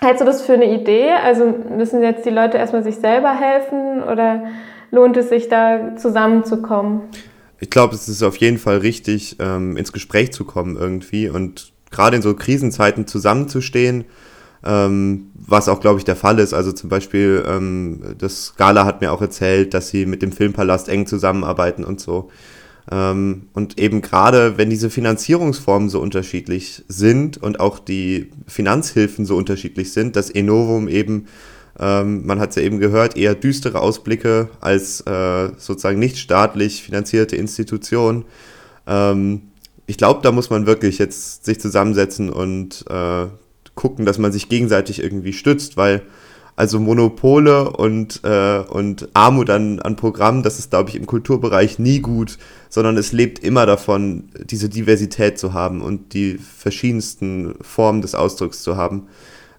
Hältst 0.00 0.20
du 0.20 0.24
das 0.24 0.42
für 0.42 0.54
eine 0.54 0.72
Idee? 0.72 1.10
Also 1.12 1.44
müssen 1.46 2.02
jetzt 2.02 2.24
die 2.24 2.30
Leute 2.30 2.56
erstmal 2.56 2.84
sich 2.84 2.96
selber 2.96 3.34
helfen 3.34 4.02
oder 4.02 4.44
lohnt 4.90 5.16
es 5.16 5.28
sich 5.28 5.48
da 5.48 5.96
zusammenzukommen? 5.96 7.02
Ich 7.58 7.70
glaube, 7.70 7.94
es 7.94 8.08
ist 8.08 8.22
auf 8.22 8.36
jeden 8.36 8.58
Fall 8.58 8.78
richtig, 8.78 9.36
ähm, 9.40 9.76
ins 9.76 9.92
Gespräch 9.92 10.32
zu 10.32 10.44
kommen 10.44 10.76
irgendwie 10.76 11.28
und 11.28 11.72
gerade 11.90 12.16
in 12.16 12.22
so 12.22 12.34
Krisenzeiten 12.34 13.08
zusammenzustehen 13.08 14.04
ähm, 14.64 15.30
was 15.34 15.68
auch, 15.68 15.80
glaube 15.80 15.98
ich, 15.98 16.04
der 16.04 16.16
Fall 16.16 16.38
ist. 16.38 16.52
Also 16.52 16.72
zum 16.72 16.88
Beispiel, 16.90 17.44
ähm, 17.46 18.14
das 18.18 18.46
Scala 18.46 18.84
hat 18.84 19.00
mir 19.00 19.12
auch 19.12 19.22
erzählt, 19.22 19.74
dass 19.74 19.88
sie 19.88 20.06
mit 20.06 20.22
dem 20.22 20.32
Filmpalast 20.32 20.88
eng 20.88 21.06
zusammenarbeiten 21.06 21.84
und 21.84 22.00
so. 22.00 22.30
Ähm, 22.90 23.48
und 23.52 23.78
eben 23.78 24.00
gerade, 24.00 24.56
wenn 24.56 24.70
diese 24.70 24.90
Finanzierungsformen 24.90 25.88
so 25.88 26.00
unterschiedlich 26.00 26.84
sind 26.88 27.36
und 27.36 27.60
auch 27.60 27.78
die 27.78 28.30
Finanzhilfen 28.46 29.26
so 29.26 29.36
unterschiedlich 29.36 29.92
sind, 29.92 30.16
dass 30.16 30.30
Enovum 30.30 30.88
eben, 30.88 31.26
ähm, 31.78 32.26
man 32.26 32.40
hat 32.40 32.50
es 32.50 32.56
ja 32.56 32.62
eben 32.62 32.78
gehört, 32.78 33.16
eher 33.16 33.34
düstere 33.34 33.80
Ausblicke 33.80 34.48
als 34.60 35.02
äh, 35.02 35.50
sozusagen 35.58 35.98
nicht 35.98 36.18
staatlich 36.18 36.82
finanzierte 36.82 37.36
Institution. 37.36 38.24
Ähm, 38.86 39.42
ich 39.86 39.98
glaube, 39.98 40.20
da 40.22 40.32
muss 40.32 40.50
man 40.50 40.66
wirklich 40.66 40.98
jetzt 40.98 41.44
sich 41.44 41.60
zusammensetzen 41.60 42.30
und 42.30 42.84
äh, 42.90 43.26
gucken, 43.78 44.04
dass 44.04 44.18
man 44.18 44.32
sich 44.32 44.48
gegenseitig 44.48 45.00
irgendwie 45.00 45.32
stützt, 45.32 45.76
weil 45.76 46.02
also 46.56 46.80
Monopole 46.80 47.70
und, 47.70 48.20
äh, 48.24 48.58
und 48.58 49.08
Armut 49.14 49.48
an, 49.48 49.78
an 49.78 49.94
Programmen, 49.94 50.42
das 50.42 50.58
ist, 50.58 50.70
glaube 50.70 50.90
ich, 50.90 50.96
im 50.96 51.06
Kulturbereich 51.06 51.78
nie 51.78 52.00
gut, 52.00 52.36
sondern 52.68 52.96
es 52.96 53.12
lebt 53.12 53.38
immer 53.38 53.64
davon, 53.64 54.30
diese 54.44 54.68
Diversität 54.68 55.38
zu 55.38 55.52
haben 55.52 55.80
und 55.80 56.14
die 56.14 56.36
verschiedensten 56.38 57.54
Formen 57.60 58.02
des 58.02 58.16
Ausdrucks 58.16 58.64
zu 58.64 58.76
haben. 58.76 59.06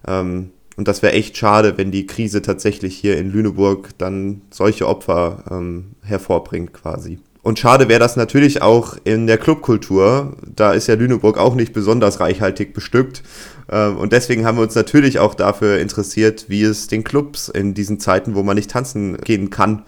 Ähm, 0.06 0.50
und 0.76 0.86
das 0.88 1.00
wäre 1.00 1.14
echt 1.14 1.38
schade, 1.38 1.78
wenn 1.78 1.90
die 1.90 2.06
Krise 2.06 2.42
tatsächlich 2.42 2.98
hier 2.98 3.16
in 3.16 3.32
Lüneburg 3.32 3.96
dann 3.96 4.42
solche 4.50 4.86
Opfer 4.86 5.44
ähm, 5.50 5.92
hervorbringt 6.02 6.74
quasi. 6.74 7.18
Und 7.42 7.58
schade 7.58 7.88
wäre 7.88 8.00
das 8.00 8.16
natürlich 8.16 8.60
auch 8.60 8.96
in 9.04 9.26
der 9.26 9.38
Clubkultur. 9.38 10.36
Da 10.54 10.72
ist 10.72 10.88
ja 10.88 10.94
Lüneburg 10.94 11.38
auch 11.38 11.54
nicht 11.54 11.72
besonders 11.72 12.20
reichhaltig 12.20 12.74
bestückt. 12.74 13.22
Ähm, 13.70 13.96
und 13.96 14.12
deswegen 14.12 14.44
haben 14.44 14.58
wir 14.58 14.62
uns 14.62 14.74
natürlich 14.74 15.18
auch 15.18 15.34
dafür 15.34 15.78
interessiert, 15.78 16.46
wie 16.48 16.62
es 16.62 16.86
den 16.88 17.04
Clubs 17.04 17.48
in 17.48 17.74
diesen 17.74 18.00
Zeiten, 18.00 18.34
wo 18.34 18.42
man 18.42 18.56
nicht 18.56 18.70
tanzen 18.70 19.16
gehen 19.18 19.50
kann, 19.50 19.84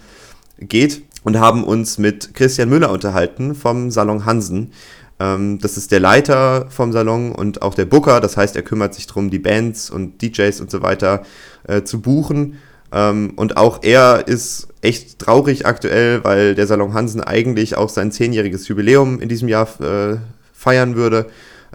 geht. 0.59 1.03
Und 1.25 1.39
haben 1.39 1.63
uns 1.63 1.99
mit 1.99 2.35
Christian 2.35 2.69
Müller 2.69 2.91
unterhalten 2.91 3.55
vom 3.55 3.93
Salon 3.93 4.25
Hansen. 4.25 4.73
Ähm, 5.21 5.59
das 5.61 5.77
ist 5.77 5.93
der 5.93 6.01
Leiter 6.01 6.67
vom 6.69 6.93
Salon 6.93 7.33
und 7.33 7.63
auch 7.63 7.75
der 7.75 7.85
Booker. 7.85 8.21
Das 8.21 8.37
heißt, 8.37 8.57
er 8.57 8.63
kümmert 8.63 8.95
sich 8.95 9.07
darum, 9.07 9.31
die 9.31 9.39
Bands 9.39 9.89
und 9.91 10.21
DJs 10.21 10.61
und 10.61 10.71
so 10.71 10.83
weiter 10.83 11.23
äh, 11.69 11.83
zu 11.83 12.01
buchen 12.01 12.59
ähm, 12.93 13.33
und 13.37 13.57
auch 13.57 13.81
er 13.83 14.29
ist 14.29 14.69
echt 14.83 15.19
traurig 15.19 15.65
aktuell, 15.65 16.23
weil 16.25 16.55
der 16.55 16.67
Salon 16.67 16.93
Hansen 16.93 17.23
eigentlich 17.23 17.77
auch 17.77 17.89
sein 17.89 18.13
zehnjähriges 18.13 18.69
Jubiläum 18.69 19.21
in 19.21 19.29
diesem 19.29 19.49
Jahr 19.49 19.69
äh, 19.81 20.19
feiern 20.53 20.95
würde. 20.95 21.27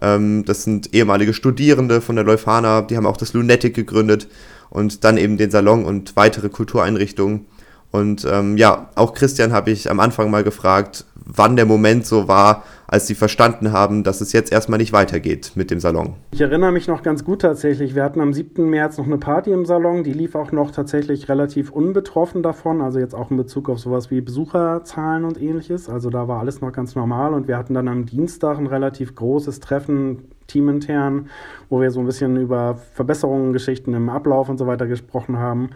Ähm, 0.02 0.46
das 0.46 0.64
sind 0.64 0.94
ehemalige 0.94 1.34
Studierende 1.34 2.02
von 2.02 2.16
der 2.16 2.26
Leuphana, 2.26 2.82
die 2.82 2.98
haben 2.98 3.06
auch 3.06 3.18
das 3.18 3.34
Lunatic 3.34 3.74
gegründet 3.74 4.28
und 4.70 5.04
dann 5.04 5.18
eben 5.18 5.38
den 5.38 5.52
Salon 5.52 5.86
und 5.86 6.16
weitere 6.16 6.50
Kultureinrichtungen. 6.50 7.46
Und 7.92 8.28
ähm, 8.30 8.58
ja, 8.58 8.90
auch 8.96 9.14
Christian 9.14 9.54
habe 9.54 9.72
ich 9.72 9.90
am 9.90 10.00
Anfang 10.00 10.30
mal 10.30 10.44
gefragt, 10.44 11.06
wann 11.16 11.56
der 11.56 11.66
Moment 11.66 12.06
so 12.06 12.28
war, 12.28 12.64
als 12.88 13.06
sie 13.06 13.16
verstanden 13.16 13.74
haben, 13.74 14.04
dass 14.04 14.22
es 14.22 14.32
jetzt 14.32 14.52
erstmal 14.52 14.80
nicht 14.80 14.94
weitergeht 14.94 15.52
mit 15.56 15.72
dem 15.72 15.80
Salon. 15.80 16.16
Ich 16.32 16.42
erinnere 16.42 16.72
mich 16.72 16.88
noch 16.88 17.04
ganz 17.04 17.26
gut 17.26 17.42
tatsächlich. 17.42 17.96
Wir 17.96 18.04
hatten 18.04 18.22
am 18.22 18.34
7. 18.34 18.70
März 18.70 18.98
noch 18.98 19.06
eine 19.06 19.18
Party 19.18 19.52
im 19.52 19.66
Salon, 19.66 20.04
die 20.04 20.14
lief 20.14 20.36
auch 20.36 20.54
noch 20.54 20.72
tatsächlich 20.72 21.28
relativ 21.28 21.72
unbetroffen 21.72 22.42
davon, 22.42 22.82
also 22.82 23.00
jetzt 23.00 23.14
auch 23.14 23.30
in 23.30 23.38
Bezug 23.38 23.70
auf 23.70 23.80
sowas 23.80 24.10
wie 24.10 24.22
Besucherzahlen 24.22 25.26
und 25.26 25.42
ähnliches. 25.42 25.90
Also 25.90 26.10
da 26.10 26.28
war 26.28 26.40
alles 26.40 26.62
noch 26.62 26.72
ganz 26.72 26.96
normal 26.96 27.34
und 27.34 27.48
wir 27.48 27.58
hatten 27.58 27.74
dann 27.74 27.90
am 27.90 28.06
Dienstag 28.06 28.58
ein 28.58 28.68
relativ 28.68 29.16
großes 29.16 29.60
Treffen 29.60 30.30
teamintern, 30.48 31.30
wo 31.70 31.82
wir 31.82 31.92
so 31.92 32.00
ein 32.00 32.06
bisschen 32.06 32.38
über 32.38 32.80
Verbesserungen, 32.94 33.52
Geschichten 33.52 33.94
im 33.94 34.10
Ablauf 34.10 34.48
und 34.48 34.58
so 34.58 34.66
weiter 34.66 34.88
gesprochen 34.88 35.38
haben. 35.38 35.72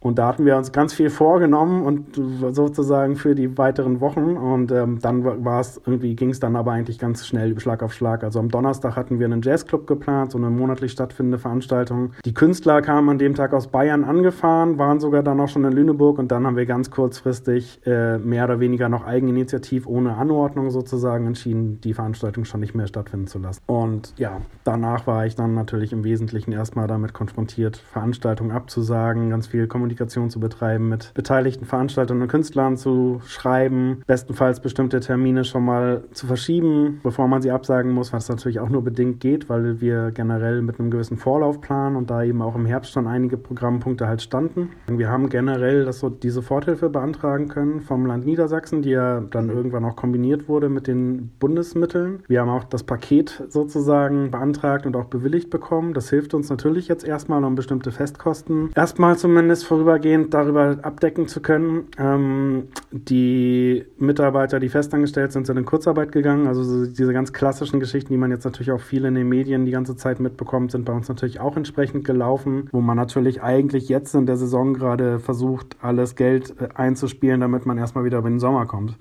Und 0.00 0.18
da 0.18 0.28
hatten 0.28 0.46
wir 0.46 0.56
uns 0.56 0.70
ganz 0.70 0.94
viel 0.94 1.10
vorgenommen 1.10 1.84
und 1.84 2.54
sozusagen 2.54 3.16
für 3.16 3.34
die 3.34 3.58
weiteren 3.58 4.00
Wochen. 4.00 4.36
Und 4.36 4.70
ähm, 4.70 5.00
dann 5.00 5.44
war 5.44 5.60
es 5.60 5.80
irgendwie, 5.84 6.14
ging 6.14 6.30
es 6.30 6.38
dann 6.38 6.54
aber 6.54 6.72
eigentlich 6.72 6.98
ganz 6.98 7.26
schnell 7.26 7.58
Schlag 7.58 7.82
auf 7.82 7.92
Schlag. 7.92 8.22
Also 8.22 8.38
am 8.38 8.48
Donnerstag 8.48 8.94
hatten 8.94 9.18
wir 9.18 9.26
einen 9.26 9.42
Jazzclub 9.42 9.88
geplant, 9.88 10.32
so 10.32 10.38
eine 10.38 10.50
monatlich 10.50 10.92
stattfindende 10.92 11.38
Veranstaltung. 11.38 12.12
Die 12.24 12.32
Künstler 12.32 12.80
kamen 12.80 13.08
an 13.08 13.18
dem 13.18 13.34
Tag 13.34 13.52
aus 13.52 13.66
Bayern 13.66 14.04
angefahren, 14.04 14.78
waren 14.78 15.00
sogar 15.00 15.24
dann 15.24 15.40
auch 15.40 15.48
schon 15.48 15.64
in 15.64 15.72
Lüneburg 15.72 16.18
und 16.18 16.30
dann 16.30 16.46
haben 16.46 16.56
wir 16.56 16.66
ganz 16.66 16.90
kurzfristig 16.90 17.80
äh, 17.84 18.18
mehr 18.18 18.44
oder 18.44 18.60
weniger 18.60 18.88
noch 18.88 19.04
eigeninitiativ 19.04 19.88
ohne 19.88 20.16
Anordnung 20.16 20.70
sozusagen 20.70 21.26
entschieden, 21.26 21.80
die 21.80 21.94
Veranstaltung 21.94 22.44
schon 22.44 22.60
nicht 22.60 22.74
mehr 22.74 22.86
stattfinden 22.86 23.26
zu 23.26 23.40
lassen. 23.40 23.62
Und 23.66 24.14
ja, 24.16 24.40
danach 24.62 25.08
war 25.08 25.26
ich 25.26 25.34
dann 25.34 25.54
natürlich 25.54 25.92
im 25.92 26.04
Wesentlichen 26.04 26.52
erstmal 26.52 26.86
damit 26.86 27.14
konfrontiert, 27.14 27.76
Veranstaltungen 27.76 28.52
abzusagen, 28.52 29.30
ganz 29.30 29.48
viel 29.48 29.66
Kommunikation 29.66 29.87
Kommunikation 29.88 30.28
zu 30.28 30.38
betreiben, 30.38 30.90
mit 30.90 31.14
beteiligten 31.14 31.64
Veranstaltern 31.64 32.20
und 32.20 32.28
Künstlern 32.28 32.76
zu 32.76 33.22
schreiben, 33.24 34.02
bestenfalls 34.06 34.60
bestimmte 34.60 35.00
Termine 35.00 35.44
schon 35.44 35.64
mal 35.64 36.04
zu 36.12 36.26
verschieben, 36.26 37.00
bevor 37.02 37.26
man 37.26 37.40
sie 37.40 37.50
absagen 37.50 37.90
muss, 37.92 38.12
was 38.12 38.28
natürlich 38.28 38.60
auch 38.60 38.68
nur 38.68 38.84
bedingt 38.84 39.20
geht, 39.20 39.48
weil 39.48 39.80
wir 39.80 40.10
generell 40.10 40.60
mit 40.60 40.78
einem 40.78 40.90
gewissen 40.90 41.16
Vorlauf 41.16 41.62
planen 41.62 41.96
und 41.96 42.10
da 42.10 42.22
eben 42.22 42.42
auch 42.42 42.54
im 42.54 42.66
Herbst 42.66 42.92
schon 42.92 43.06
einige 43.06 43.38
Programmpunkte 43.38 44.06
halt 44.06 44.20
standen. 44.20 44.68
Wir 44.88 45.08
haben 45.08 45.30
generell 45.30 45.86
das 45.86 46.00
so, 46.00 46.10
die 46.10 46.28
Soforthilfe 46.28 46.90
beantragen 46.90 47.48
können 47.48 47.80
vom 47.80 48.04
Land 48.04 48.26
Niedersachsen, 48.26 48.82
die 48.82 48.90
ja 48.90 49.20
dann 49.20 49.48
irgendwann 49.48 49.86
auch 49.86 49.96
kombiniert 49.96 50.48
wurde 50.48 50.68
mit 50.68 50.86
den 50.86 51.30
Bundesmitteln. 51.38 52.22
Wir 52.28 52.42
haben 52.42 52.50
auch 52.50 52.64
das 52.64 52.82
Paket 52.82 53.42
sozusagen 53.48 54.30
beantragt 54.30 54.84
und 54.84 54.96
auch 54.96 55.06
bewilligt 55.06 55.48
bekommen. 55.48 55.94
Das 55.94 56.10
hilft 56.10 56.34
uns 56.34 56.50
natürlich 56.50 56.88
jetzt 56.88 57.04
erstmal, 57.04 57.42
um 57.42 57.54
bestimmte 57.54 57.90
Festkosten 57.90 58.70
erstmal 58.74 59.16
zumindest 59.16 59.64
vor 59.64 59.77
vorübergehend 59.78 60.34
darüber 60.34 60.76
abdecken 60.82 61.28
zu 61.28 61.40
können. 61.40 61.84
Ähm, 61.98 62.64
die 62.90 63.84
Mitarbeiter, 63.98 64.58
die 64.58 64.68
festangestellt 64.68 65.32
sind, 65.32 65.46
sind 65.46 65.56
in 65.56 65.64
Kurzarbeit 65.64 66.10
gegangen. 66.10 66.48
Also 66.48 66.64
so 66.64 66.86
diese 66.86 67.12
ganz 67.12 67.32
klassischen 67.32 67.78
Geschichten, 67.78 68.12
die 68.12 68.18
man 68.18 68.32
jetzt 68.32 68.44
natürlich 68.44 68.72
auch 68.72 68.80
viel 68.80 69.04
in 69.04 69.14
den 69.14 69.28
Medien 69.28 69.64
die 69.64 69.70
ganze 69.70 69.96
Zeit 69.96 70.18
mitbekommt, 70.18 70.72
sind 70.72 70.84
bei 70.84 70.92
uns 70.92 71.08
natürlich 71.08 71.38
auch 71.38 71.56
entsprechend 71.56 72.04
gelaufen, 72.04 72.68
wo 72.72 72.80
man 72.80 72.96
natürlich 72.96 73.40
eigentlich 73.40 73.88
jetzt 73.88 74.14
in 74.14 74.26
der 74.26 74.36
Saison 74.36 74.74
gerade 74.74 75.20
versucht, 75.20 75.76
alles 75.80 76.16
Geld 76.16 76.54
äh, 76.60 76.68
einzuspielen, 76.74 77.40
damit 77.40 77.64
man 77.64 77.78
erstmal 77.78 78.04
wieder 78.04 78.18
über 78.18 78.28
den 78.28 78.40
Sommer 78.40 78.66
kommt. 78.66 78.96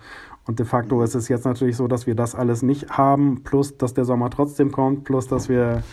Und 0.46 0.60
de 0.60 0.66
facto 0.66 1.02
ist 1.02 1.16
es 1.16 1.28
jetzt 1.28 1.46
natürlich 1.46 1.76
so, 1.76 1.88
dass 1.88 2.08
wir 2.08 2.16
das 2.16 2.36
alles 2.36 2.62
nicht 2.62 2.92
haben, 2.92 3.44
plus 3.44 3.78
dass 3.78 3.96
der 3.96 4.06
Sommer 4.06 4.30
trotzdem 4.30 4.72
kommt, 4.72 5.04
plus 5.04 5.28
dass 5.28 5.50
wir 5.50 5.84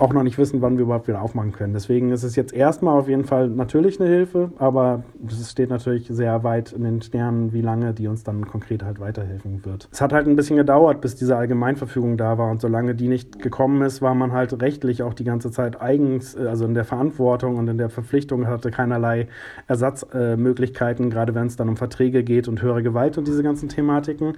auch 0.00 0.12
noch 0.12 0.22
nicht 0.22 0.38
wissen, 0.38 0.62
wann 0.62 0.76
wir 0.76 0.84
überhaupt 0.84 1.08
wieder 1.08 1.22
aufmachen 1.22 1.52
können. 1.52 1.72
Deswegen 1.72 2.10
ist 2.10 2.22
es 2.22 2.36
jetzt 2.36 2.52
erstmal 2.52 2.98
auf 2.98 3.08
jeden 3.08 3.24
Fall 3.24 3.48
natürlich 3.48 4.00
eine 4.00 4.08
Hilfe, 4.08 4.52
aber 4.58 5.02
es 5.26 5.50
steht 5.50 5.70
natürlich 5.70 6.08
sehr 6.08 6.44
weit 6.44 6.72
in 6.72 6.84
den 6.84 7.02
Sternen, 7.02 7.52
wie 7.52 7.60
lange 7.60 7.92
die 7.94 8.08
uns 8.08 8.24
dann 8.24 8.46
konkret 8.46 8.82
halt 8.82 9.00
weiterhelfen 9.00 9.64
wird. 9.64 9.88
Es 9.92 10.00
hat 10.00 10.12
halt 10.12 10.26
ein 10.26 10.36
bisschen 10.36 10.56
gedauert, 10.56 11.00
bis 11.00 11.16
diese 11.16 11.36
Allgemeinverfügung 11.36 12.16
da 12.16 12.38
war 12.38 12.50
und 12.50 12.60
solange 12.60 12.94
die 12.94 13.08
nicht 13.08 13.40
gekommen 13.40 13.82
ist, 13.82 14.02
war 14.02 14.14
man 14.14 14.32
halt 14.32 14.60
rechtlich 14.60 15.02
auch 15.02 15.14
die 15.14 15.24
ganze 15.24 15.50
Zeit 15.50 15.80
eigens, 15.80 16.36
also 16.36 16.64
in 16.64 16.74
der 16.74 16.84
Verantwortung 16.84 17.56
und 17.56 17.68
in 17.68 17.78
der 17.78 17.90
Verpflichtung 17.90 18.46
hatte 18.46 18.70
keinerlei 18.70 19.28
Ersatzmöglichkeiten, 19.66 21.06
äh, 21.06 21.10
gerade 21.10 21.34
wenn 21.34 21.46
es 21.46 21.56
dann 21.56 21.68
um 21.68 21.76
Verträge 21.76 22.22
geht 22.22 22.48
und 22.48 22.62
höhere 22.62 22.82
Gewalt 22.82 23.18
und 23.18 23.26
diese 23.26 23.42
ganzen 23.42 23.68
Thematiken. 23.68 24.34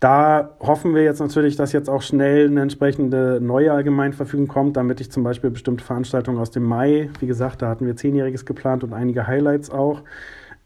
Da 0.00 0.56
hoffen 0.60 0.94
wir 0.94 1.02
jetzt 1.02 1.20
natürlich, 1.20 1.56
dass 1.56 1.72
jetzt 1.72 1.88
auch 1.88 2.02
schnell 2.02 2.48
eine 2.48 2.62
entsprechende 2.62 3.38
neue 3.40 3.72
Allgemeinverfügung 3.72 4.48
kommt, 4.48 4.76
damit 4.76 5.00
ich 5.00 5.10
zum 5.10 5.24
Beispiel 5.24 5.50
bestimmte 5.50 5.82
Veranstaltungen 5.84 6.38
aus 6.38 6.50
dem 6.50 6.64
Mai, 6.64 7.08
wie 7.20 7.26
gesagt, 7.26 7.62
da 7.62 7.68
hatten 7.68 7.86
wir 7.86 7.96
Zehnjähriges 7.96 8.44
geplant 8.44 8.84
und 8.84 8.92
einige 8.92 9.26
Highlights 9.26 9.70
auch, 9.70 10.02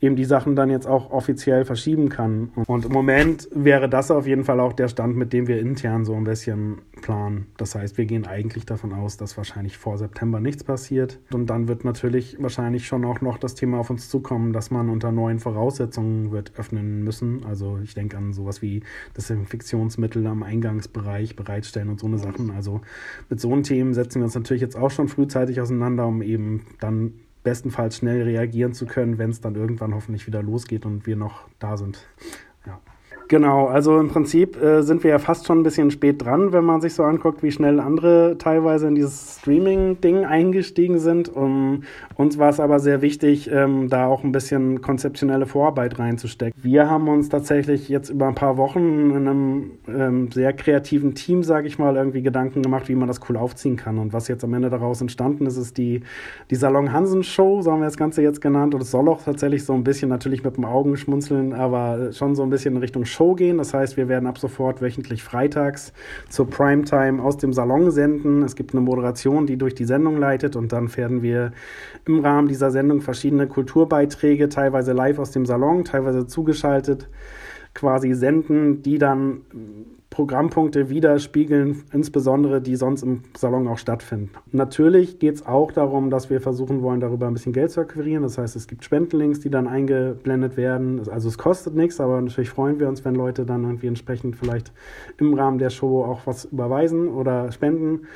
eben 0.00 0.14
die 0.14 0.24
Sachen 0.24 0.54
dann 0.54 0.70
jetzt 0.70 0.86
auch 0.86 1.10
offiziell 1.10 1.64
verschieben 1.64 2.08
kann. 2.08 2.52
Und 2.66 2.84
im 2.84 2.92
Moment 2.92 3.48
wäre 3.52 3.88
das 3.88 4.10
auf 4.10 4.26
jeden 4.26 4.44
Fall 4.44 4.60
auch 4.60 4.72
der 4.72 4.88
Stand, 4.88 5.16
mit 5.16 5.32
dem 5.32 5.48
wir 5.48 5.58
intern 5.58 6.04
so 6.04 6.14
ein 6.14 6.24
bisschen 6.24 6.82
planen. 7.02 7.46
Das 7.56 7.74
heißt, 7.74 7.98
wir 7.98 8.06
gehen 8.06 8.26
eigentlich 8.26 8.64
davon 8.64 8.92
aus, 8.92 9.16
dass 9.16 9.36
wahrscheinlich 9.36 9.76
vor 9.76 9.98
September 9.98 10.38
nichts 10.38 10.62
passiert. 10.62 11.18
Und 11.32 11.50
dann 11.50 11.66
wird 11.66 11.84
natürlich 11.84 12.36
wahrscheinlich 12.40 12.86
schon 12.86 13.04
auch 13.04 13.20
noch 13.20 13.38
das 13.38 13.56
Thema 13.56 13.78
auf 13.78 13.90
uns 13.90 14.08
zukommen, 14.08 14.52
dass 14.52 14.70
man 14.70 14.88
unter 14.88 15.10
neuen 15.10 15.40
Voraussetzungen 15.40 16.30
wird 16.30 16.52
öffnen 16.56 17.02
müssen. 17.02 17.44
Also 17.44 17.78
ich 17.82 17.94
denke 17.94 18.16
an 18.16 18.32
sowas 18.32 18.62
wie 18.62 18.82
Desinfektionsmittel 19.16 20.26
am 20.28 20.44
Eingangsbereich 20.44 21.34
bereitstellen 21.34 21.88
und 21.88 21.98
so 21.98 22.06
eine 22.06 22.18
Sachen. 22.18 22.50
Also 22.52 22.82
mit 23.28 23.40
so 23.40 23.52
einem 23.52 23.64
Themen 23.64 23.94
setzen 23.94 24.20
wir 24.20 24.26
uns 24.26 24.34
natürlich 24.36 24.62
jetzt 24.62 24.76
auch 24.76 24.90
schon 24.90 25.08
frühzeitig 25.08 25.60
auseinander, 25.60 26.06
um 26.06 26.22
eben 26.22 26.66
dann 26.78 27.14
bestenfalls 27.48 27.96
schnell 27.96 28.24
reagieren 28.24 28.74
zu 28.74 28.84
können, 28.84 29.16
wenn 29.16 29.30
es 29.30 29.40
dann 29.40 29.54
irgendwann 29.54 29.94
hoffentlich 29.94 30.26
wieder 30.26 30.42
losgeht 30.42 30.84
und 30.84 31.06
wir 31.06 31.16
noch 31.16 31.48
da 31.58 31.78
sind. 31.78 32.06
Genau, 33.28 33.66
also 33.66 34.00
im 34.00 34.08
Prinzip 34.08 34.60
äh, 34.62 34.80
sind 34.82 35.04
wir 35.04 35.10
ja 35.10 35.18
fast 35.18 35.46
schon 35.46 35.60
ein 35.60 35.62
bisschen 35.62 35.90
spät 35.90 36.24
dran, 36.24 36.54
wenn 36.54 36.64
man 36.64 36.80
sich 36.80 36.94
so 36.94 37.02
anguckt, 37.02 37.42
wie 37.42 37.50
schnell 37.50 37.78
andere 37.78 38.36
teilweise 38.38 38.88
in 38.88 38.94
dieses 38.94 39.36
Streaming-Ding 39.40 40.24
eingestiegen 40.24 40.98
sind. 40.98 41.28
Um, 41.36 41.82
uns 42.16 42.38
war 42.38 42.48
es 42.48 42.58
aber 42.58 42.80
sehr 42.80 43.02
wichtig, 43.02 43.50
ähm, 43.52 43.90
da 43.90 44.06
auch 44.06 44.24
ein 44.24 44.32
bisschen 44.32 44.80
konzeptionelle 44.80 45.44
Vorarbeit 45.44 45.98
reinzustecken. 45.98 46.58
Wir 46.62 46.88
haben 46.88 47.06
uns 47.08 47.28
tatsächlich 47.28 47.90
jetzt 47.90 48.08
über 48.08 48.28
ein 48.28 48.34
paar 48.34 48.56
Wochen 48.56 49.10
in 49.10 49.28
einem 49.28 49.70
ähm, 49.88 50.32
sehr 50.32 50.54
kreativen 50.54 51.14
Team, 51.14 51.42
sage 51.42 51.66
ich 51.66 51.78
mal, 51.78 51.96
irgendwie 51.96 52.22
Gedanken 52.22 52.62
gemacht, 52.62 52.88
wie 52.88 52.94
man 52.94 53.08
das 53.08 53.20
cool 53.28 53.36
aufziehen 53.36 53.76
kann. 53.76 53.98
Und 53.98 54.14
was 54.14 54.28
jetzt 54.28 54.42
am 54.42 54.54
Ende 54.54 54.70
daraus 54.70 55.02
entstanden 55.02 55.44
ist, 55.44 55.58
ist 55.58 55.76
die, 55.76 56.00
die 56.50 56.56
Salon 56.56 56.94
Hansen 56.94 57.22
Show, 57.22 57.60
so 57.60 57.72
haben 57.72 57.80
wir 57.80 57.86
das 57.86 57.98
Ganze 57.98 58.22
jetzt 58.22 58.40
genannt. 58.40 58.74
Und 58.74 58.80
es 58.80 58.90
soll 58.90 59.06
auch 59.06 59.22
tatsächlich 59.22 59.66
so 59.66 59.74
ein 59.74 59.84
bisschen 59.84 60.08
natürlich 60.08 60.44
mit 60.44 60.56
dem 60.56 60.64
Augenschmunzeln, 60.64 61.52
aber 61.52 62.10
schon 62.12 62.34
so 62.34 62.42
ein 62.42 62.48
bisschen 62.48 62.74
in 62.74 62.80
Richtung 62.80 63.04
Show 63.04 63.17
gehen. 63.34 63.58
Das 63.58 63.74
heißt, 63.74 63.96
wir 63.96 64.08
werden 64.08 64.26
ab 64.26 64.38
sofort 64.38 64.80
wöchentlich 64.80 65.22
freitags 65.22 65.92
zur 66.28 66.48
Primetime 66.48 67.22
aus 67.22 67.36
dem 67.36 67.52
Salon 67.52 67.90
senden. 67.90 68.42
Es 68.42 68.56
gibt 68.56 68.72
eine 68.72 68.80
Moderation, 68.80 69.46
die 69.46 69.56
durch 69.56 69.74
die 69.74 69.84
Sendung 69.84 70.18
leitet 70.18 70.56
und 70.56 70.72
dann 70.72 70.94
werden 70.96 71.22
wir 71.22 71.52
im 72.06 72.20
Rahmen 72.20 72.48
dieser 72.48 72.70
Sendung 72.70 73.00
verschiedene 73.00 73.46
Kulturbeiträge, 73.46 74.48
teilweise 74.48 74.92
live 74.92 75.18
aus 75.18 75.30
dem 75.30 75.46
Salon, 75.46 75.84
teilweise 75.84 76.26
zugeschaltet, 76.26 77.08
quasi 77.74 78.14
senden, 78.14 78.82
die 78.82 78.98
dann 78.98 79.42
Programmpunkte 80.10 80.88
widerspiegeln, 80.88 81.84
insbesondere 81.92 82.60
die 82.60 82.76
sonst 82.76 83.02
im 83.02 83.22
Salon 83.36 83.68
auch 83.68 83.78
stattfinden. 83.78 84.30
Natürlich 84.52 85.18
geht 85.18 85.36
es 85.36 85.46
auch 85.46 85.70
darum, 85.70 86.10
dass 86.10 86.30
wir 86.30 86.40
versuchen 86.40 86.82
wollen, 86.82 87.00
darüber 87.00 87.26
ein 87.26 87.34
bisschen 87.34 87.52
Geld 87.52 87.70
zu 87.70 87.80
akquirieren. 87.80 88.22
Das 88.22 88.38
heißt, 88.38 88.56
es 88.56 88.66
gibt 88.66 88.84
Spendenlinks, 88.84 89.40
die 89.40 89.50
dann 89.50 89.68
eingeblendet 89.68 90.56
werden. 90.56 91.08
Also 91.10 91.28
es 91.28 91.38
kostet 91.38 91.74
nichts, 91.74 92.00
aber 92.00 92.20
natürlich 92.20 92.50
freuen 92.50 92.80
wir 92.80 92.88
uns, 92.88 93.04
wenn 93.04 93.14
Leute 93.14 93.44
dann 93.44 93.64
irgendwie 93.64 93.86
entsprechend 93.86 94.36
vielleicht 94.36 94.72
im 95.18 95.34
Rahmen 95.34 95.58
der 95.58 95.70
Show 95.70 96.02
auch 96.04 96.26
was 96.26 96.46
überweisen 96.46 97.08
oder 97.08 97.52
spenden. 97.52 98.06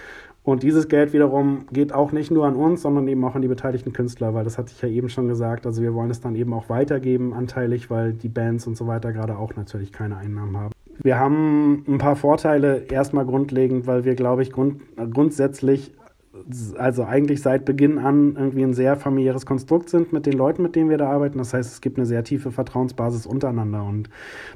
Und 0.44 0.64
dieses 0.64 0.88
Geld 0.88 1.12
wiederum 1.12 1.66
geht 1.72 1.92
auch 1.92 2.10
nicht 2.10 2.32
nur 2.32 2.46
an 2.46 2.56
uns, 2.56 2.82
sondern 2.82 3.06
eben 3.06 3.24
auch 3.24 3.36
an 3.36 3.42
die 3.42 3.48
beteiligten 3.48 3.92
Künstler, 3.92 4.34
weil 4.34 4.42
das 4.42 4.58
hatte 4.58 4.72
ich 4.74 4.82
ja 4.82 4.88
eben 4.88 5.08
schon 5.08 5.28
gesagt. 5.28 5.66
Also 5.66 5.82
wir 5.82 5.94
wollen 5.94 6.10
es 6.10 6.20
dann 6.20 6.34
eben 6.34 6.52
auch 6.52 6.68
weitergeben, 6.68 7.32
anteilig, 7.32 7.90
weil 7.90 8.12
die 8.12 8.28
Bands 8.28 8.66
und 8.66 8.76
so 8.76 8.88
weiter 8.88 9.12
gerade 9.12 9.38
auch 9.38 9.54
natürlich 9.54 9.92
keine 9.92 10.16
Einnahmen 10.16 10.56
haben. 10.56 10.72
Wir 11.02 11.18
haben 11.18 11.84
ein 11.88 11.98
paar 11.98 12.16
Vorteile 12.16 12.84
erstmal 12.88 13.26
grundlegend, 13.26 13.86
weil 13.86 14.04
wir, 14.04 14.14
glaube 14.14 14.42
ich, 14.42 14.52
grund 14.52 14.80
grundsätzlich 15.12 15.92
also 16.76 17.04
eigentlich 17.04 17.42
seit 17.42 17.64
Beginn 17.64 17.98
an 17.98 18.36
irgendwie 18.36 18.62
ein 18.62 18.74
sehr 18.74 18.96
familiäres 18.96 19.46
Konstrukt 19.46 19.90
sind 19.90 20.12
mit 20.12 20.26
den 20.26 20.32
Leuten, 20.32 20.62
mit 20.62 20.74
denen 20.74 20.90
wir 20.90 20.98
da 20.98 21.10
arbeiten. 21.10 21.38
Das 21.38 21.52
heißt, 21.52 21.72
es 21.72 21.80
gibt 21.80 21.98
eine 21.98 22.06
sehr 22.06 22.24
tiefe 22.24 22.50
Vertrauensbasis 22.50 23.26
untereinander 23.26 23.84
und 23.84 24.08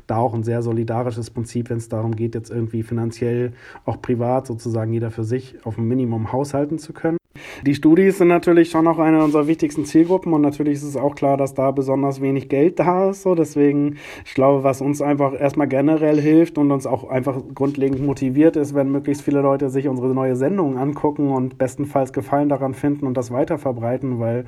da 0.06 0.16
auch 0.16 0.34
ein 0.34 0.42
sehr 0.42 0.62
solidarisches 0.62 1.30
Prinzip, 1.30 1.70
wenn 1.70 1.78
es 1.78 1.88
darum 1.88 2.16
geht, 2.16 2.34
jetzt 2.34 2.50
irgendwie 2.50 2.82
finanziell, 2.82 3.52
auch 3.84 4.00
privat 4.00 4.46
sozusagen 4.46 4.92
jeder 4.92 5.10
für 5.10 5.24
sich 5.24 5.56
auf 5.64 5.78
ein 5.78 5.86
Minimum 5.86 6.32
haushalten 6.32 6.78
zu 6.78 6.92
können. 6.92 7.18
Die 7.64 7.74
Studis 7.74 8.18
sind 8.18 8.28
natürlich 8.28 8.70
schon 8.70 8.84
noch 8.84 8.98
eine 8.98 9.22
unserer 9.22 9.46
wichtigsten 9.46 9.84
Zielgruppen 9.84 10.32
und 10.32 10.42
natürlich 10.42 10.74
ist 10.74 10.82
es 10.82 10.96
auch 10.96 11.14
klar, 11.14 11.36
dass 11.36 11.54
da 11.54 11.70
besonders 11.70 12.20
wenig 12.20 12.48
Geld 12.48 12.78
da 12.78 13.10
ist. 13.10 13.22
So. 13.22 13.34
Deswegen, 13.34 13.96
ich 14.24 14.34
glaube, 14.34 14.64
was 14.64 14.80
uns 14.80 15.02
einfach 15.02 15.38
erstmal 15.38 15.68
generell 15.68 16.20
hilft 16.20 16.58
und 16.58 16.70
uns 16.70 16.86
auch 16.86 17.08
einfach 17.08 17.40
grundlegend 17.54 18.04
motiviert 18.04 18.56
ist, 18.56 18.74
wenn 18.74 18.90
möglichst 18.90 19.22
viele 19.22 19.40
Leute 19.40 19.70
sich 19.70 19.88
unsere 19.88 20.14
neue 20.14 20.36
Sendung 20.36 20.78
angucken 20.78 21.30
und 21.30 21.58
bestenfalls 21.58 22.12
Gefallen 22.12 22.48
daran 22.48 22.74
finden 22.74 23.06
und 23.06 23.16
das 23.16 23.30
weiter 23.30 23.58
verbreiten, 23.58 24.20
weil 24.20 24.46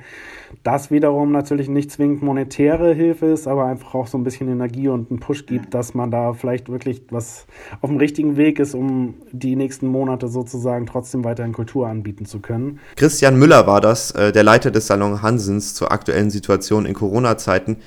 das 0.63 0.91
wiederum 0.91 1.31
natürlich 1.31 1.69
nicht 1.69 1.91
zwingend 1.91 2.23
monetäre 2.23 2.93
Hilfe 2.93 3.27
ist, 3.27 3.47
aber 3.47 3.65
einfach 3.65 3.93
auch 3.95 4.07
so 4.07 4.17
ein 4.17 4.23
bisschen 4.23 4.49
Energie 4.49 4.87
und 4.87 5.09
einen 5.09 5.19
Push 5.19 5.45
gibt, 5.45 5.73
dass 5.73 5.93
man 5.93 6.11
da 6.11 6.33
vielleicht 6.33 6.69
wirklich 6.69 7.03
was 7.09 7.47
auf 7.81 7.89
dem 7.89 7.97
richtigen 7.97 8.37
Weg 8.37 8.59
ist, 8.59 8.73
um 8.75 9.15
die 9.31 9.55
nächsten 9.55 9.87
Monate 9.87 10.27
sozusagen 10.27 10.85
trotzdem 10.85 11.23
weiterhin 11.23 11.53
Kultur 11.53 11.87
anbieten 11.87 12.25
zu 12.25 12.39
können. 12.39 12.78
Christian 12.95 13.37
Müller 13.37 13.65
war 13.65 13.81
das, 13.81 14.11
äh, 14.11 14.31
der 14.31 14.43
Leiter 14.43 14.71
des 14.71 14.87
Salon 14.87 15.21
Hansens 15.21 15.73
zur 15.73 15.91
aktuellen 15.91 16.29
Situation 16.29 16.85
in 16.85 16.93
Corona-Zeiten. 16.93 17.77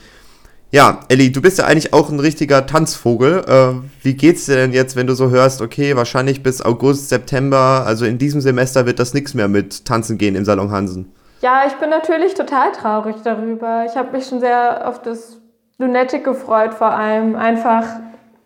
Ja, 0.70 1.00
Elli, 1.08 1.30
du 1.30 1.42
bist 1.42 1.58
ja 1.58 1.66
eigentlich 1.66 1.92
auch 1.92 2.08
ein 2.08 2.18
richtiger 2.18 2.64
Tanzvogel. 2.66 3.44
Äh, 3.46 3.74
wie 4.02 4.14
geht's 4.14 4.46
dir 4.46 4.56
denn 4.56 4.72
jetzt, 4.72 4.96
wenn 4.96 5.06
du 5.06 5.14
so 5.14 5.28
hörst, 5.28 5.60
okay, 5.60 5.96
wahrscheinlich 5.96 6.42
bis 6.42 6.62
August, 6.62 7.10
September, 7.10 7.84
also 7.86 8.06
in 8.06 8.16
diesem 8.16 8.40
Semester 8.40 8.86
wird 8.86 8.98
das 8.98 9.12
nichts 9.12 9.34
mehr 9.34 9.48
mit 9.48 9.84
Tanzen 9.84 10.16
gehen 10.16 10.34
im 10.34 10.46
Salon 10.46 10.70
Hansen? 10.70 11.12
Ja, 11.42 11.64
ich 11.66 11.74
bin 11.74 11.90
natürlich 11.90 12.32
total 12.32 12.72
traurig 12.72 13.16
darüber. 13.22 13.84
Ich 13.86 13.96
habe 13.96 14.12
mich 14.16 14.26
schon 14.26 14.40
sehr 14.40 14.88
auf 14.88 15.02
das 15.02 15.42
Lunatic 15.76 16.24
gefreut, 16.24 16.72
vor 16.72 16.92
allem 16.92 17.36
einfach, 17.36 17.84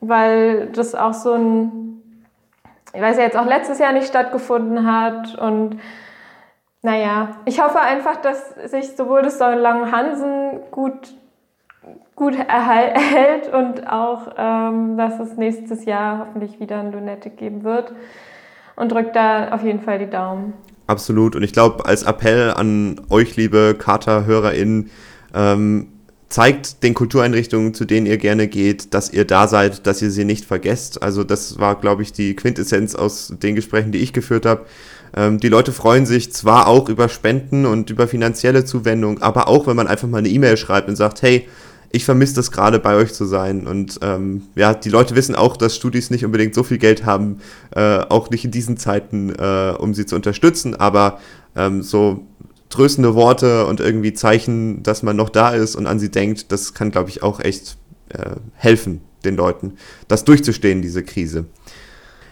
weil 0.00 0.66
das 0.72 0.96
auch 0.96 1.14
so 1.14 1.34
ein, 1.34 2.02
ich 2.92 3.00
weiß 3.00 3.18
ja 3.18 3.22
jetzt 3.22 3.36
auch 3.36 3.46
letztes 3.46 3.78
Jahr 3.78 3.92
nicht 3.92 4.08
stattgefunden 4.08 4.90
hat 4.90 5.38
und 5.38 5.78
naja, 6.86 7.40
ich 7.46 7.60
hoffe 7.60 7.80
einfach, 7.80 8.22
dass 8.22 8.70
sich 8.70 8.96
sowohl 8.96 9.22
das 9.22 9.38
Salon 9.38 9.90
Hansen 9.90 10.60
gut, 10.70 11.16
gut 12.14 12.36
erhält 12.48 13.52
und 13.52 13.88
auch, 13.88 14.28
ähm, 14.38 14.96
dass 14.96 15.18
es 15.18 15.36
nächstes 15.36 15.84
Jahr 15.84 16.20
hoffentlich 16.20 16.60
wieder 16.60 16.78
ein 16.78 16.92
Lunatic 16.92 17.38
geben 17.38 17.64
wird. 17.64 17.92
Und 18.76 18.92
drückt 18.92 19.16
da 19.16 19.52
auf 19.52 19.64
jeden 19.64 19.80
Fall 19.80 19.98
die 19.98 20.08
Daumen. 20.08 20.52
Absolut. 20.86 21.34
Und 21.34 21.42
ich 21.42 21.52
glaube, 21.52 21.86
als 21.86 22.04
Appell 22.04 22.52
an 22.52 23.00
euch, 23.10 23.34
liebe 23.34 23.74
Kater-HörerInnen, 23.76 24.90
ähm, 25.34 25.88
zeigt 26.28 26.84
den 26.84 26.94
Kultureinrichtungen, 26.94 27.74
zu 27.74 27.84
denen 27.84 28.06
ihr 28.06 28.18
gerne 28.18 28.46
geht, 28.46 28.94
dass 28.94 29.12
ihr 29.12 29.24
da 29.24 29.48
seid, 29.48 29.86
dass 29.88 30.02
ihr 30.02 30.10
sie 30.10 30.24
nicht 30.24 30.44
vergesst. 30.44 31.02
Also 31.02 31.24
das 31.24 31.58
war, 31.58 31.80
glaube 31.80 32.02
ich, 32.02 32.12
die 32.12 32.36
Quintessenz 32.36 32.94
aus 32.94 33.34
den 33.42 33.56
Gesprächen, 33.56 33.90
die 33.90 33.98
ich 33.98 34.12
geführt 34.12 34.46
habe. 34.46 34.66
Ähm, 35.16 35.40
die 35.40 35.48
Leute 35.48 35.72
freuen 35.72 36.06
sich 36.06 36.32
zwar 36.32 36.68
auch 36.68 36.88
über 36.88 37.08
Spenden 37.08 37.66
und 37.66 37.90
über 37.90 38.06
finanzielle 38.06 38.64
Zuwendung, 38.64 39.22
aber 39.22 39.48
auch, 39.48 39.66
wenn 39.66 39.76
man 39.76 39.88
einfach 39.88 40.08
mal 40.08 40.18
eine 40.18 40.28
E-Mail 40.28 40.56
schreibt 40.56 40.88
und 40.88 40.96
sagt, 40.96 41.22
hey, 41.22 41.48
ich 41.90 42.04
vermisse 42.04 42.34
das 42.34 42.50
gerade 42.50 42.78
bei 42.78 42.94
euch 42.96 43.14
zu 43.14 43.24
sein. 43.24 43.66
Und 43.66 43.98
ähm, 44.02 44.42
ja, 44.54 44.74
die 44.74 44.90
Leute 44.90 45.16
wissen 45.16 45.34
auch, 45.34 45.56
dass 45.56 45.76
Studis 45.76 46.10
nicht 46.10 46.24
unbedingt 46.24 46.54
so 46.54 46.62
viel 46.62 46.78
Geld 46.78 47.06
haben, 47.06 47.38
äh, 47.74 47.98
auch 47.98 48.28
nicht 48.30 48.44
in 48.44 48.50
diesen 48.50 48.76
Zeiten, 48.76 49.30
äh, 49.30 49.74
um 49.78 49.94
sie 49.94 50.04
zu 50.04 50.14
unterstützen, 50.14 50.74
aber 50.74 51.20
ähm, 51.54 51.82
so 51.82 52.26
tröstende 52.68 53.14
Worte 53.14 53.66
und 53.66 53.80
irgendwie 53.80 54.12
Zeichen, 54.12 54.82
dass 54.82 55.02
man 55.02 55.16
noch 55.16 55.30
da 55.30 55.50
ist 55.50 55.76
und 55.76 55.86
an 55.86 55.98
sie 55.98 56.10
denkt, 56.10 56.52
das 56.52 56.74
kann, 56.74 56.90
glaube 56.90 57.08
ich, 57.08 57.22
auch 57.22 57.40
echt 57.40 57.78
äh, 58.10 58.36
helfen, 58.54 59.00
den 59.24 59.36
Leuten, 59.36 59.74
das 60.08 60.24
durchzustehen, 60.24 60.82
diese 60.82 61.02
Krise. 61.02 61.46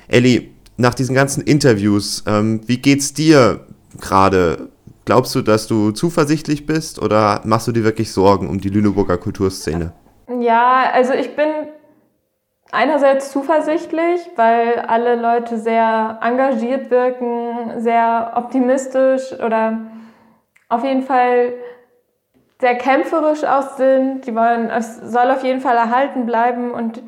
Elli, 0.09 0.51
nach 0.77 0.95
diesen 0.95 1.15
ganzen 1.15 1.43
Interviews, 1.43 2.25
ähm, 2.27 2.61
wie 2.67 2.79
geht's 2.79 3.15
dir 3.15 3.61
gerade? 4.01 4.69
Glaubst 5.05 5.35
du, 5.35 5.43
dass 5.43 5.67
du 5.67 5.91
zuversichtlich 5.91 6.67
bist 6.67 7.01
oder 7.01 7.43
machst 7.45 7.69
du 7.69 7.73
dir 7.73 7.85
wirklich 7.85 8.11
Sorgen 8.13 8.49
um 8.49 8.61
die 8.61 8.71
Lüneburger 8.71 9.19
Kulturszene? 9.19 9.93
Ja, 10.41 10.91
also 10.93 11.13
ich 11.13 11.37
bin 11.37 11.49
einerseits 12.73 13.31
zuversichtlich, 13.31 14.21
weil 14.37 14.81
alle 14.81 15.17
Leute 15.17 15.59
sehr 15.59 16.19
engagiert 16.23 16.91
wirken, 16.91 17.81
sehr 17.81 18.33
optimistisch 18.37 19.33
oder 19.45 19.81
auf 20.69 20.83
jeden 20.85 21.03
Fall 21.03 21.53
sehr 22.61 22.77
kämpferisch 22.77 23.45
auch 23.45 23.77
sind. 23.77 24.27
Die 24.27 24.35
wollen, 24.35 24.71
es 24.71 24.97
soll 24.97 25.31
auf 25.31 25.45
jeden 25.45 25.61
Fall 25.61 25.77
erhalten 25.77 26.25
bleiben 26.25 26.73
und 26.73 27.03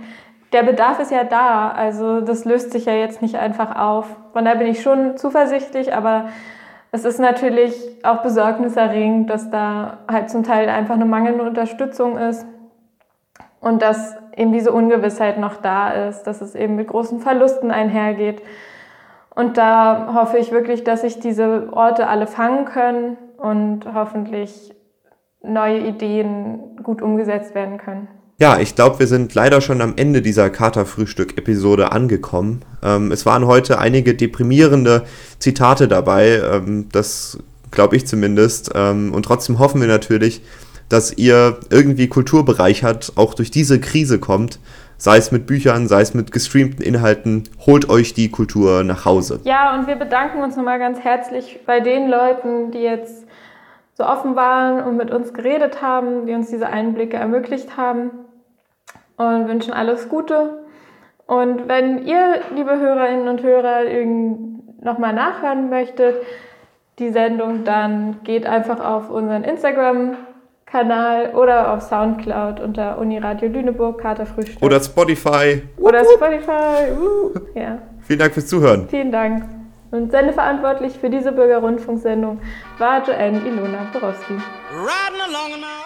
der 0.52 0.62
Bedarf 0.62 1.00
ist 1.00 1.10
ja 1.10 1.24
da. 1.24 1.70
Also 1.70 2.20
das 2.20 2.44
löst 2.44 2.72
sich 2.72 2.86
ja 2.86 2.94
jetzt 2.94 3.22
nicht 3.22 3.36
einfach 3.36 3.76
auf. 3.76 4.06
Von 4.32 4.44
daher 4.44 4.58
bin 4.58 4.68
ich 4.68 4.82
schon 4.82 5.16
zuversichtlich, 5.16 5.94
aber 5.94 6.26
es 6.92 7.04
ist 7.04 7.18
natürlich 7.18 7.74
auch 8.04 8.22
besorgniserregend, 8.22 9.28
dass 9.28 9.50
da 9.50 9.98
halt 10.10 10.30
zum 10.30 10.44
Teil 10.44 10.68
einfach 10.68 10.94
eine 10.94 11.04
mangelnde 11.04 11.44
Unterstützung 11.44 12.16
ist 12.16 12.46
und 13.60 13.82
dass 13.82 14.16
eben 14.36 14.52
diese 14.52 14.72
Ungewissheit 14.72 15.38
noch 15.38 15.56
da 15.56 15.90
ist, 15.90 16.22
dass 16.24 16.40
es 16.40 16.54
eben 16.54 16.76
mit 16.76 16.88
großen 16.88 17.20
Verlusten 17.20 17.70
einhergeht. 17.70 18.42
Und 19.34 19.58
da 19.58 20.14
hoffe 20.14 20.38
ich 20.38 20.52
wirklich, 20.52 20.84
dass 20.84 21.02
sich 21.02 21.20
diese 21.20 21.70
Orte 21.72 22.06
alle 22.06 22.26
fangen 22.26 22.64
können 22.64 23.18
und 23.36 23.92
hoffentlich 23.92 24.74
neue 25.42 25.78
Ideen 25.78 26.78
gut 26.82 27.02
umgesetzt 27.02 27.54
werden 27.54 27.78
können. 27.78 28.08
Ja, 28.38 28.58
ich 28.58 28.74
glaube, 28.74 28.98
wir 28.98 29.06
sind 29.06 29.34
leider 29.34 29.62
schon 29.62 29.80
am 29.80 29.94
Ende 29.96 30.20
dieser 30.20 30.50
Katerfrühstück-Episode 30.50 31.90
angekommen. 31.92 32.60
Ähm, 32.82 33.10
es 33.10 33.24
waren 33.24 33.46
heute 33.46 33.78
einige 33.78 34.14
deprimierende 34.14 35.06
Zitate 35.38 35.88
dabei, 35.88 36.42
ähm, 36.52 36.90
das 36.92 37.38
glaube 37.70 37.96
ich 37.96 38.06
zumindest. 38.06 38.72
Ähm, 38.74 39.14
und 39.14 39.22
trotzdem 39.24 39.58
hoffen 39.58 39.80
wir 39.80 39.88
natürlich, 39.88 40.42
dass 40.90 41.16
ihr 41.16 41.58
irgendwie 41.70 42.08
Kultur 42.08 42.44
bereichert, 42.44 43.14
auch 43.16 43.32
durch 43.32 43.50
diese 43.50 43.80
Krise 43.80 44.18
kommt. 44.18 44.58
Sei 44.98 45.16
es 45.16 45.32
mit 45.32 45.46
Büchern, 45.46 45.88
sei 45.88 46.02
es 46.02 46.12
mit 46.12 46.30
gestreamten 46.30 46.84
Inhalten, 46.84 47.44
holt 47.64 47.88
euch 47.88 48.12
die 48.12 48.30
Kultur 48.30 48.84
nach 48.84 49.06
Hause. 49.06 49.40
Ja, 49.44 49.78
und 49.78 49.86
wir 49.86 49.96
bedanken 49.96 50.42
uns 50.42 50.56
nochmal 50.56 50.78
ganz 50.78 51.00
herzlich 51.00 51.60
bei 51.64 51.80
den 51.80 52.10
Leuten, 52.10 52.70
die 52.70 52.80
jetzt 52.80 53.24
so 53.94 54.04
offen 54.04 54.36
waren 54.36 54.84
und 54.86 54.98
mit 54.98 55.10
uns 55.10 55.32
geredet 55.32 55.80
haben, 55.80 56.26
die 56.26 56.34
uns 56.34 56.50
diese 56.50 56.66
Einblicke 56.66 57.16
ermöglicht 57.16 57.78
haben 57.78 58.10
und 59.16 59.48
wünschen 59.48 59.72
alles 59.72 60.08
Gute. 60.08 60.64
Und 61.26 61.68
wenn 61.68 62.06
ihr, 62.06 62.40
liebe 62.54 62.78
Hörerinnen 62.78 63.28
und 63.28 63.42
Hörer, 63.42 63.82
nochmal 64.80 65.12
nachhören 65.12 65.68
möchtet, 65.68 66.16
die 66.98 67.10
Sendung, 67.10 67.64
dann 67.64 68.22
geht 68.24 68.46
einfach 68.46 68.80
auf 68.80 69.10
unseren 69.10 69.44
Instagram-Kanal 69.44 71.34
oder 71.34 71.72
auf 71.74 71.82
Soundcloud 71.82 72.60
unter 72.60 72.98
Uniradio 72.98 73.48
Lüneburg, 73.48 74.00
Katerfrühstück. 74.00 74.62
Oder 74.62 74.80
Spotify. 74.80 75.62
Oder 75.78 76.04
Spotify. 76.04 76.92
Uh, 76.98 77.34
ja. 77.54 77.78
Vielen 78.02 78.18
Dank 78.20 78.32
fürs 78.32 78.46
Zuhören. 78.46 78.88
Vielen 78.88 79.12
Dank. 79.12 79.44
Und 79.90 80.10
sendeverantwortlich 80.10 80.98
für 80.98 81.10
diese 81.10 81.32
Bürgerrundfunksendung 81.32 82.40
war 82.78 83.02
Joanne 83.06 83.40
Ilona 83.46 83.86
Borowski. 83.92 84.34
Riding 84.34 85.20
along 85.22 85.60
now. 85.60 85.85